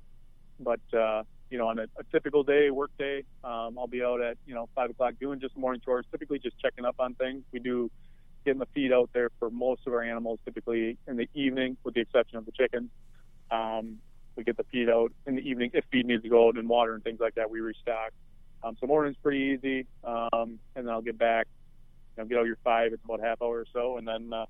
but 0.61 0.81
uh, 0.97 1.23
you 1.51 1.59
know, 1.59 1.69
on 1.69 1.79
a, 1.79 1.83
a 1.83 2.05
typical 2.13 2.43
day, 2.43 2.71
work 2.71 2.91
day, 2.99 3.25
um, 3.43 3.77
I'll 3.79 3.87
be 3.87 4.03
out 4.03 4.21
at 4.21 4.37
you 4.47 4.55
know 4.55 4.69
five 4.75 4.91
o'clock 4.91 5.15
doing 5.21 5.41
just 5.41 5.57
morning 5.57 5.81
chores. 5.85 6.07
Typically, 6.11 6.39
just 6.39 6.59
checking 6.61 6.85
up 6.85 6.97
on 6.99 7.15
things. 7.15 7.43
We 7.53 7.61
do 7.61 7.91
getting 8.45 8.61
the 8.61 8.69
feed 8.75 8.93
out 8.93 9.11
there 9.13 9.31
for 9.39 9.51
most 9.51 9.83
of 9.87 9.93
our 9.93 10.03
animals, 10.03 10.39
typically 10.45 10.97
in 11.07 11.17
the 11.17 11.29
evening, 11.35 11.77
with 11.85 11.95
the 11.95 12.01
exception 12.01 12.39
of 12.39 12.47
the 12.47 12.53
chickens. 12.53 12.91
Um, 13.51 13.99
we 14.37 14.45
get 14.45 14.57
the 14.57 14.65
feed 14.65 14.89
out 14.89 15.13
in 15.27 15.37
the 15.37 15.43
evening 15.43 15.71
if 15.75 15.85
feed 15.91 16.07
needs 16.07 16.23
to 16.23 16.29
go 16.29 16.49
out 16.49 16.57
and 16.57 16.69
water 16.69 16.95
and 16.95 17.05
things 17.05 17.21
like 17.21 17.37
that. 17.37 17.51
We 17.51 17.61
restock. 17.61 18.13
Um, 18.63 18.77
so 18.81 18.87
morning's 18.87 19.17
pretty 19.23 19.57
easy, 19.57 19.87
um, 20.03 20.59
and 20.75 20.87
then 20.87 20.89
I'll 20.89 21.03
get 21.03 21.19
back. 21.19 21.47
You 22.17 22.23
know, 22.23 22.29
get 22.29 22.39
out 22.39 22.47
your 22.47 22.59
five. 22.65 22.93
It's 22.93 23.05
about 23.05 23.21
half 23.21 23.43
hour 23.43 23.59
or 23.61 23.67
so, 23.73 23.99
and 23.99 24.09
then 24.09 24.33
uh, 24.33 24.47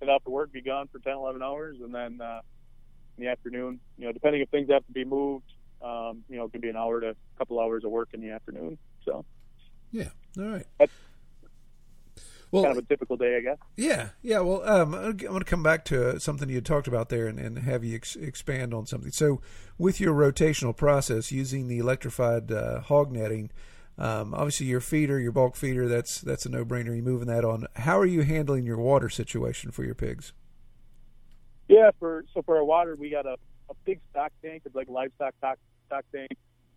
head 0.00 0.08
off 0.08 0.24
to 0.24 0.30
work, 0.30 0.52
be 0.52 0.60
gone 0.60 0.88
for 0.92 0.98
10, 0.98 1.14
11 1.14 1.42
hours, 1.42 1.76
and 1.82 1.94
then 1.94 2.20
uh, 2.20 2.40
in 3.16 3.24
the 3.24 3.30
afternoon, 3.30 3.80
you 3.96 4.06
know, 4.06 4.12
depending 4.12 4.42
if 4.42 4.50
things 4.50 4.68
have 4.70 4.84
to 4.86 4.92
be 4.92 5.04
moved, 5.04 5.50
um, 5.82 6.24
you 6.28 6.36
know, 6.36 6.44
it 6.44 6.52
could 6.52 6.60
be 6.60 6.68
an 6.68 6.76
hour 6.76 7.00
to 7.00 7.10
a 7.10 7.14
couple 7.38 7.60
hours 7.60 7.84
of 7.84 7.90
work 7.90 8.10
in 8.12 8.20
the 8.20 8.30
afternoon. 8.30 8.78
So, 9.04 9.24
yeah, 9.92 10.08
all 10.38 10.44
right. 10.44 10.66
That's, 10.78 10.92
well, 12.50 12.64
kind 12.64 12.76
of 12.76 12.84
a 12.84 12.86
typical 12.86 13.16
day, 13.16 13.36
I 13.36 13.40
guess. 13.40 13.58
Yeah, 13.76 14.10
yeah. 14.22 14.40
Well, 14.40 14.62
um, 14.68 14.94
I'm 14.94 15.16
going 15.16 15.38
to 15.38 15.44
come 15.44 15.62
back 15.62 15.84
to 15.86 16.18
something 16.20 16.48
you 16.48 16.60
talked 16.60 16.86
about 16.86 17.08
there 17.08 17.26
and, 17.26 17.38
and 17.38 17.58
have 17.58 17.84
you 17.84 17.96
ex- 17.96 18.16
expand 18.16 18.72
on 18.72 18.86
something. 18.86 19.10
So, 19.10 19.40
with 19.78 20.00
your 20.00 20.14
rotational 20.14 20.76
process 20.76 21.32
using 21.32 21.68
the 21.68 21.78
electrified 21.78 22.52
uh, 22.52 22.80
hog 22.80 23.12
netting, 23.12 23.50
um, 23.98 24.34
obviously 24.34 24.66
your 24.66 24.80
feeder, 24.80 25.20
your 25.20 25.32
bulk 25.32 25.56
feeder, 25.56 25.88
that's 25.88 26.20
that's 26.20 26.46
a 26.46 26.48
no 26.48 26.64
brainer. 26.64 26.86
You're 26.86 27.02
moving 27.02 27.28
that 27.28 27.44
on. 27.44 27.66
How 27.76 27.98
are 27.98 28.06
you 28.06 28.22
handling 28.22 28.64
your 28.64 28.78
water 28.78 29.08
situation 29.08 29.70
for 29.70 29.84
your 29.84 29.94
pigs? 29.94 30.32
Yeah, 31.68 31.90
for 31.98 32.24
so 32.34 32.42
for 32.42 32.56
our 32.56 32.64
water, 32.64 32.96
we 32.96 33.10
got 33.10 33.26
a, 33.26 33.36
a 33.70 33.74
big 33.84 34.00
stock 34.10 34.32
tank. 34.42 34.62
It's 34.64 34.74
like 34.74 34.88
livestock 34.88 35.34
stock, 35.38 35.58
stock 35.86 36.04
tank, 36.12 36.30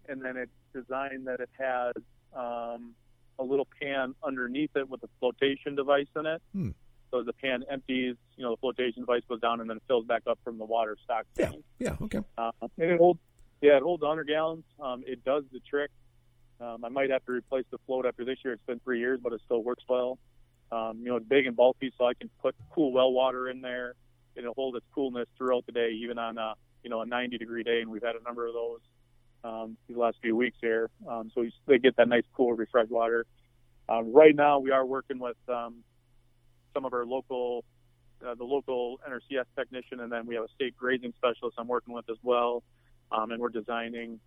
and 0.07 0.23
then 0.23 0.37
it's 0.37 0.51
designed 0.73 1.27
that 1.27 1.39
it 1.39 1.49
has 1.59 1.93
um, 2.33 2.93
a 3.39 3.43
little 3.43 3.67
pan 3.81 4.15
underneath 4.23 4.75
it 4.75 4.89
with 4.89 5.03
a 5.03 5.09
flotation 5.19 5.75
device 5.75 6.07
in 6.15 6.25
it. 6.25 6.41
Hmm. 6.53 6.69
So 7.11 7.23
the 7.23 7.33
pan 7.33 7.63
empties, 7.69 8.15
you 8.35 8.43
know, 8.43 8.51
the 8.51 8.57
flotation 8.57 9.03
device 9.03 9.21
goes 9.29 9.39
down 9.39 9.61
and 9.61 9.69
then 9.69 9.79
fills 9.87 10.05
back 10.05 10.23
up 10.27 10.39
from 10.43 10.57
the 10.57 10.65
water 10.65 10.97
stock 11.03 11.25
tank. 11.37 11.63
Yeah, 11.79 11.89
yeah, 11.89 12.05
okay. 12.05 12.19
Uh, 12.37 12.51
and 12.61 12.91
it 12.91 12.97
holds, 12.97 13.19
yeah, 13.61 13.77
it 13.77 13.83
holds 13.83 14.01
100 14.01 14.27
gallons. 14.27 14.65
Um, 14.79 15.03
it 15.07 15.23
does 15.23 15.43
the 15.51 15.59
trick. 15.59 15.89
Um, 16.59 16.83
I 16.83 16.89
might 16.89 17.09
have 17.11 17.23
to 17.25 17.31
replace 17.31 17.65
the 17.71 17.77
float 17.85 18.05
after 18.05 18.25
this 18.25 18.39
year. 18.43 18.53
It's 18.53 18.65
been 18.65 18.79
three 18.79 18.99
years, 18.99 19.19
but 19.21 19.31
it 19.31 19.41
still 19.45 19.63
works 19.63 19.83
well. 19.87 20.17
Um, 20.71 20.99
you 20.99 21.05
know, 21.05 21.17
it's 21.17 21.27
big 21.27 21.45
and 21.45 21.55
bulky, 21.55 21.93
so 21.97 22.05
I 22.05 22.13
can 22.13 22.29
put 22.41 22.55
cool 22.73 22.91
well 22.91 23.11
water 23.11 23.47
in 23.47 23.61
there. 23.61 23.93
and 24.35 24.43
It'll 24.43 24.53
hold 24.53 24.75
its 24.75 24.85
coolness 24.93 25.27
throughout 25.37 25.65
the 25.65 25.71
day, 25.71 25.91
even 26.03 26.17
on 26.17 26.37
a 26.37 26.55
you 26.83 26.89
know 26.89 27.01
a 27.01 27.05
90 27.05 27.37
degree 27.37 27.63
day, 27.63 27.81
and 27.81 27.89
we've 27.89 28.03
had 28.03 28.15
a 28.15 28.23
number 28.23 28.47
of 28.47 28.53
those 28.53 28.81
um, 29.43 29.77
these 29.87 29.97
last 29.97 30.17
few 30.21 30.35
weeks 30.35 30.57
here. 30.61 30.89
Um, 31.07 31.31
so 31.33 31.45
they 31.67 31.77
get 31.77 31.95
that 31.97 32.07
nice, 32.07 32.23
cool, 32.35 32.53
refreshed 32.53 32.91
water. 32.91 33.25
Um, 33.89 34.11
right 34.11 34.35
now, 34.35 34.59
we 34.59 34.71
are 34.71 34.85
working 34.85 35.19
with 35.19 35.37
um, 35.47 35.83
some 36.73 36.85
of 36.85 36.93
our 36.93 37.05
local, 37.05 37.63
uh, 38.25 38.35
the 38.35 38.43
local 38.43 38.99
NRCS 39.07 39.45
technician, 39.55 39.99
and 40.01 40.11
then 40.11 40.25
we 40.25 40.35
have 40.35 40.43
a 40.43 40.49
state 40.55 40.75
grazing 40.75 41.13
specialist 41.17 41.55
I'm 41.57 41.67
working 41.67 41.93
with 41.93 42.09
as 42.09 42.17
well. 42.21 42.63
Um, 43.11 43.31
and 43.31 43.41
we're 43.41 43.49
designing 43.49 44.19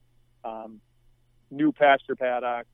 um, 0.45 0.81
new 1.51 1.73
pasture 1.73 2.17
paddocks 2.17 2.69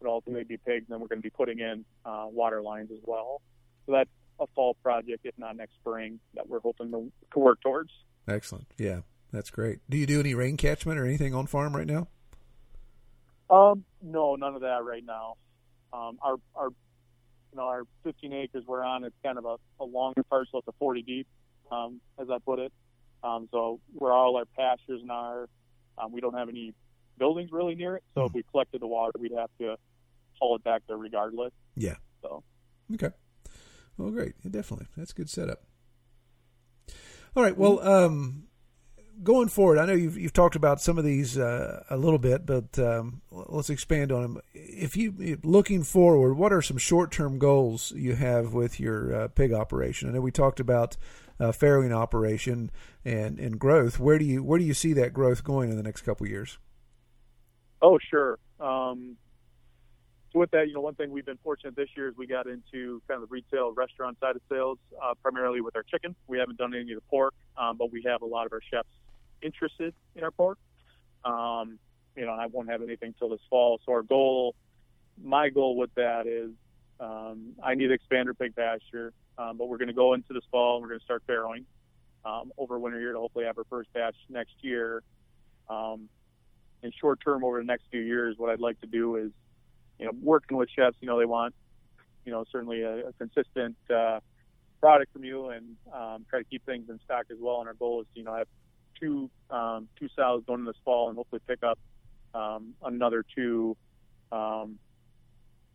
that 0.00 0.08
ultimately 0.08 0.44
be 0.44 0.56
pigs, 0.58 0.86
and 0.88 0.94
then 0.94 1.00
we're 1.00 1.08
going 1.08 1.20
to 1.20 1.22
be 1.22 1.30
putting 1.30 1.58
in 1.58 1.84
uh, 2.04 2.26
water 2.30 2.62
lines 2.62 2.90
as 2.92 3.00
well. 3.04 3.40
So 3.86 3.92
that's 3.92 4.10
a 4.38 4.46
fall 4.54 4.74
project, 4.82 5.20
if 5.24 5.36
not 5.38 5.56
next 5.56 5.74
spring, 5.80 6.20
that 6.34 6.48
we're 6.48 6.60
hoping 6.60 6.90
to, 6.90 7.10
to 7.32 7.38
work 7.38 7.60
towards. 7.60 7.90
Excellent. 8.28 8.66
Yeah, 8.76 9.00
that's 9.32 9.50
great. 9.50 9.78
Do 9.88 9.96
you 9.96 10.06
do 10.06 10.20
any 10.20 10.34
rain 10.34 10.56
catchment 10.56 10.98
or 10.98 11.04
anything 11.04 11.34
on 11.34 11.46
farm 11.46 11.74
right 11.76 11.86
now? 11.86 12.08
Um, 13.50 13.84
no, 14.02 14.36
none 14.36 14.54
of 14.54 14.60
that 14.62 14.84
right 14.84 15.04
now. 15.04 15.36
Um, 15.92 16.18
our 16.22 16.36
our 16.54 16.68
you 16.68 17.56
know 17.56 17.64
our 17.64 17.84
15 18.04 18.32
acres 18.34 18.64
we're 18.66 18.84
on 18.84 19.04
it's 19.04 19.16
kind 19.24 19.38
of 19.38 19.44
a, 19.44 19.56
a 19.80 19.84
longer 19.84 20.22
parcel. 20.24 20.58
It's 20.58 20.68
a 20.68 20.72
40 20.78 21.02
deep, 21.02 21.26
um, 21.72 22.00
as 22.20 22.28
I 22.30 22.38
put 22.38 22.58
it. 22.58 22.72
Um, 23.22 23.48
so 23.50 23.80
where 23.94 24.12
all 24.12 24.36
our 24.36 24.44
pastures 24.44 25.00
and 25.00 25.10
our 25.10 25.48
um, 25.96 26.12
we 26.12 26.20
don't 26.20 26.34
have 26.36 26.48
any 26.48 26.74
buildings 27.18 27.50
really 27.50 27.74
near 27.74 27.96
it. 27.96 28.04
So 28.14 28.26
if 28.26 28.32
we 28.34 28.44
collected 28.50 28.80
the 28.80 28.86
water, 28.86 29.12
we'd 29.18 29.32
have 29.32 29.50
to 29.60 29.76
haul 30.38 30.56
it 30.56 30.64
back 30.64 30.82
there 30.86 30.96
regardless. 30.96 31.52
Yeah. 31.74 31.96
So 32.22 32.44
Okay. 32.94 33.10
Well, 33.96 34.10
great. 34.10 34.34
Yeah, 34.44 34.50
definitely. 34.50 34.86
That's 34.96 35.10
a 35.10 35.14
good 35.14 35.28
setup. 35.28 35.64
All 37.36 37.42
right. 37.42 37.56
Well, 37.56 37.80
um, 37.86 38.44
going 39.22 39.48
forward, 39.48 39.78
I 39.78 39.86
know 39.86 39.94
you've 39.94 40.16
you've 40.16 40.32
talked 40.32 40.56
about 40.56 40.80
some 40.80 40.98
of 40.98 41.04
these 41.04 41.38
uh, 41.38 41.84
a 41.90 41.96
little 41.96 42.18
bit, 42.18 42.46
but 42.46 42.78
um, 42.78 43.22
let's 43.30 43.70
expand 43.70 44.12
on 44.12 44.22
them. 44.22 44.40
If 44.54 44.96
you 44.96 45.38
looking 45.42 45.82
forward, 45.82 46.34
what 46.34 46.52
are 46.52 46.62
some 46.62 46.78
short 46.78 47.10
term 47.10 47.38
goals 47.38 47.92
you 47.92 48.14
have 48.14 48.54
with 48.54 48.78
your 48.80 49.14
uh, 49.14 49.28
pig 49.28 49.52
operation? 49.52 50.08
I 50.08 50.12
know 50.12 50.20
we 50.20 50.30
talked 50.30 50.60
about 50.60 50.96
uh, 51.40 51.52
farrowing 51.52 51.92
operation 51.92 52.70
and 53.04 53.38
and 53.38 53.58
growth. 53.58 53.98
Where 53.98 54.18
do 54.18 54.24
you 54.24 54.42
where 54.42 54.58
do 54.58 54.64
you 54.64 54.74
see 54.74 54.92
that 54.94 55.12
growth 55.12 55.44
going 55.44 55.70
in 55.70 55.76
the 55.76 55.82
next 55.82 56.02
couple 56.02 56.26
years? 56.26 56.58
Oh, 57.80 57.98
sure. 58.10 58.38
Um, 58.58 59.16
so 60.32 60.40
with 60.40 60.50
that, 60.50 60.68
you 60.68 60.74
know, 60.74 60.80
one 60.80 60.94
thing 60.94 61.10
we've 61.10 61.24
been 61.24 61.38
fortunate 61.42 61.74
this 61.74 61.88
year 61.96 62.08
is 62.08 62.16
we 62.16 62.26
got 62.26 62.46
into 62.46 63.00
kind 63.08 63.22
of 63.22 63.28
the 63.28 63.32
retail 63.32 63.72
restaurant 63.72 64.18
side 64.20 64.36
of 64.36 64.42
sales, 64.50 64.78
uh, 65.02 65.14
primarily 65.22 65.60
with 65.60 65.74
our 65.74 65.84
chicken. 65.84 66.14
We 66.26 66.38
haven't 66.38 66.58
done 66.58 66.74
any 66.74 66.92
of 66.92 66.98
the 66.98 67.08
pork, 67.08 67.34
um, 67.56 67.78
but 67.78 67.90
we 67.90 68.02
have 68.04 68.20
a 68.20 68.26
lot 68.26 68.44
of 68.44 68.52
our 68.52 68.60
chefs 68.70 68.88
interested 69.42 69.94
in 70.14 70.24
our 70.24 70.30
pork. 70.30 70.58
Um, 71.24 71.78
you 72.16 72.26
know, 72.26 72.32
I 72.32 72.46
won't 72.46 72.68
have 72.70 72.82
anything 72.82 73.14
till 73.18 73.28
this 73.28 73.40
fall. 73.48 73.80
So 73.86 73.92
our 73.92 74.02
goal, 74.02 74.54
my 75.22 75.50
goal 75.50 75.76
with 75.76 75.94
that 75.94 76.26
is, 76.26 76.50
um, 77.00 77.54
I 77.62 77.74
need 77.74 77.88
to 77.88 77.94
expand 77.94 78.28
our 78.28 78.34
pig 78.34 78.56
pasture, 78.56 79.12
um, 79.38 79.56
but 79.56 79.68
we're 79.68 79.78
going 79.78 79.88
to 79.88 79.94
go 79.94 80.14
into 80.14 80.32
this 80.32 80.42
fall 80.50 80.76
and 80.76 80.82
we're 80.82 80.88
going 80.88 81.00
to 81.00 81.04
start 81.04 81.22
farrowing 81.28 81.64
um, 82.24 82.52
over 82.58 82.78
winter 82.78 82.98
year 82.98 83.12
to 83.12 83.18
hopefully 83.18 83.44
have 83.44 83.56
our 83.56 83.64
first 83.70 83.92
batch 83.92 84.16
next 84.28 84.54
year. 84.62 85.02
Um, 85.68 86.08
in 86.82 86.92
short 87.00 87.20
term, 87.24 87.44
over 87.44 87.58
the 87.58 87.66
next 87.66 87.84
few 87.90 88.00
years, 88.00 88.36
what 88.38 88.50
I'd 88.50 88.60
like 88.60 88.80
to 88.80 88.86
do 88.86 89.16
is, 89.16 89.30
you 89.98 90.06
know, 90.06 90.12
working 90.22 90.56
with 90.56 90.68
chefs, 90.70 90.96
you 91.00 91.08
know, 91.08 91.18
they 91.18 91.24
want, 91.24 91.54
you 92.24 92.32
know, 92.32 92.44
certainly 92.50 92.82
a, 92.82 93.08
a 93.08 93.12
consistent 93.14 93.76
uh, 93.94 94.20
product 94.80 95.12
from 95.12 95.24
you 95.24 95.50
and 95.50 95.76
um, 95.92 96.24
try 96.28 96.38
to 96.38 96.44
keep 96.44 96.64
things 96.66 96.88
in 96.88 97.00
stock 97.04 97.26
as 97.30 97.38
well. 97.40 97.60
And 97.60 97.68
our 97.68 97.74
goal 97.74 98.00
is, 98.00 98.06
to, 98.14 98.20
you 98.20 98.24
know, 98.24 98.34
have 98.34 98.46
two 99.00 99.30
um, 99.50 99.88
two 99.98 100.08
sows 100.14 100.42
going 100.46 100.60
in 100.60 100.66
this 100.66 100.76
fall 100.84 101.08
and 101.08 101.16
hopefully 101.16 101.40
pick 101.46 101.62
up 101.62 101.78
um, 102.34 102.74
another 102.82 103.24
two 103.34 103.76
um, 104.32 104.78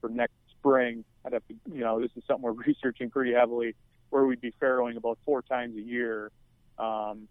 for 0.01 0.09
next 0.09 0.33
spring. 0.51 1.03
I'd 1.25 1.33
have 1.33 1.47
to, 1.47 1.55
you 1.71 1.81
know, 1.81 2.01
this 2.01 2.11
is 2.15 2.23
something 2.27 2.43
we're 2.43 2.51
researching 2.67 3.09
pretty 3.09 3.33
heavily, 3.33 3.75
where 4.09 4.25
we'd 4.25 4.41
be 4.41 4.53
farrowing 4.61 4.97
about 4.97 5.17
four 5.25 5.41
times 5.41 5.75
a 5.77 5.81
year, 5.81 6.31
um, 6.77 7.27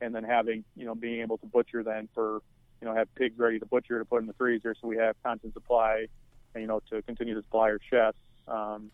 and 0.00 0.14
then 0.14 0.24
having, 0.24 0.64
you 0.76 0.84
know, 0.84 0.94
being 0.94 1.20
able 1.20 1.38
to 1.38 1.46
butcher 1.46 1.82
then 1.82 2.08
for, 2.14 2.40
you 2.80 2.88
know, 2.88 2.94
have 2.94 3.12
pigs 3.14 3.38
ready 3.38 3.58
to 3.58 3.66
butcher 3.66 3.98
to 3.98 4.04
put 4.04 4.20
in 4.20 4.26
the 4.26 4.34
freezer, 4.34 4.74
so 4.80 4.88
we 4.88 4.96
have 4.96 5.16
constant 5.22 5.54
supply, 5.54 6.06
and, 6.54 6.62
you 6.62 6.68
know, 6.68 6.80
to 6.90 7.02
continue 7.02 7.34
to 7.34 7.42
supply 7.42 7.70
our 7.70 7.78
chefs, 7.90 8.18
um, 8.48 8.90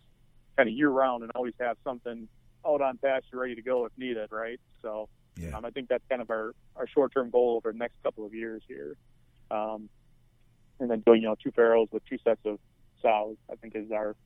kind 0.57 0.69
of 0.69 0.75
year 0.75 0.91
round, 0.91 1.23
and 1.23 1.33
always 1.35 1.55
have 1.61 1.77
something 1.85 2.29
out 2.67 2.83
on 2.83 2.99
pasture 2.99 3.39
ready 3.39 3.55
to 3.55 3.63
go 3.63 3.87
if 3.87 3.93
needed, 3.97 4.31
right? 4.33 4.61
So. 4.83 5.09
Yeah. 5.41 5.57
Um, 5.57 5.65
I 5.65 5.71
think 5.71 5.89
that's 5.89 6.05
kind 6.09 6.21
of 6.21 6.31
our, 6.31 6.55
our 6.77 6.87
short 6.87 7.13
term 7.13 7.31
goal 7.31 7.57
over 7.57 7.73
the 7.73 7.79
next 7.79 7.95
couple 8.03 8.27
of 8.27 8.35
years 8.35 8.63
here. 8.69 8.97
Um, 9.51 9.89
and 10.79 10.91
then 10.91 11.01
doing, 11.01 11.23
you 11.23 11.29
know, 11.29 11.37
two 11.43 11.51
farrows 11.51 11.89
with 11.91 12.05
two 12.07 12.19
sets 12.25 12.41
of 12.45 12.59
sows, 13.03 13.37
I 13.51 13.57
think 13.57 13.75
is 13.75 13.91
our, 13.91 14.17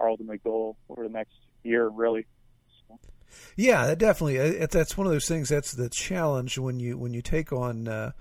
our 0.00 0.08
ultimate 0.08 0.42
goal 0.44 0.76
over 0.88 1.02
the 1.04 1.12
next 1.12 1.34
year, 1.62 1.88
really. 1.88 2.26
Yeah, 3.56 3.94
definitely. 3.94 4.36
It, 4.36 4.70
that's 4.70 4.96
one 4.96 5.06
of 5.06 5.12
those 5.12 5.28
things. 5.28 5.48
That's 5.48 5.72
the 5.72 5.88
challenge 5.88 6.58
when 6.58 6.80
you 6.80 6.96
when 6.96 7.12
you 7.12 7.20
take 7.20 7.52
on 7.52 7.86
uh, 7.86 8.12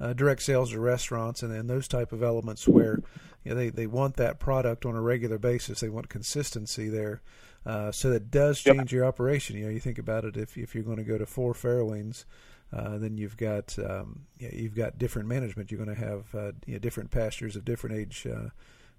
uh, 0.00 0.12
direct 0.12 0.42
sales 0.42 0.70
to 0.70 0.80
restaurants 0.80 1.42
and, 1.42 1.52
and 1.52 1.68
those 1.68 1.88
type 1.88 2.12
of 2.12 2.22
elements 2.22 2.68
where 2.68 3.00
you 3.44 3.52
know, 3.52 3.56
they 3.56 3.70
they 3.70 3.86
want 3.86 4.16
that 4.16 4.38
product 4.38 4.84
on 4.84 4.96
a 4.96 5.00
regular 5.00 5.38
basis. 5.38 5.80
They 5.80 5.88
want 5.88 6.08
consistency 6.08 6.88
there. 6.88 7.22
Uh, 7.64 7.90
so 7.90 8.10
that 8.10 8.30
does 8.30 8.60
change 8.60 8.92
your 8.92 9.04
operation. 9.04 9.56
You 9.56 9.64
know, 9.64 9.70
you 9.70 9.80
think 9.80 9.98
about 9.98 10.24
it. 10.24 10.36
If 10.36 10.56
if 10.56 10.74
you're 10.74 10.84
going 10.84 10.98
to 10.98 11.04
go 11.04 11.18
to 11.18 11.26
four 11.26 11.52
farrowings, 11.52 12.24
uh, 12.72 12.98
then 12.98 13.16
you've 13.16 13.36
got 13.36 13.76
um, 13.78 14.26
yeah, 14.38 14.50
you've 14.52 14.74
got 14.74 14.98
different 14.98 15.28
management. 15.28 15.70
You're 15.70 15.84
going 15.84 15.96
to 15.96 16.04
have 16.04 16.34
uh, 16.34 16.52
you 16.66 16.74
know, 16.74 16.78
different 16.78 17.10
pastures 17.10 17.56
of 17.56 17.64
different 17.64 17.96
age. 17.96 18.26
Uh, 18.26 18.50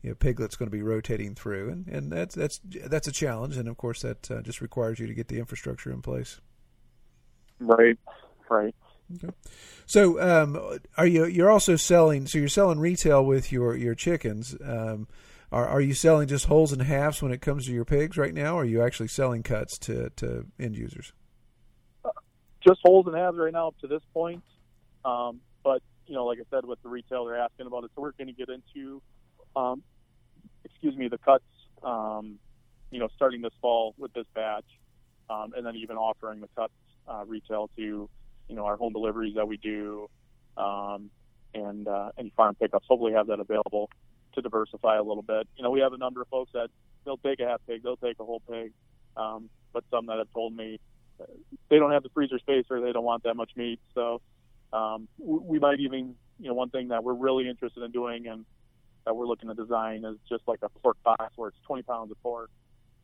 you 0.04 0.12
know, 0.12 0.16
piglets 0.16 0.56
going 0.56 0.68
to 0.70 0.78
be 0.78 0.84
rotating 0.84 1.34
through, 1.34 1.70
and, 1.70 1.88
and 1.88 2.12
that's 2.12 2.36
that's 2.36 2.60
that's 2.64 3.08
a 3.08 3.12
challenge. 3.12 3.58
And 3.58 3.68
of 3.68 3.78
course, 3.78 4.02
that 4.04 4.30
uh, 4.30 4.42
just 4.42 4.62
requires 4.62 5.00
you 5.00 5.08
to 5.08 5.14
get 5.14 5.28
the 5.28 5.40
infrastructure 5.40 5.92
in 5.92 6.02
place. 6.02 6.40
Right, 7.60 7.98
right. 8.50 8.76
Okay. 9.16 9.34
So, 9.86 10.22
um, 10.22 10.80
are 10.98 11.08
you 11.08 11.26
you're 11.26 11.50
also 11.50 11.76
selling? 11.76 12.28
So 12.28 12.38
you're 12.38 12.50
selling 12.50 12.80
retail 12.80 13.26
with 13.26 13.52
your 13.52 13.76
your 13.76 13.96
chickens. 13.96 14.56
Um, 14.64 15.08
are, 15.52 15.66
are 15.66 15.82
you 15.82 15.94
selling 15.94 16.28
just 16.28 16.46
wholes 16.46 16.74
and 16.74 16.82
halves 16.82 17.22
when 17.22 17.32
it 17.32 17.42
comes 17.42 17.66
to 17.68 17.72
your 17.72 17.86
pigs 17.86 18.18
right 18.18 18.34
now? 18.34 18.56
Or 18.56 18.62
are 18.62 18.66
you 18.66 18.82
actually 18.84 19.08
selling 19.08 19.44
cuts 19.44 19.78
to, 19.80 20.10
to 20.18 20.46
end 20.60 20.76
users? 20.76 21.14
Just 22.62 22.82
wholes 22.84 23.08
and 23.08 23.16
halves 23.16 23.38
right 23.38 23.54
now 23.54 23.70
up 23.70 23.80
to 23.80 23.88
this 23.88 24.02
point. 24.14 24.44
Um, 25.06 25.40
but, 25.64 25.82
you 26.06 26.16
know, 26.16 26.26
like 26.26 26.40
I 26.40 26.44
said, 26.50 26.66
with 26.66 26.82
the 26.84 26.90
retail, 26.90 27.26
they're 27.26 27.38
asking 27.38 27.68
about 27.68 27.86
it. 27.86 27.92
So 27.96 28.02
we're 28.02 28.12
going 28.12 28.28
to 28.28 28.34
get 28.34 28.50
into, 28.50 29.02
um, 29.56 29.84
excuse 30.66 30.98
me, 30.98 31.08
the 31.08 31.18
cuts, 31.18 31.46
um, 31.82 32.40
you 32.92 33.00
know, 33.00 33.08
starting 33.16 33.42
this 33.42 33.54
fall 33.62 33.96
with 33.98 34.12
this 34.14 34.26
batch. 34.36 34.66
Um, 35.30 35.54
and 35.56 35.66
then 35.66 35.76
even 35.78 35.96
offering 35.96 36.42
the 36.42 36.50
cuts 36.58 36.74
uh, 37.08 37.24
retail 37.26 37.70
to, 37.78 38.10
you 38.48 38.56
know, 38.56 38.66
our 38.66 38.78
home 38.78 38.94
deliveries 38.94 39.36
that 39.36 39.48
we 39.48 39.58
do 39.58 40.10
um, 40.58 41.10
and 41.54 41.88
uh, 41.88 42.12
any 42.18 42.32
farm 42.36 42.56
pickups. 42.56 42.86
Hopefully 42.88 43.14
have 43.14 43.28
that 43.28 43.40
available 43.40 43.90
to 44.36 44.42
diversify 44.42 44.98
a 44.98 45.04
little 45.04 45.24
bit. 45.24 45.48
You 45.56 45.64
know, 45.64 45.72
we 45.72 45.80
have 45.82 45.94
a 45.94 45.98
number 45.98 46.22
of 46.22 46.28
folks 46.28 46.52
that 46.54 46.70
they'll 47.06 47.18
take 47.18 47.40
a 47.40 47.48
half 47.48 47.62
pig, 47.68 47.84
they'll 47.84 47.98
take 47.98 48.20
a 48.20 48.26
whole 48.26 48.42
pig, 48.50 48.72
um, 49.16 49.50
but 49.74 49.84
some 49.92 50.06
that 50.08 50.18
have 50.18 50.32
told 50.34 50.56
me 50.56 50.80
they 51.70 51.78
don't 51.80 51.92
have 51.92 52.04
the 52.04 52.10
freezer 52.10 52.40
space 52.40 52.66
or 52.70 52.82
they 52.82 52.92
don't 52.92 53.04
want 53.04 53.24
that 53.24 53.36
much 53.36 53.52
meat. 53.56 53.80
So 53.96 54.22
um, 54.74 55.08
we 55.18 55.60
might 55.60 55.80
even, 55.80 56.16
you 56.40 56.48
know, 56.48 56.54
one 56.54 56.70
thing 56.70 56.90
that 56.90 57.04
we're 57.04 57.14
really 57.14 57.50
interested 57.50 57.84
in 57.84 57.92
doing 57.92 58.28
and 58.28 58.46
that 59.06 59.16
we're 59.16 59.26
looking 59.26 59.50
to 59.50 59.56
design 59.56 60.06
is 60.06 60.18
just 60.30 60.44
like 60.48 60.60
a 60.62 60.70
pork 60.70 60.98
box 61.04 61.34
where 61.36 61.50
it's 61.50 61.58
20 61.66 61.84
pounds 61.84 62.12
of 62.12 62.22
pork. 62.22 62.50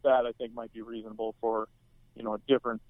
That 0.04 0.26
I 0.26 0.34
think 0.38 0.54
might 0.54 0.74
be 0.74 0.82
reasonable 0.82 1.34
for, 1.40 1.70
you 2.16 2.24
know, 2.24 2.34
a 2.34 2.40
different 2.48 2.82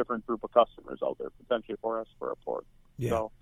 different 0.00 0.26
group 0.26 0.42
of 0.44 0.50
customers 0.52 0.98
out 1.04 1.16
there 1.18 1.28
potentially 1.42 1.76
for 1.80 2.00
us 2.00 2.06
for 2.18 2.30
a 2.32 2.36
pork. 2.36 2.64
Yeah. 2.96 3.10
So 3.10 3.32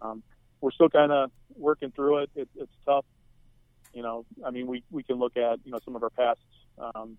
um, 0.00 0.22
we're 0.60 0.72
still 0.72 0.88
kind 0.88 1.12
of 1.12 1.30
working 1.56 1.90
through 1.92 2.24
it. 2.24 2.30
it. 2.34 2.48
It's 2.56 2.72
tough 2.84 3.04
you 3.92 4.02
know, 4.02 4.24
I 4.44 4.50
mean, 4.50 4.66
we, 4.66 4.84
we 4.90 5.02
can 5.02 5.16
look 5.16 5.36
at, 5.36 5.58
you 5.64 5.72
know, 5.72 5.78
some 5.84 5.96
of 5.96 6.02
our 6.02 6.10
past, 6.10 6.40
um, 6.78 7.18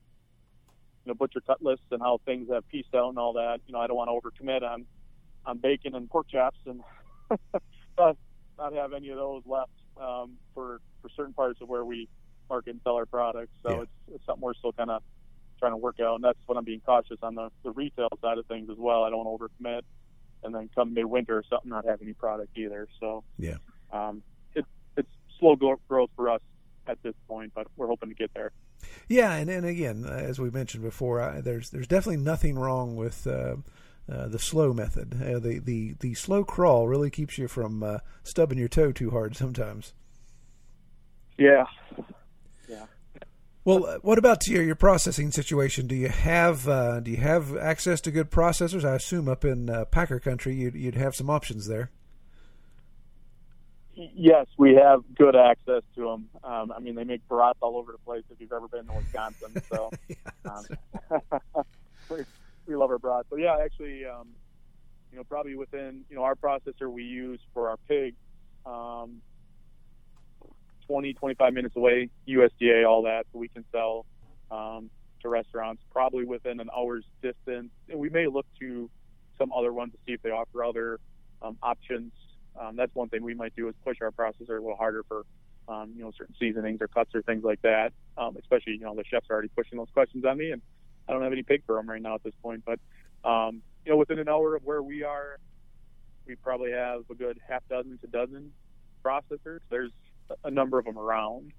you 1.05 1.11
know, 1.11 1.13
butcher 1.13 1.41
cut 1.45 1.61
lists 1.61 1.85
and 1.91 2.01
how 2.01 2.19
things 2.25 2.49
have 2.51 2.67
pieced 2.69 2.93
out 2.95 3.09
and 3.09 3.17
all 3.19 3.33
that. 3.33 3.59
You 3.67 3.73
know, 3.73 3.79
I 3.79 3.87
don't 3.87 3.97
want 3.97 4.09
to 4.09 4.43
overcommit 4.43 4.63
on, 4.63 4.85
on 5.45 5.59
bacon 5.59 5.95
and 5.95 6.09
pork 6.09 6.27
chops 6.29 6.57
and 6.65 6.81
not, 7.97 8.17
not 8.57 8.73
have 8.73 8.93
any 8.93 9.09
of 9.09 9.17
those 9.17 9.43
left 9.45 9.71
um, 10.01 10.37
for, 10.53 10.79
for 11.01 11.09
certain 11.15 11.33
parts 11.33 11.61
of 11.61 11.69
where 11.69 11.85
we 11.85 12.09
market 12.49 12.71
and 12.71 12.81
sell 12.83 12.95
our 12.95 13.05
products. 13.05 13.51
So 13.61 13.69
Yeah. 13.69 13.81
it's, 13.81 14.15
it's 14.15 14.25
something 14.25 14.41
we're 14.41 14.53
still 14.55 14.73
kind 14.73 14.89
of 14.89 15.03
trying 15.63 15.71
to 15.71 15.77
work 15.77 16.01
out. 16.01 16.15
And 16.15 16.23
that's 16.25 16.39
what 16.45 16.57
I'm 16.57 16.65
being 16.65 16.81
cautious 16.85 17.17
on 17.23 17.35
the, 17.35 17.49
the 17.63 17.71
retail 17.71 18.09
side 18.21 18.37
of 18.37 18.45
things 18.47 18.69
as 18.69 18.77
well. 18.77 19.03
I 19.05 19.09
don't 19.09 19.23
want 19.23 19.39
to 19.39 19.63
overcommit 19.63 19.81
and 20.43 20.53
then 20.53 20.69
come 20.75 20.93
midwinter 20.93 21.37
or 21.37 21.43
something 21.49 21.69
not 21.69 21.85
have 21.85 22.01
any 22.01 22.11
product 22.11 22.57
either. 22.57 22.89
So 22.99 23.23
Yeah. 23.37 23.55
um, 23.93 24.21
it, 24.55 24.65
it's 24.97 25.07
slow 25.39 25.55
growth 25.55 26.09
for 26.17 26.29
us 26.29 26.41
at 26.85 27.01
this 27.01 27.13
point, 27.29 27.53
but 27.55 27.67
we're 27.77 27.87
hoping 27.87 28.09
to 28.09 28.15
get 28.15 28.31
there. 28.33 28.51
Yeah, 29.07 29.35
and, 29.35 29.49
and 29.49 29.65
again, 29.65 30.03
uh, 30.05 30.11
as 30.11 30.37
we 30.39 30.49
mentioned 30.49 30.83
before, 30.83 31.21
I, 31.21 31.39
there's 31.39 31.69
there's 31.69 31.87
definitely 31.87 32.21
nothing 32.21 32.59
wrong 32.59 32.97
with 32.97 33.25
uh, 33.25 33.55
uh, 34.11 34.27
the 34.27 34.39
slow 34.39 34.73
method. 34.73 35.13
Uh, 35.21 35.39
the 35.39 35.59
the 35.59 35.95
the 36.01 36.13
slow 36.13 36.43
crawl 36.43 36.89
really 36.89 37.09
keeps 37.09 37.37
you 37.37 37.47
from 37.47 37.81
uh, 37.81 37.99
stubbing 38.23 38.57
your 38.57 38.67
toe 38.67 38.91
too 38.91 39.11
hard 39.11 39.37
sometimes. 39.37 39.93
Yeah. 41.37 41.63
Yeah. 41.97 42.03
Well, 43.65 43.99
what 44.01 44.17
about 44.17 44.45
your 44.47 44.61
your 44.61 44.75
processing 44.75 45.31
situation? 45.31 45.87
Do 45.87 45.95
you 45.95 46.09
have 46.09 46.67
uh, 46.67 46.99
do 46.99 47.11
you 47.11 47.17
have 47.17 47.55
access 47.55 48.01
to 48.01 48.11
good 48.11 48.29
processors? 48.29 48.83
I 48.83 48.95
assume 48.95 49.29
up 49.29 49.45
in 49.45 49.69
uh, 49.69 49.85
Packer 49.85 50.19
country, 50.19 50.55
you'd 50.55 50.75
you'd 50.75 50.95
have 50.95 51.15
some 51.15 51.29
options 51.29 51.67
there. 51.67 51.89
Yes, 53.95 54.47
we 54.57 54.73
have 54.73 55.03
good 55.15 55.35
access 55.35 55.83
to 55.95 56.01
them. 56.01 56.29
Um, 56.43 56.73
I 56.75 56.79
mean, 56.79 56.95
they 56.95 57.03
make 57.03 57.25
brats 57.27 57.59
all 57.61 57.77
over 57.77 57.91
the 57.91 57.99
place 57.99 58.23
if 58.31 58.41
you've 58.41 58.51
ever 58.51 58.67
been 58.67 58.87
to 58.87 58.93
Wisconsin. 58.93 59.61
So 59.69 59.91
um, 60.45 61.23
we, 62.09 62.17
we 62.65 62.75
love 62.75 62.89
our 62.89 62.97
brats. 62.97 63.27
So 63.29 63.37
yeah, 63.37 63.55
actually, 63.63 64.03
um, 64.05 64.29
you 65.11 65.19
know, 65.19 65.23
probably 65.23 65.55
within 65.55 66.03
you 66.09 66.17
know 66.17 66.23
our 66.23 66.35
processor 66.35 66.91
we 66.91 67.03
use 67.03 67.39
for 67.53 67.69
our 67.69 67.77
pig, 67.87 68.15
um, 68.65 69.21
20, 70.87 71.13
25 71.13 71.53
minutes 71.53 71.75
away, 71.75 72.09
USDA, 72.27 72.87
all 72.87 73.03
that, 73.03 73.25
so 73.31 73.39
we 73.39 73.47
can 73.47 73.65
sell 73.71 74.05
um, 74.51 74.89
to 75.21 75.29
restaurants 75.29 75.81
probably 75.91 76.25
within 76.25 76.59
an 76.59 76.69
hour's 76.75 77.05
distance. 77.21 77.71
And 77.89 77.99
we 77.99 78.09
may 78.09 78.27
look 78.27 78.45
to 78.59 78.89
some 79.37 79.51
other 79.51 79.73
ones 79.73 79.93
to 79.93 79.97
see 80.05 80.13
if 80.13 80.21
they 80.21 80.29
offer 80.29 80.63
other 80.63 80.99
um, 81.41 81.57
options. 81.61 82.11
Um, 82.59 82.75
that's 82.75 82.93
one 82.93 83.09
thing 83.09 83.23
we 83.23 83.33
might 83.33 83.55
do 83.55 83.67
is 83.67 83.75
push 83.83 83.97
our 84.01 84.11
processor 84.11 84.57
a 84.57 84.61
little 84.61 84.75
harder 84.75 85.03
for 85.07 85.23
um, 85.67 85.93
you 85.95 86.03
know 86.03 86.11
certain 86.17 86.35
seasonings 86.39 86.81
or 86.81 86.87
cuts 86.87 87.15
or 87.15 87.21
things 87.21 87.43
like 87.43 87.61
that. 87.61 87.93
Um, 88.17 88.37
especially 88.37 88.73
you 88.73 88.81
know 88.81 88.95
the 88.95 89.03
chefs 89.09 89.27
are 89.29 89.33
already 89.33 89.49
pushing 89.49 89.77
those 89.77 89.89
questions 89.93 90.25
on 90.25 90.37
me, 90.37 90.51
and 90.51 90.61
I 91.07 91.13
don't 91.13 91.23
have 91.23 91.31
any 91.31 91.43
pig 91.43 91.63
for 91.65 91.75
them 91.75 91.89
right 91.89 92.01
now 92.01 92.15
at 92.15 92.23
this 92.23 92.33
point. 92.41 92.63
But 92.65 92.79
um, 93.27 93.61
you 93.85 93.91
know 93.91 93.97
within 93.97 94.19
an 94.19 94.29
hour 94.29 94.55
of 94.55 94.63
where 94.63 94.83
we 94.83 95.03
are, 95.03 95.39
we 96.27 96.35
probably 96.35 96.71
have 96.71 97.01
a 97.09 97.15
good 97.15 97.39
half 97.47 97.67
dozen 97.69 97.97
to 97.99 98.07
dozen 98.07 98.51
processors. 99.03 99.59
There's 99.69 99.91
a 100.43 100.51
number 100.51 100.79
of 100.79 100.85
them 100.85 100.97
around, 100.97 101.51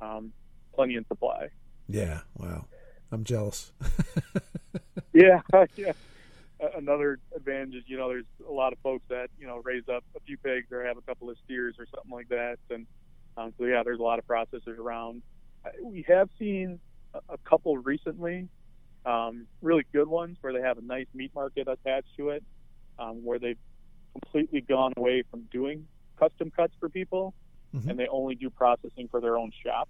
um, 0.00 0.32
plenty 0.74 0.96
in 0.96 1.06
supply. 1.06 1.48
Yeah, 1.88 2.20
wow, 2.36 2.66
I'm 3.10 3.24
jealous. 3.24 3.72
yeah, 5.12 5.40
yeah. 5.76 5.92
Another 6.76 7.18
advantage 7.34 7.74
is, 7.74 7.82
you 7.86 7.96
know, 7.96 8.08
there's 8.08 8.24
a 8.48 8.52
lot 8.52 8.72
of 8.72 8.78
folks 8.80 9.04
that, 9.08 9.30
you 9.38 9.46
know, 9.46 9.60
raise 9.64 9.88
up 9.88 10.04
a 10.16 10.20
few 10.20 10.36
pigs 10.38 10.70
or 10.70 10.84
have 10.84 10.96
a 10.96 11.02
couple 11.02 11.28
of 11.28 11.36
steers 11.44 11.74
or 11.78 11.86
something 11.92 12.12
like 12.12 12.28
that. 12.28 12.58
And 12.70 12.86
um, 13.36 13.52
so, 13.58 13.64
yeah, 13.64 13.82
there's 13.84 13.98
a 13.98 14.02
lot 14.02 14.20
of 14.20 14.26
processors 14.28 14.78
around. 14.78 15.22
We 15.82 16.04
have 16.06 16.28
seen 16.38 16.78
a 17.14 17.38
couple 17.38 17.76
recently, 17.78 18.48
um, 19.04 19.46
really 19.60 19.84
good 19.92 20.06
ones 20.06 20.36
where 20.40 20.52
they 20.52 20.60
have 20.60 20.78
a 20.78 20.82
nice 20.82 21.06
meat 21.14 21.32
market 21.34 21.66
attached 21.66 22.16
to 22.16 22.30
it, 22.30 22.44
um, 22.96 23.24
where 23.24 23.40
they've 23.40 23.58
completely 24.12 24.60
gone 24.60 24.92
away 24.96 25.24
from 25.30 25.42
doing 25.50 25.86
custom 26.18 26.52
cuts 26.54 26.74
for 26.78 26.88
people 26.88 27.34
mm-hmm. 27.74 27.88
and 27.88 27.98
they 27.98 28.08
only 28.08 28.34
do 28.34 28.50
processing 28.50 29.08
for 29.08 29.20
their 29.20 29.36
own 29.36 29.52
shop, 29.64 29.88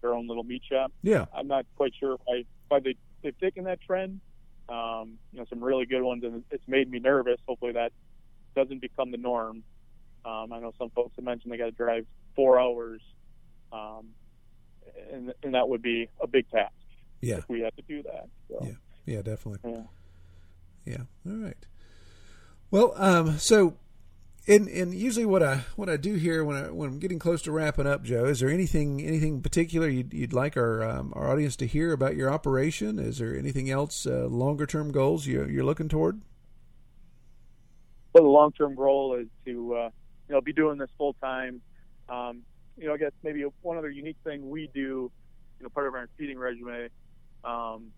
their 0.00 0.14
own 0.14 0.26
little 0.28 0.44
meat 0.44 0.62
shop. 0.70 0.92
Yeah. 1.02 1.26
I'm 1.34 1.48
not 1.48 1.66
quite 1.76 1.92
sure 1.98 2.16
why, 2.24 2.44
why 2.68 2.80
they, 2.80 2.94
they've 3.22 3.38
taken 3.38 3.64
that 3.64 3.80
trend 3.80 4.20
um, 4.68 5.18
you 5.32 5.38
know, 5.38 5.46
some 5.48 5.62
really 5.62 5.86
good 5.86 6.02
ones, 6.02 6.24
and 6.24 6.44
it's 6.50 6.66
made 6.66 6.90
me 6.90 6.98
nervous. 6.98 7.40
Hopefully, 7.46 7.72
that 7.72 7.92
doesn't 8.54 8.80
become 8.80 9.10
the 9.10 9.16
norm. 9.16 9.62
Um, 10.24 10.52
I 10.52 10.60
know 10.60 10.72
some 10.78 10.90
folks 10.90 11.16
have 11.16 11.24
mentioned 11.24 11.52
they 11.52 11.56
got 11.56 11.66
to 11.66 11.70
drive 11.70 12.06
four 12.36 12.60
hours, 12.60 13.00
um, 13.72 14.08
and 15.10 15.32
and 15.42 15.54
that 15.54 15.68
would 15.68 15.82
be 15.82 16.08
a 16.20 16.26
big 16.26 16.50
task. 16.50 16.74
Yeah, 17.20 17.36
if 17.38 17.48
we 17.48 17.60
had 17.60 17.74
to 17.76 17.82
do 17.82 18.02
that. 18.02 18.28
So. 18.48 18.58
Yeah, 18.62 18.74
yeah, 19.06 19.22
definitely. 19.22 19.72
Yeah. 19.72 19.82
yeah. 20.84 21.32
All 21.32 21.38
right. 21.38 21.66
Well, 22.70 22.92
um, 22.96 23.38
so 23.38 23.74
and 24.48 24.66
and 24.68 24.94
usually 24.94 25.26
what 25.26 25.42
I 25.42 25.64
what 25.76 25.90
I 25.90 25.98
do 25.98 26.14
here 26.14 26.42
when 26.42 26.56
I 26.56 26.70
when 26.70 26.88
I'm 26.88 26.98
getting 26.98 27.18
close 27.18 27.42
to 27.42 27.52
wrapping 27.52 27.86
up, 27.86 28.02
Joe, 28.02 28.24
is 28.24 28.40
there 28.40 28.48
anything 28.48 29.02
anything 29.02 29.42
particular 29.42 29.88
you'd, 29.88 30.14
you'd 30.14 30.32
like 30.32 30.56
our 30.56 30.82
um, 30.82 31.12
our 31.14 31.30
audience 31.30 31.54
to 31.56 31.66
hear 31.66 31.92
about 31.92 32.16
your 32.16 32.30
operation? 32.30 32.98
Is 32.98 33.18
there 33.18 33.36
anything 33.36 33.70
else 33.70 34.06
uh, 34.06 34.26
longer 34.26 34.66
term 34.66 34.90
goals 34.90 35.26
you, 35.26 35.44
you're 35.44 35.64
looking 35.64 35.88
toward? 35.88 36.22
Well, 38.14 38.24
the 38.24 38.30
long 38.30 38.52
term 38.52 38.74
goal 38.74 39.16
is 39.20 39.26
to 39.44 39.74
uh, 39.74 39.90
you 40.28 40.34
know 40.34 40.40
be 40.40 40.54
doing 40.54 40.78
this 40.78 40.90
full 40.96 41.14
time. 41.22 41.60
Um, 42.08 42.40
you 42.78 42.86
know, 42.86 42.94
I 42.94 42.96
guess 42.96 43.12
maybe 43.22 43.44
one 43.60 43.76
other 43.76 43.90
unique 43.90 44.16
thing 44.24 44.48
we 44.48 44.70
do, 44.72 44.80
you 45.58 45.62
know, 45.62 45.68
part 45.68 45.86
of 45.86 45.94
our 45.94 46.08
feeding 46.16 46.38
regimen. 46.38 46.88
Um, 47.44 47.88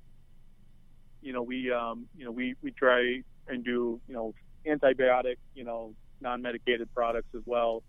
you 1.22 1.32
know, 1.32 1.42
we 1.42 1.70
um, 1.70 2.07
you 2.18 2.24
know 2.24 2.32
we 2.32 2.57
we 2.61 2.72
try 2.72 3.22
and 3.46 3.64
do 3.64 4.01
you 4.09 4.14
know 4.14 4.34
antibiotic 4.66 5.36
you 5.55 5.64
know 5.64 5.94
non-medicated 6.21 6.93
products 6.95 7.29
as 7.35 7.43
well. 7.47 7.83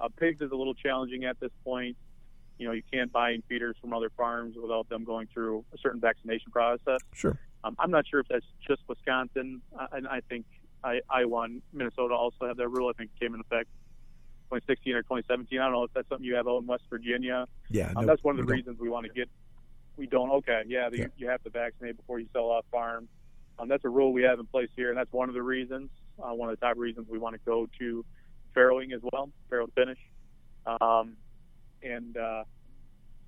Uh, 0.00 0.08
pigs 0.18 0.40
is 0.40 0.50
a 0.50 0.56
little 0.56 0.74
challenging 0.74 1.24
at 1.24 1.38
this 1.40 1.50
point. 1.64 1.96
You 2.58 2.66
know, 2.66 2.72
you 2.72 2.82
can't 2.92 3.12
buy 3.12 3.36
feeders 3.48 3.76
from 3.80 3.92
other 3.92 4.10
farms 4.16 4.56
without 4.60 4.88
them 4.88 5.04
going 5.04 5.28
through 5.32 5.64
a 5.74 5.78
certain 5.78 6.00
vaccination 6.00 6.52
process. 6.52 6.98
Sure. 7.12 7.38
Um, 7.64 7.74
I'm 7.78 7.90
not 7.90 8.06
sure 8.06 8.20
if 8.20 8.28
that's 8.28 8.44
just 8.66 8.82
Wisconsin, 8.88 9.60
uh, 9.78 9.86
and 9.92 10.06
I 10.06 10.20
think 10.28 10.44
I, 10.82 11.00
Iowa 11.08 11.42
and 11.42 11.62
Minnesota 11.72 12.14
also 12.14 12.46
have 12.46 12.56
that 12.58 12.68
rule. 12.68 12.88
I 12.88 12.92
think 12.92 13.10
it 13.16 13.24
came 13.24 13.34
in 13.34 13.40
effect 13.40 13.68
2016 14.50 14.94
or 14.94 15.02
2017. 15.02 15.58
I 15.58 15.64
don't 15.64 15.72
know 15.72 15.84
if 15.84 15.92
that's 15.94 16.08
something 16.08 16.24
you 16.24 16.34
have 16.36 16.46
out 16.46 16.58
in 16.58 16.66
West 16.66 16.84
Virginia. 16.90 17.46
Yeah, 17.70 17.92
um, 17.96 18.04
no, 18.04 18.06
that's 18.06 18.22
one 18.22 18.38
of 18.38 18.46
the 18.46 18.50
we 18.50 18.58
reasons 18.58 18.78
we 18.78 18.90
want 18.90 19.06
to 19.06 19.12
get. 19.12 19.28
We 19.96 20.06
don't. 20.06 20.30
Okay, 20.30 20.62
yeah, 20.66 20.90
the, 20.90 20.98
Yeah. 20.98 21.06
you 21.16 21.28
have 21.28 21.42
to 21.44 21.50
vaccinate 21.50 21.96
before 21.96 22.18
you 22.20 22.26
sell 22.32 22.50
off 22.50 22.64
farm. 22.70 23.08
Um, 23.58 23.68
that's 23.68 23.84
a 23.84 23.88
rule 23.88 24.12
we 24.12 24.22
have 24.24 24.38
in 24.38 24.46
place 24.46 24.68
here, 24.76 24.90
and 24.90 24.98
that's 24.98 25.12
one 25.12 25.28
of 25.28 25.34
the 25.34 25.42
reasons. 25.42 25.88
Uh, 26.22 26.32
one 26.34 26.48
of 26.48 26.58
the 26.58 26.64
top 26.66 26.76
reasons 26.76 27.06
we 27.08 27.18
want 27.18 27.34
to 27.34 27.40
go 27.44 27.68
to 27.78 28.04
farrowing 28.54 28.92
as 28.94 29.00
well, 29.12 29.30
farrow 29.50 29.66
to 29.66 29.72
finish. 29.72 29.98
Um, 30.66 31.16
and 31.82 32.16
uh, 32.16 32.44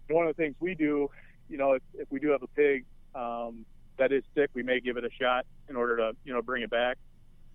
one 0.09 0.27
of 0.27 0.37
the 0.37 0.43
things 0.43 0.55
we 0.61 0.75
do, 0.75 1.09
you 1.49 1.59
know, 1.59 1.73
if, 1.73 1.83
if 1.95 2.11
we 2.11 2.21
do 2.21 2.29
have 2.31 2.43
a 2.43 2.47
pig 2.49 2.85
um, 3.15 3.65
that 3.99 4.13
is 4.13 4.23
sick, 4.35 4.51
we 4.55 4.63
may 4.63 4.81
give 4.81 4.97
it 4.97 5.05
a 5.05 5.11
shot 5.21 5.47
in 5.69 5.77
order 5.77 5.97
to, 5.97 6.13
you 6.25 6.33
know, 6.33 6.43
bring 6.43 6.63
it 6.63 6.71
back. 6.71 6.97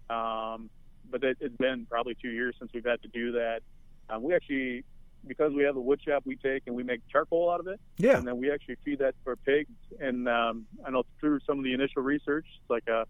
Um, 0.10 0.70
but 1.10 1.24
it, 1.24 1.38
it's 1.40 1.56
been 1.58 1.86
probably 1.90 2.16
two 2.22 2.30
years 2.30 2.56
since 2.60 2.72
we've 2.74 2.86
had 2.86 3.02
to 3.04 3.08
do 3.08 3.32
that. 3.34 3.62
Um, 4.10 4.24
we 4.24 4.36
actually, 4.36 4.84
because 5.26 5.54
we 5.54 5.64
have 5.64 5.76
the 5.76 5.82
wood 5.82 6.02
shop 6.06 6.24
we 6.26 6.36
take 6.36 6.64
and 6.68 6.76
we 6.76 6.84
make 6.84 7.02
charcoal 7.10 7.50
out 7.50 7.60
of 7.62 7.68
it, 7.68 7.80
Yeah. 7.98 8.18
and 8.18 8.28
then 8.28 8.38
we 8.38 8.52
actually 8.52 8.76
feed 8.84 9.00
that 9.00 9.16
our 9.26 9.36
pigs. 9.38 9.72
And 10.00 10.28
um, 10.28 10.66
I 10.86 10.90
know 10.92 11.04
through 11.20 11.40
some 11.48 11.58
of 11.58 11.64
the 11.64 11.74
initial 11.74 12.02
research, 12.02 12.46
it's 12.60 12.70
like 12.70 12.88
a 12.88 13.06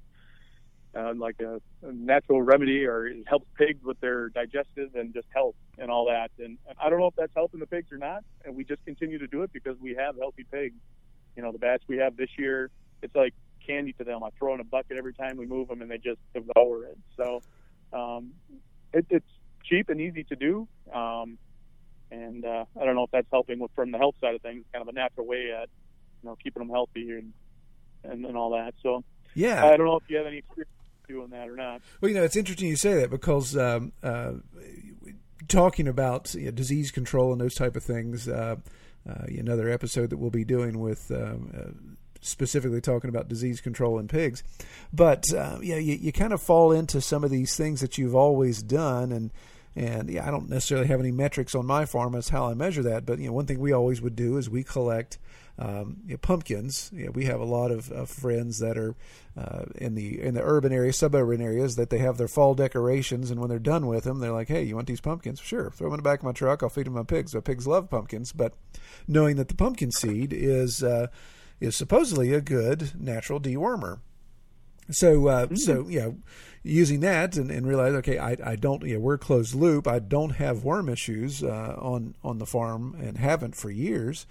uh, 0.97 1.13
like 1.15 1.35
a, 1.39 1.61
a 1.87 1.91
natural 1.91 2.41
remedy, 2.41 2.85
or 2.85 3.07
it 3.07 3.23
helps 3.27 3.47
pigs 3.57 3.79
with 3.83 3.99
their 4.01 4.29
digestive 4.29 4.89
and 4.95 5.13
just 5.13 5.27
health 5.33 5.55
and 5.77 5.89
all 5.89 6.05
that. 6.07 6.31
And, 6.37 6.57
and 6.67 6.77
I 6.81 6.89
don't 6.89 6.99
know 6.99 7.07
if 7.07 7.15
that's 7.17 7.31
helping 7.35 7.59
the 7.59 7.67
pigs 7.67 7.91
or 7.91 7.97
not. 7.97 8.23
And 8.45 8.55
we 8.55 8.63
just 8.65 8.83
continue 8.85 9.17
to 9.19 9.27
do 9.27 9.43
it 9.43 9.51
because 9.53 9.77
we 9.79 9.95
have 9.95 10.15
healthy 10.17 10.45
pigs. 10.51 10.75
You 11.35 11.43
know, 11.43 11.51
the 11.51 11.59
batch 11.59 11.81
we 11.87 11.97
have 11.97 12.17
this 12.17 12.29
year, 12.37 12.69
it's 13.01 13.15
like 13.15 13.33
candy 13.65 13.93
to 13.93 14.03
them. 14.03 14.23
I 14.23 14.29
throw 14.37 14.53
in 14.53 14.59
a 14.59 14.65
bucket 14.65 14.97
every 14.97 15.13
time 15.13 15.37
we 15.37 15.45
move 15.45 15.69
them, 15.69 15.81
and 15.81 15.89
they 15.89 15.97
just 15.97 16.19
devour 16.33 16.85
it. 16.85 16.97
So 17.15 17.41
um, 17.93 18.31
it, 18.93 19.05
it's 19.09 19.25
cheap 19.63 19.89
and 19.89 20.01
easy 20.01 20.25
to 20.25 20.35
do. 20.35 20.67
Um, 20.93 21.37
and 22.11 22.45
uh, 22.45 22.65
I 22.79 22.83
don't 22.83 22.95
know 22.95 23.03
if 23.03 23.11
that's 23.11 23.27
helping 23.31 23.59
with, 23.59 23.71
from 23.75 23.91
the 23.91 23.97
health 23.97 24.15
side 24.19 24.35
of 24.35 24.41
things, 24.41 24.65
kind 24.73 24.81
of 24.81 24.89
a 24.89 24.91
natural 24.91 25.25
way 25.25 25.51
at 25.55 25.69
you 26.21 26.29
know 26.29 26.35
keeping 26.43 26.61
them 26.61 26.69
healthy 26.69 27.11
and 27.11 27.33
and, 28.03 28.25
and 28.25 28.35
all 28.35 28.51
that. 28.51 28.73
So 28.83 29.03
Yeah. 29.35 29.63
I 29.65 29.77
don't 29.77 29.85
know 29.85 29.95
if 29.95 30.03
you 30.09 30.17
have 30.17 30.25
any 30.27 30.39
experience 30.39 30.69
doing 31.11 31.29
that 31.29 31.49
or 31.49 31.55
not. 31.55 31.81
Well, 31.99 32.09
you 32.09 32.15
know, 32.15 32.23
it's 32.23 32.35
interesting 32.35 32.69
you 32.69 32.75
say 32.75 32.95
that 32.95 33.09
because 33.09 33.57
um, 33.57 33.91
uh, 34.01 34.33
talking 35.47 35.87
about 35.87 36.33
you 36.33 36.45
know, 36.45 36.51
disease 36.51 36.91
control 36.91 37.31
and 37.31 37.41
those 37.41 37.55
type 37.55 37.75
of 37.75 37.83
things, 37.83 38.27
uh, 38.27 38.55
uh, 39.09 39.25
another 39.27 39.69
episode 39.69 40.09
that 40.11 40.17
we'll 40.17 40.29
be 40.29 40.45
doing 40.45 40.79
with 40.79 41.11
um, 41.11 41.51
uh, 41.57 41.91
specifically 42.21 42.81
talking 42.81 43.09
about 43.09 43.27
disease 43.27 43.59
control 43.59 43.99
in 43.99 44.07
pigs. 44.07 44.43
But 44.93 45.31
uh, 45.33 45.59
yeah, 45.61 45.77
you, 45.77 45.95
you 45.95 46.11
kind 46.11 46.33
of 46.33 46.41
fall 46.41 46.71
into 46.71 47.01
some 47.01 47.23
of 47.23 47.31
these 47.31 47.55
things 47.55 47.81
that 47.81 47.97
you've 47.97 48.15
always 48.15 48.61
done, 48.61 49.11
and 49.11 49.31
and 49.75 50.09
yeah, 50.09 50.27
I 50.27 50.31
don't 50.31 50.49
necessarily 50.49 50.87
have 50.87 50.99
any 50.99 51.11
metrics 51.11 51.55
on 51.55 51.65
my 51.65 51.85
farm 51.85 52.15
as 52.15 52.29
how 52.29 52.47
I 52.47 52.53
measure 52.53 52.83
that. 52.83 53.05
But 53.05 53.19
you 53.19 53.27
know, 53.27 53.33
one 53.33 53.45
thing 53.45 53.59
we 53.59 53.71
always 53.71 54.01
would 54.01 54.15
do 54.15 54.37
is 54.37 54.49
we 54.49 54.63
collect 54.63 55.17
um, 55.61 55.97
you 56.05 56.13
know, 56.13 56.17
pumpkins. 56.17 56.89
You 56.91 57.05
know, 57.05 57.11
we 57.11 57.25
have 57.25 57.39
a 57.39 57.45
lot 57.45 57.69
of, 57.69 57.91
of 57.91 58.09
friends 58.09 58.57
that 58.59 58.79
are 58.79 58.95
uh, 59.37 59.65
in 59.75 59.93
the 59.93 60.19
in 60.19 60.33
the 60.33 60.41
urban 60.41 60.73
areas, 60.73 60.97
suburban 60.97 61.39
areas, 61.39 61.75
that 61.75 61.91
they 61.91 61.99
have 61.99 62.17
their 62.17 62.27
fall 62.27 62.55
decorations, 62.55 63.29
and 63.29 63.39
when 63.39 63.49
they're 63.49 63.59
done 63.59 63.85
with 63.85 64.03
them, 64.03 64.19
they're 64.19 64.31
like, 64.31 64.47
"Hey, 64.47 64.63
you 64.63 64.75
want 64.75 64.87
these 64.87 65.01
pumpkins? 65.01 65.39
Sure, 65.39 65.69
throw 65.69 65.87
them 65.87 65.93
in 65.93 66.03
the 66.03 66.09
back 66.09 66.19
of 66.19 66.25
my 66.25 66.31
truck. 66.31 66.63
I'll 66.63 66.69
feed 66.69 66.87
them 66.87 66.93
my 66.93 67.03
pigs. 67.03 67.33
The 67.33 67.41
pigs 67.43 67.67
love 67.67 67.89
pumpkins." 67.91 68.31
But 68.31 68.53
knowing 69.07 69.35
that 69.35 69.49
the 69.49 69.55
pumpkin 69.55 69.91
seed 69.91 70.33
is 70.33 70.81
uh, 70.81 71.07
is 71.59 71.75
supposedly 71.75 72.33
a 72.33 72.41
good 72.41 72.99
natural 72.99 73.39
dewormer. 73.39 73.99
So, 74.89 75.27
uh, 75.27 75.55
so 75.55 75.87
you 75.87 75.99
know, 75.99 76.17
using 76.63 77.01
that 77.01 77.37
and, 77.37 77.51
and 77.51 77.67
realize, 77.67 77.93
okay, 77.93 78.17
I, 78.17 78.35
I 78.43 78.55
don't, 78.55 78.83
you 78.83 78.95
know, 78.95 78.99
we're 78.99 79.19
closed 79.19 79.53
loop. 79.53 79.87
I 79.87 79.99
don't 79.99 80.31
have 80.31 80.63
worm 80.63 80.89
issues 80.89 81.43
uh, 81.43 81.75
on 81.77 82.15
on 82.23 82.39
the 82.39 82.47
farm 82.47 82.95
and 82.99 83.19
haven't 83.19 83.55
for 83.55 83.69
years. 83.69 84.25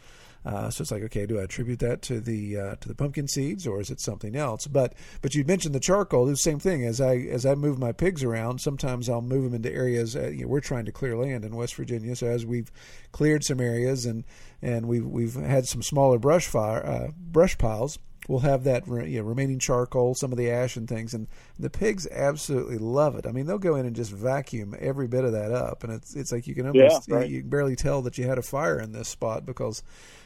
Uh, 0.44 0.70
so 0.70 0.82
it's 0.82 0.90
like, 0.90 1.02
okay, 1.02 1.26
do 1.26 1.38
I 1.38 1.42
attribute 1.42 1.80
that 1.80 2.00
to 2.02 2.20
the 2.20 2.58
uh, 2.58 2.74
to 2.76 2.88
the 2.88 2.94
pumpkin 2.94 3.28
seeds 3.28 3.66
or 3.66 3.80
is 3.80 3.90
it 3.90 4.00
something 4.00 4.34
else? 4.34 4.66
But 4.66 4.94
but 5.20 5.34
you 5.34 5.44
mentioned 5.44 5.74
the 5.74 5.80
charcoal. 5.80 6.28
It's 6.28 6.42
the 6.42 6.50
same 6.50 6.58
thing 6.58 6.84
as 6.84 7.00
I 7.00 7.16
as 7.16 7.44
I 7.44 7.54
move 7.54 7.78
my 7.78 7.92
pigs 7.92 8.24
around. 8.24 8.60
Sometimes 8.60 9.08
I'll 9.08 9.20
move 9.20 9.44
them 9.44 9.54
into 9.54 9.72
areas. 9.72 10.16
Uh, 10.16 10.28
you 10.28 10.42
know, 10.42 10.48
we're 10.48 10.60
trying 10.60 10.86
to 10.86 10.92
clear 10.92 11.16
land 11.16 11.44
in 11.44 11.54
West 11.54 11.74
Virginia, 11.74 12.16
so 12.16 12.26
as 12.26 12.46
we've 12.46 12.70
cleared 13.12 13.44
some 13.44 13.60
areas 13.60 14.06
and 14.06 14.24
and 14.62 14.86
we've 14.86 15.06
we've 15.06 15.34
had 15.34 15.66
some 15.66 15.82
smaller 15.82 16.18
brush 16.18 16.46
fire 16.46 16.84
uh, 16.86 17.08
brush 17.16 17.58
piles 17.58 17.98
we'll 18.30 18.40
have 18.40 18.64
that 18.64 18.86
you 18.86 19.18
know, 19.18 19.24
remaining 19.24 19.58
charcoal, 19.58 20.14
some 20.14 20.30
of 20.30 20.38
the 20.38 20.50
ash 20.50 20.76
and 20.76 20.88
things, 20.88 21.14
and 21.14 21.26
the 21.58 21.68
pigs 21.68 22.06
absolutely 22.10 22.78
love 22.78 23.16
it. 23.16 23.26
I 23.26 23.32
mean, 23.32 23.46
they'll 23.46 23.58
go 23.58 23.74
in 23.74 23.86
and 23.86 23.96
just 23.96 24.12
vacuum 24.12 24.76
every 24.78 25.08
bit 25.08 25.24
of 25.24 25.32
that 25.32 25.50
up, 25.50 25.82
and 25.82 25.92
it's 25.92 26.14
it's 26.14 26.30
like 26.30 26.46
you 26.46 26.54
can 26.54 26.66
almost 26.68 27.08
Yeah, 27.08 27.16
right. 27.16 27.28
you, 27.28 27.36
you 27.36 27.40
can 27.42 27.50
barely 27.50 27.76
tell 27.76 28.02
that 28.02 28.18
you 28.18 28.26
had 28.26 28.38
a 28.38 28.42
fire 28.42 28.78
in 28.78 28.92
this 28.92 29.08
spot 29.08 29.44
because 29.44 29.82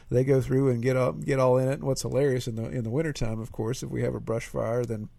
they 0.09 0.23
go 0.23 0.41
through 0.41 0.69
and 0.69 0.81
get 0.81 0.95
all, 0.95 1.13
get 1.13 1.39
all 1.39 1.57
in 1.57 1.67
it. 1.67 1.73
And 1.73 1.83
what's 1.83 2.03
hilarious 2.03 2.47
in 2.47 2.55
the 2.55 2.69
in 2.69 2.83
the 2.83 2.89
wintertime, 2.89 3.39
of 3.39 3.51
course, 3.51 3.83
if 3.83 3.89
we 3.89 4.01
have 4.03 4.15
a 4.15 4.19
brush 4.19 4.45
fire, 4.45 4.85
then 4.85 5.09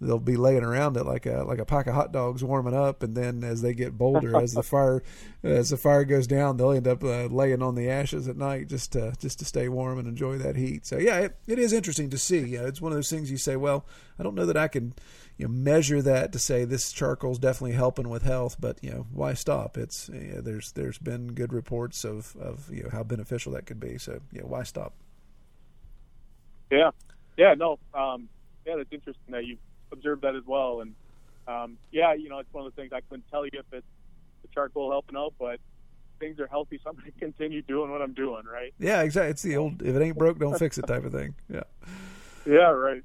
they'll 0.00 0.18
be 0.18 0.36
laying 0.36 0.62
around 0.62 0.96
it 0.96 1.04
like 1.04 1.26
a 1.26 1.44
like 1.46 1.58
a 1.58 1.64
pack 1.64 1.86
of 1.86 1.94
hot 1.94 2.12
dogs 2.12 2.44
warming 2.44 2.74
up, 2.74 3.02
and 3.02 3.16
then 3.16 3.42
as 3.42 3.62
they 3.62 3.74
get 3.74 3.98
bolder, 3.98 4.36
as 4.36 4.52
the 4.52 4.62
fire 4.62 5.02
as 5.42 5.70
the 5.70 5.76
fire 5.76 6.04
goes 6.04 6.26
down, 6.26 6.56
they'll 6.56 6.72
end 6.72 6.88
up 6.88 7.02
uh, 7.02 7.26
laying 7.26 7.62
on 7.62 7.74
the 7.74 7.90
ashes 7.90 8.28
at 8.28 8.36
night 8.36 8.68
just 8.68 8.92
to 8.92 9.12
just 9.18 9.38
to 9.40 9.44
stay 9.44 9.68
warm 9.68 9.98
and 9.98 10.06
enjoy 10.06 10.38
that 10.38 10.56
heat. 10.56 10.86
So 10.86 10.98
yeah, 10.98 11.18
it, 11.18 11.36
it 11.46 11.58
is 11.58 11.72
interesting 11.72 12.10
to 12.10 12.18
see. 12.18 12.56
Uh, 12.56 12.66
it's 12.66 12.80
one 12.80 12.92
of 12.92 12.96
those 12.96 13.10
things 13.10 13.30
you 13.30 13.38
say, 13.38 13.56
well, 13.56 13.86
I 14.18 14.22
don't 14.22 14.34
know 14.34 14.46
that 14.46 14.56
I 14.56 14.68
can 14.68 14.94
you 15.38 15.46
know, 15.46 15.52
measure 15.52 16.02
that 16.02 16.32
to 16.32 16.38
say 16.38 16.64
this 16.64 16.92
charcoal 16.92 17.32
is 17.32 17.38
definitely 17.38 17.76
helping 17.76 18.08
with 18.08 18.24
health, 18.24 18.56
but 18.60 18.78
you 18.82 18.90
know 18.90 19.06
why 19.12 19.34
stop? 19.34 19.78
It's 19.78 20.10
you 20.12 20.34
know, 20.34 20.40
there's 20.40 20.72
there's 20.72 20.98
been 20.98 21.32
good 21.32 21.52
reports 21.52 22.04
of 22.04 22.36
of 22.36 22.68
you 22.72 22.82
know 22.82 22.90
how 22.90 23.04
beneficial 23.04 23.52
that 23.52 23.64
could 23.64 23.80
be. 23.80 23.98
So 23.98 24.20
yeah, 24.32 24.42
why 24.42 24.64
stop? 24.64 24.92
Yeah, 26.70 26.90
yeah, 27.38 27.54
no, 27.54 27.78
um, 27.94 28.28
yeah, 28.66 28.76
that's 28.76 28.92
interesting 28.92 29.30
that 29.30 29.46
you 29.46 29.56
observed 29.92 30.22
that 30.22 30.34
as 30.34 30.44
well, 30.44 30.80
and 30.80 30.94
um, 31.46 31.78
yeah, 31.92 32.12
you 32.14 32.28
know, 32.28 32.40
it's 32.40 32.52
one 32.52 32.66
of 32.66 32.74
the 32.74 32.80
things 32.80 32.92
I 32.92 33.00
couldn't 33.00 33.24
tell 33.30 33.44
you 33.44 33.52
if 33.54 33.64
it's 33.72 33.86
the 34.42 34.48
charcoal 34.52 34.90
helping 34.90 35.16
out, 35.16 35.34
but 35.38 35.60
things 36.18 36.38
are 36.40 36.46
healthy, 36.46 36.80
so 36.82 36.90
I'm 36.90 36.96
going 36.96 37.12
to 37.12 37.18
continue 37.18 37.62
doing 37.62 37.90
what 37.90 38.02
I'm 38.02 38.12
doing, 38.12 38.42
right? 38.44 38.74
Yeah, 38.78 39.02
exactly. 39.02 39.30
It's 39.30 39.42
the 39.42 39.56
old 39.56 39.82
if 39.82 39.94
it 39.94 40.02
ain't 40.02 40.18
broke, 40.18 40.38
don't 40.38 40.58
fix 40.58 40.78
it 40.78 40.86
type 40.86 41.04
of 41.04 41.12
thing. 41.12 41.34
Yeah. 41.48 41.62
Yeah, 42.44 42.70
right. 42.70 43.02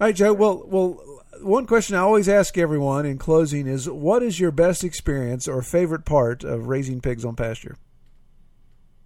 All 0.00 0.08
right, 0.08 0.14
Joe. 0.14 0.32
Well, 0.32 0.64
well, 0.66 1.22
one 1.40 1.66
question 1.66 1.94
I 1.94 2.00
always 2.00 2.28
ask 2.28 2.58
everyone 2.58 3.06
in 3.06 3.16
closing 3.16 3.68
is, 3.68 3.88
what 3.88 4.24
is 4.24 4.40
your 4.40 4.50
best 4.50 4.82
experience 4.82 5.46
or 5.46 5.62
favorite 5.62 6.04
part 6.04 6.42
of 6.42 6.66
raising 6.66 7.00
pigs 7.00 7.24
on 7.24 7.36
pasture? 7.36 7.76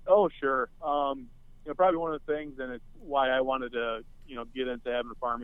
Oh, 0.06 0.30
sure. 0.40 0.70
Um, 0.82 1.28
you 1.64 1.70
know, 1.70 1.74
probably 1.74 1.98
one 1.98 2.14
of 2.14 2.22
the 2.24 2.32
things, 2.32 2.58
and 2.58 2.72
it's 2.72 2.84
why 3.00 3.28
I 3.28 3.42
wanted 3.42 3.72
to, 3.72 4.00
you 4.26 4.36
know, 4.36 4.44
get 4.54 4.66
into 4.66 4.90
having 4.90 5.10
a 5.10 5.14
farm, 5.16 5.42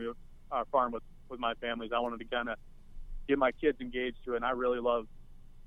uh, 0.51 0.63
farm 0.71 0.91
with 0.91 1.03
with 1.29 1.39
my 1.39 1.53
families. 1.55 1.91
I 1.95 1.99
wanted 1.99 2.19
to 2.19 2.25
kind 2.25 2.49
of 2.49 2.57
get 3.27 3.37
my 3.37 3.51
kids 3.51 3.79
engaged 3.81 4.17
to 4.25 4.33
it, 4.33 4.37
and 4.37 4.45
I 4.45 4.51
really 4.51 4.79
love, 4.79 5.05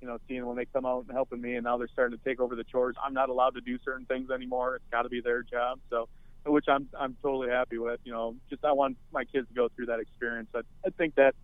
you 0.00 0.08
know, 0.08 0.18
seeing 0.26 0.44
when 0.44 0.56
they 0.56 0.64
come 0.64 0.86
out 0.86 1.04
and 1.06 1.12
helping 1.12 1.40
me, 1.40 1.54
and 1.54 1.64
now 1.64 1.76
they're 1.76 1.88
starting 1.88 2.18
to 2.18 2.24
take 2.24 2.40
over 2.40 2.56
the 2.56 2.64
chores. 2.64 2.96
I'm 3.04 3.14
not 3.14 3.28
allowed 3.28 3.54
to 3.54 3.60
do 3.60 3.78
certain 3.84 4.06
things 4.06 4.30
anymore. 4.30 4.76
It's 4.76 4.84
got 4.90 5.02
to 5.02 5.08
be 5.08 5.20
their 5.20 5.44
job. 5.44 5.78
So 5.88 6.08
which 6.48 6.66
I'm 6.68 6.88
I'm 6.98 7.16
totally 7.22 7.50
happy 7.50 7.78
with. 7.78 8.00
You 8.04 8.12
know, 8.12 8.36
just 8.50 8.64
I 8.64 8.72
want 8.72 8.96
my 9.12 9.24
kids 9.24 9.48
to 9.48 9.54
go 9.54 9.68
through 9.68 9.86
that 9.86 10.00
experience. 10.00 10.48
I, 10.54 10.60
I 10.86 10.90
think 10.90 11.14
that 11.16 11.34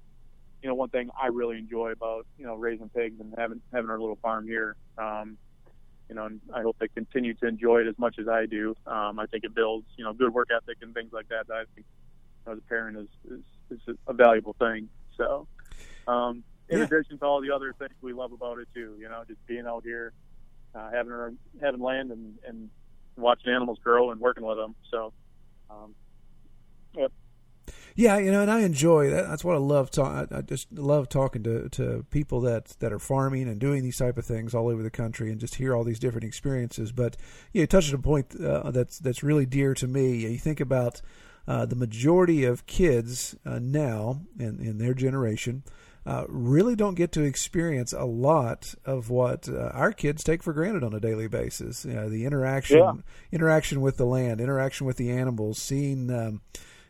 you 0.62 0.68
know 0.68 0.74
one 0.74 0.88
thing 0.88 1.10
I 1.20 1.28
really 1.28 1.58
enjoy 1.58 1.92
about 1.92 2.26
you 2.38 2.46
know 2.46 2.54
raising 2.54 2.88
pigs 2.88 3.20
and 3.20 3.34
having 3.36 3.60
having 3.72 3.90
our 3.90 4.00
little 4.00 4.18
farm 4.22 4.46
here. 4.46 4.76
Um, 4.98 5.38
you 6.08 6.14
know, 6.14 6.26
and 6.26 6.40
I 6.54 6.60
hope 6.60 6.76
they 6.78 6.88
continue 6.88 7.32
to 7.34 7.46
enjoy 7.46 7.80
it 7.80 7.88
as 7.88 7.98
much 7.98 8.18
as 8.18 8.28
I 8.28 8.44
do. 8.46 8.74
Um, 8.86 9.18
I 9.18 9.26
think 9.26 9.44
it 9.44 9.54
builds 9.54 9.86
you 9.96 10.04
know 10.04 10.12
good 10.12 10.32
work 10.32 10.48
ethic 10.54 10.78
and 10.82 10.94
things 10.94 11.12
like 11.12 11.28
that. 11.28 11.46
That 11.48 11.54
I 11.54 11.64
think 11.74 11.86
you 11.86 12.46
know, 12.46 12.52
as 12.52 12.58
a 12.58 12.68
parent 12.68 12.98
is, 12.98 13.32
is 13.70 13.78
is 13.88 13.96
a 14.06 14.12
valuable 14.12 14.54
thing. 14.58 14.88
So. 15.16 15.46
Um, 16.06 16.44
in 16.68 16.78
yeah. 16.78 16.84
addition 16.84 17.18
to 17.18 17.24
all 17.24 17.40
the 17.40 17.50
other 17.50 17.74
things 17.78 17.92
we 18.00 18.12
love 18.12 18.32
about 18.32 18.58
it 18.58 18.68
too, 18.74 18.96
you 18.98 19.08
know, 19.08 19.22
just 19.26 19.44
being 19.46 19.66
out 19.66 19.84
here, 19.84 20.12
uh, 20.74 20.90
having 20.90 21.12
our, 21.12 21.32
having 21.60 21.80
land 21.80 22.10
and, 22.10 22.38
and 22.46 22.70
watching 23.16 23.52
animals 23.52 23.78
grow 23.82 24.10
and 24.10 24.20
working 24.20 24.44
with 24.44 24.56
them. 24.56 24.74
So, 24.90 25.12
um, 25.70 25.94
yep. 26.96 27.12
Yeah, 27.96 28.18
you 28.18 28.32
know, 28.32 28.42
and 28.42 28.50
I 28.50 28.60
enjoy 28.60 29.10
that. 29.10 29.28
That's 29.28 29.44
what 29.44 29.54
I 29.54 29.60
love. 29.60 29.90
Ta- 29.90 30.26
I 30.30 30.40
just 30.40 30.72
love 30.72 31.08
talking 31.08 31.44
to, 31.44 31.68
to 31.70 32.04
people 32.10 32.40
that 32.40 32.76
that 32.80 32.92
are 32.92 32.98
farming 32.98 33.48
and 33.48 33.60
doing 33.60 33.84
these 33.84 33.98
type 33.98 34.18
of 34.18 34.26
things 34.26 34.52
all 34.52 34.68
over 34.68 34.82
the 34.82 34.90
country, 34.90 35.30
and 35.30 35.40
just 35.40 35.54
hear 35.54 35.76
all 35.76 35.84
these 35.84 36.00
different 36.00 36.24
experiences. 36.24 36.90
But 36.90 37.16
you 37.52 37.62
know, 37.62 37.66
touched 37.66 37.92
a 37.92 37.98
point 37.98 38.34
uh, 38.40 38.72
that's 38.72 38.98
that's 38.98 39.22
really 39.22 39.46
dear 39.46 39.74
to 39.74 39.86
me. 39.86 40.26
You 40.26 40.38
think 40.38 40.58
about 40.58 41.02
uh, 41.46 41.66
the 41.66 41.76
majority 41.76 42.44
of 42.44 42.66
kids 42.66 43.36
uh, 43.46 43.60
now 43.60 44.22
in 44.40 44.58
in 44.58 44.78
their 44.78 44.94
generation 44.94 45.62
uh, 46.06 46.24
really 46.28 46.76
don't 46.76 46.94
get 46.94 47.12
to 47.12 47.22
experience 47.22 47.92
a 47.92 48.04
lot 48.04 48.74
of 48.84 49.08
what 49.08 49.48
uh, 49.48 49.70
our 49.72 49.92
kids 49.92 50.22
take 50.22 50.42
for 50.42 50.52
granted 50.52 50.84
on 50.84 50.92
a 50.92 51.00
daily 51.00 51.28
basis. 51.28 51.84
You 51.84 51.94
know, 51.94 52.08
the 52.08 52.26
interaction, 52.26 52.78
yeah. 52.78 52.92
interaction 53.32 53.80
with 53.80 53.96
the 53.96 54.04
land, 54.04 54.40
interaction 54.40 54.86
with 54.86 54.98
the 54.98 55.10
animals, 55.10 55.58
seeing, 55.58 56.10
um, 56.10 56.42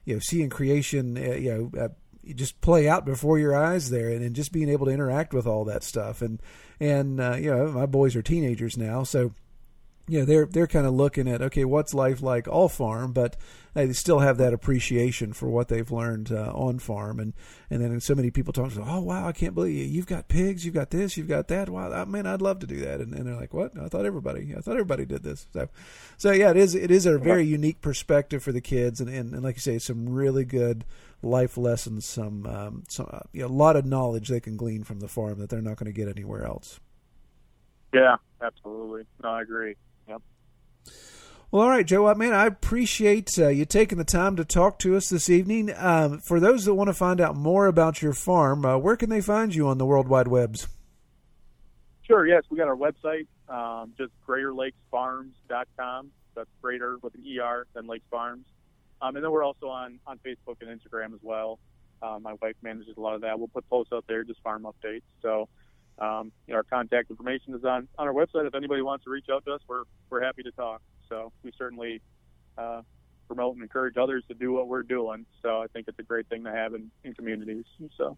you 0.05 0.15
know, 0.15 0.21
seeing 0.21 0.51
creation, 0.51 1.17
uh, 1.17 1.35
you 1.35 1.55
know, 1.75 1.81
uh, 1.81 1.89
just 2.35 2.61
play 2.61 2.89
out 2.89 3.05
before 3.05 3.39
your 3.39 3.55
eyes 3.55 3.91
there, 3.91 4.09
and, 4.09 4.25
and, 4.25 4.35
just 4.35 4.51
being 4.51 4.71
able 4.71 4.87
to 4.87 4.93
interact 4.93 5.35
with 5.35 5.47
all 5.47 5.65
that 5.67 5.85
stuff. 5.85 6.23
And 6.23 6.41
and 6.81 7.21
uh, 7.21 7.37
you 7.37 7.55
know, 7.55 7.69
my 7.69 7.87
boys 7.87 8.17
are 8.17 8.23
teenagers 8.23 8.77
now, 8.77 9.05
so 9.05 9.33
you 10.07 10.19
know 10.19 10.25
they're 10.25 10.47
they're 10.47 10.67
kind 10.67 10.87
of 10.87 10.95
looking 10.95 11.29
at 11.29 11.41
okay 11.41 11.65
what's 11.65 11.95
life 11.95 12.21
like 12.23 12.47
off 12.49 12.75
farm 12.75 13.13
but 13.13 13.37
they 13.75 13.93
still 13.93 14.21
have 14.21 14.39
that 14.39 14.55
appreciation 14.55 15.33
for 15.33 15.49
what 15.49 15.69
they've 15.69 15.91
learned 15.91 16.31
uh, 16.31 16.53
on 16.55 16.79
farm. 16.79 17.19
And 17.19 17.35
and 17.69 17.83
then 17.83 18.01
so 18.01 18.15
many 18.15 18.31
people 18.31 18.53
talk 18.53 18.73
to 18.73 18.83
oh 18.83 19.01
wow 19.01 19.27
I 19.27 19.33
can't 19.33 19.55
believe 19.55 19.77
you. 19.77 19.85
you've 19.85 20.07
got 20.07 20.29
pigs 20.29 20.65
you've 20.65 20.75
got 20.75 20.91
this 20.91 21.17
you've 21.17 21.29
got 21.29 21.49
that. 21.49 21.69
Wow 21.69 21.93
I, 21.93 22.05
man 22.05 22.27
I'd 22.27 22.41
love 22.41 22.61
to 22.61 22.67
do 22.67 22.81
that. 22.81 23.01
And, 23.01 23.13
and 23.13 23.27
they're 23.27 23.35
like 23.35 23.53
what? 23.53 23.77
I 23.79 23.89
thought 23.89 24.07
everybody 24.07 24.55
I 24.57 24.61
thought 24.61 24.75
everybody 24.75 25.05
did 25.05 25.25
this. 25.25 25.47
So 25.53 25.69
so 26.17 26.31
yeah 26.31 26.51
it 26.51 26.57
is 26.57 26.75
it 26.75 26.91
is 26.91 27.05
a 27.05 27.19
very 27.19 27.45
unique 27.45 27.81
perspective 27.81 28.43
for 28.43 28.53
the 28.53 28.61
kids. 28.61 29.01
And 29.01 29.11
and, 29.11 29.35
and 29.35 29.43
like 29.43 29.57
you 29.57 29.61
say 29.61 29.79
some 29.79 30.09
really 30.09 30.45
good 30.45 30.85
life 31.23 31.57
lessons 31.57 32.05
some 32.05 32.47
um, 32.47 32.85
some 32.89 33.09
uh, 33.11 33.21
you 33.33 33.41
know, 33.41 33.47
a 33.47 33.49
lot 33.49 33.77
of 33.77 33.85
knowledge 33.85 34.29
they 34.29 34.41
can 34.41 34.57
glean 34.57 34.85
from 34.85 35.01
the 35.01 35.09
farm 35.09 35.39
that 35.41 35.51
they're 35.51 35.63
not 35.63 35.77
going 35.77 35.93
to 35.93 35.99
get 35.99 36.09
anywhere 36.09 36.45
else. 36.45 36.79
Yeah 37.93 38.17
absolutely. 38.41 39.03
No 39.23 39.31
I 39.31 39.43
agree. 39.43 39.75
Well, 41.51 41.63
all 41.63 41.69
right, 41.69 41.87
Joe. 41.87 42.13
Man, 42.15 42.35
I 42.35 42.47
appreciate 42.47 43.39
uh, 43.39 43.47
you 43.47 43.65
taking 43.65 43.97
the 43.97 44.05
time 44.05 44.35
to 44.37 44.45
talk 44.45 44.81
to 44.81 44.97
us 44.97 45.09
this 45.09 45.31
evening. 45.31 45.73
Um, 45.77 46.19
for 46.19 46.41
those 46.41 46.65
that 46.65 46.75
want 46.75 46.89
to 46.89 46.95
find 46.95 47.21
out 47.21 47.37
more 47.37 47.67
about 47.69 48.03
your 48.03 48.13
farm, 48.13 48.65
uh, 48.65 48.77
where 48.77 48.97
can 48.97 49.09
they 49.09 49.21
find 49.21 49.55
you 49.55 49.69
on 49.69 49.79
the 49.79 49.87
World 49.87 50.09
Wide 50.09 50.27
Webs? 50.27 50.67
Sure. 52.03 52.27
Yes, 52.27 52.43
we 52.51 52.59
got 52.59 52.67
our 52.67 52.77
website, 52.77 53.29
um, 53.49 53.93
just 53.97 54.13
GreaterLakesFarms.com. 54.27 56.11
That's 56.35 56.51
greater 56.61 56.99
with 57.03 57.15
an 57.15 57.25
ER 57.39 57.67
than 57.73 57.87
Lakes 57.87 58.07
Farms. 58.11 58.47
Um, 59.01 59.15
and 59.15 59.25
then 59.25 59.31
we're 59.31 59.45
also 59.45 59.69
on, 59.69 60.01
on 60.07 60.19
Facebook 60.27 60.57
and 60.61 60.69
Instagram 60.69 61.15
as 61.15 61.21
well. 61.23 61.59
Uh, 62.03 62.19
my 62.21 62.35
wife 62.43 62.57
manages 62.63 62.97
a 62.97 63.01
lot 63.01 63.15
of 63.15 63.21
that. 63.21 63.39
We'll 63.39 63.49
put 63.49 63.69
posts 63.71 63.93
out 63.93 64.05
there, 64.09 64.25
just 64.25 64.41
farm 64.43 64.65
updates. 64.65 65.03
So 65.23 65.49
um, 65.99 66.33
you 66.47 66.53
know, 66.53 66.59
our 66.59 66.63
contact 66.65 67.11
information 67.11 67.55
is 67.55 67.65
on, 67.65 67.89
on 67.99 68.09
our 68.09 68.13
website. 68.13 68.47
If 68.47 68.55
anybody 68.55 68.83
wants 68.83 69.05
to 69.05 69.11
reach 69.11 69.27
out 69.33 69.45
to 69.47 69.53
us, 69.53 69.61
we're 69.69 69.85
we're 70.11 70.23
happy 70.23 70.43
to 70.43 70.51
talk. 70.53 70.83
So 71.09 71.33
we 71.43 71.53
certainly 71.57 72.01
uh, 72.59 72.83
promote 73.27 73.55
and 73.55 73.63
encourage 73.63 73.97
others 73.97 74.25
to 74.29 74.35
do 74.35 74.53
what 74.53 74.69
we're 74.69 74.83
doing. 74.83 75.27
So 75.43 75.63
I 75.63 75.67
think 75.69 75.89
it's 75.89 75.99
a 75.99 76.03
great 76.03 76.29
thing 76.29 76.45
to 76.45 76.51
have 76.51 76.75
in, 76.75 76.91
in 77.05 77.15
communities. 77.15 77.65
So. 77.97 78.17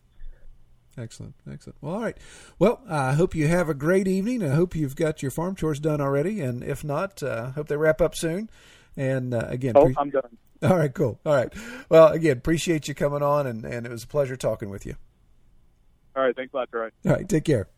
Excellent, 0.99 1.35
excellent. 1.51 1.77
Well, 1.83 1.95
all 1.95 2.01
right. 2.01 2.17
Well, 2.59 2.81
I 2.89 3.13
hope 3.13 3.35
you 3.35 3.49
have 3.49 3.69
a 3.69 3.75
great 3.75 4.09
evening. 4.09 4.43
I 4.43 4.55
hope 4.55 4.75
you've 4.75 4.97
got 4.97 5.21
your 5.21 5.31
farm 5.31 5.55
chores 5.55 5.79
done 5.79 6.01
already, 6.01 6.41
and 6.41 6.65
if 6.65 6.83
not, 6.83 7.23
I 7.23 7.27
uh, 7.27 7.53
hope 7.53 7.69
they 7.69 7.77
wrap 7.77 8.01
up 8.01 8.15
soon. 8.15 8.49
And 8.97 9.35
uh, 9.35 9.45
again, 9.49 9.75
oh, 9.77 9.85
pre- 9.85 9.95
I'm 9.99 10.09
done. 10.09 10.39
All 10.63 10.77
right, 10.77 10.93
cool. 10.95 11.21
All 11.27 11.35
right. 11.35 11.53
Well, 11.91 12.09
again, 12.09 12.39
appreciate 12.39 12.89
you 12.89 12.95
coming 12.95 13.23
on, 13.23 13.47
and, 13.47 13.63
and 13.67 13.85
it 13.85 13.93
was 13.93 14.05
a 14.05 14.07
pleasure 14.07 14.37
talking 14.37 14.71
with 14.71 14.87
you. 14.87 14.97
All 16.17 16.23
right. 16.23 16.35
Thanks 16.35 16.55
a 16.55 16.57
lot, 16.57 16.71
Troy. 16.71 16.91
All 17.05 17.13
right. 17.13 17.29
Take 17.29 17.45
care. 17.45 17.69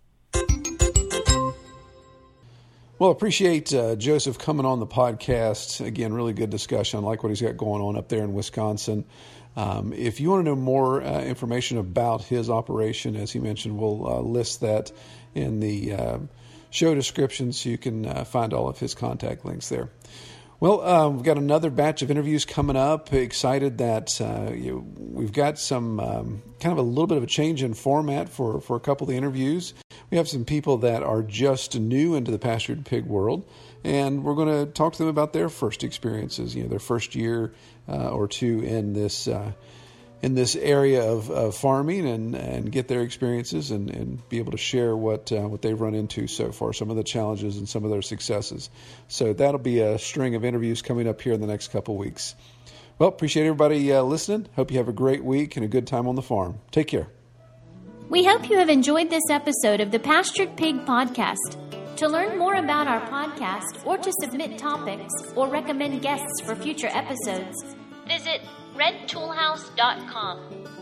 Well, 2.99 3.11
appreciate 3.11 3.73
uh, 3.73 3.95
Joseph 3.95 4.39
coming 4.39 4.67
on 4.67 4.81
the 4.81 4.87
podcast. 4.87 5.85
Again, 5.85 6.13
really 6.13 6.33
good 6.33 6.51
discussion. 6.51 6.99
I 6.99 7.03
like 7.03 7.23
what 7.23 7.29
he's 7.29 7.43
got 7.43 7.57
going 7.57 7.81
on 7.81 7.97
up 7.97 8.09
there 8.09 8.25
in 8.25 8.35
Wisconsin. 8.35 9.05
Um, 9.57 9.93
if 9.93 10.21
you 10.21 10.31
want 10.31 10.45
to 10.45 10.51
know 10.51 10.57
more 10.57 11.03
uh, 11.03 11.23
information 11.23 11.79
about 11.79 12.25
his 12.25 12.51
operation, 12.51 13.17
as 13.17 13.31
he 13.31 13.39
mentioned, 13.39 13.79
we'll 13.79 14.07
uh, 14.07 14.21
list 14.21 14.61
that 14.63 14.93
in 15.35 15.61
the 15.61 15.93
uh, 15.93 16.19
show 16.71 16.95
description 16.95 17.53
so 17.53 17.69
you 17.69 17.79
can 17.79 18.07
uh, 18.07 18.25
find 18.25 18.53
all 18.53 18.69
of 18.69 18.79
his 18.79 18.95
contact 18.95 19.45
links 19.45 19.69
there. 19.69 19.91
Well, 20.61 20.81
um, 20.81 21.15
we've 21.15 21.23
got 21.23 21.39
another 21.39 21.71
batch 21.71 22.03
of 22.03 22.11
interviews 22.11 22.45
coming 22.45 22.75
up. 22.75 23.13
Excited 23.13 23.79
that 23.79 24.21
uh, 24.21 24.53
you 24.53 24.85
we've 24.97 25.33
got 25.33 25.57
some 25.57 26.01
um, 26.01 26.43
kind 26.59 26.73
of 26.73 26.79
a 26.79 26.83
little 26.83 27.07
bit 27.07 27.17
of 27.17 27.23
a 27.23 27.29
change 27.29 27.63
in 27.63 27.75
format 27.75 28.29
for, 28.29 28.61
for 28.61 28.75
a 28.75 28.81
couple 28.81 29.05
of 29.05 29.11
the 29.11 29.17
interviews. 29.17 29.73
We 30.11 30.17
have 30.17 30.29
some 30.29 30.45
people 30.45 30.79
that 30.79 31.05
are 31.05 31.23
just 31.23 31.79
new 31.79 32.17
into 32.17 32.33
the 32.33 32.41
pastured 32.41 32.85
pig 32.85 33.07
world, 33.07 33.49
and 33.85 34.25
we're 34.25 34.35
going 34.35 34.49
to 34.49 34.73
talk 34.73 34.95
to 34.95 34.99
them 34.99 35.09
about 35.09 35.33
their 35.33 35.49
first 35.49 35.85
experiences, 35.85 36.57
you 36.57 36.65
know, 36.65 36.69
their 36.69 36.81
first 36.81 37.15
year 37.15 37.53
uh, 37.89 38.11
or 38.11 38.27
two 38.27 38.59
in 38.65 38.95
this 38.95 39.29
uh, 39.29 39.53
in 40.21 40.35
this 40.35 40.57
area 40.57 41.03
of, 41.03 41.31
of 41.31 41.55
farming 41.55 42.07
and, 42.09 42.35
and 42.35 42.73
get 42.73 42.89
their 42.89 43.03
experiences 43.03 43.71
and, 43.71 43.91
and 43.91 44.29
be 44.29 44.39
able 44.39 44.53
to 44.53 44.59
share 44.59 44.97
what 44.97 45.31
uh, 45.31 45.49
what 45.49 45.63
they've 45.63 45.81
run 45.81 45.95
into 45.95 46.27
so 46.27 46.51
far, 46.51 46.73
some 46.73 46.91
of 46.91 46.97
the 46.97 47.05
challenges 47.05 47.57
and 47.57 47.69
some 47.69 47.85
of 47.85 47.91
their 47.91 48.03
successes. 48.03 48.71
So 49.07 49.33
that'll 49.33 49.61
be 49.61 49.81
a 49.81 49.99
string 49.99 50.35
of 50.35 50.45
interviews 50.45 50.83
coming 50.83 51.07
up 51.09 51.21
here 51.21 51.33
in 51.33 51.41
the 51.41 51.47
next 51.47 51.69
couple 51.69 51.97
weeks. 51.97 52.35
Well, 52.99 53.09
appreciate 53.09 53.45
everybody 53.45 53.93
uh, 53.93 54.03
listening. 54.03 54.49
Hope 54.57 54.73
you 54.73 54.79
have 54.79 54.89
a 54.89 54.93
great 54.93 55.23
week 55.23 55.57
and 55.57 55.65
a 55.65 55.69
good 55.69 55.87
time 55.87 56.09
on 56.09 56.17
the 56.17 56.23
farm. 56.23 56.59
Take 56.73 56.89
care. 56.89 57.07
We 58.09 58.25
hope 58.25 58.51
you 58.51 58.57
have 58.57 58.71
enjoyed 58.71 59.11
this 59.11 59.31
episode 59.31 59.81
of 59.81 59.93
the 59.93 59.99
Pastured 60.01 60.57
Pig 60.57 60.85
Podcast. 60.85 61.97
To 61.99 62.09
learn 62.09 62.39
more 62.39 62.55
about 62.55 62.87
our 62.87 63.01
podcast 63.09 63.85
or 63.85 63.99
to 63.99 64.13
submit 64.21 64.57
topics 64.57 65.13
or 65.37 65.49
recommend 65.49 66.01
guests 66.01 66.41
for 66.45 66.55
future 66.57 66.89
episodes, 66.89 67.57
visit 68.07 68.41
redtoolhouse.com. 68.79 70.78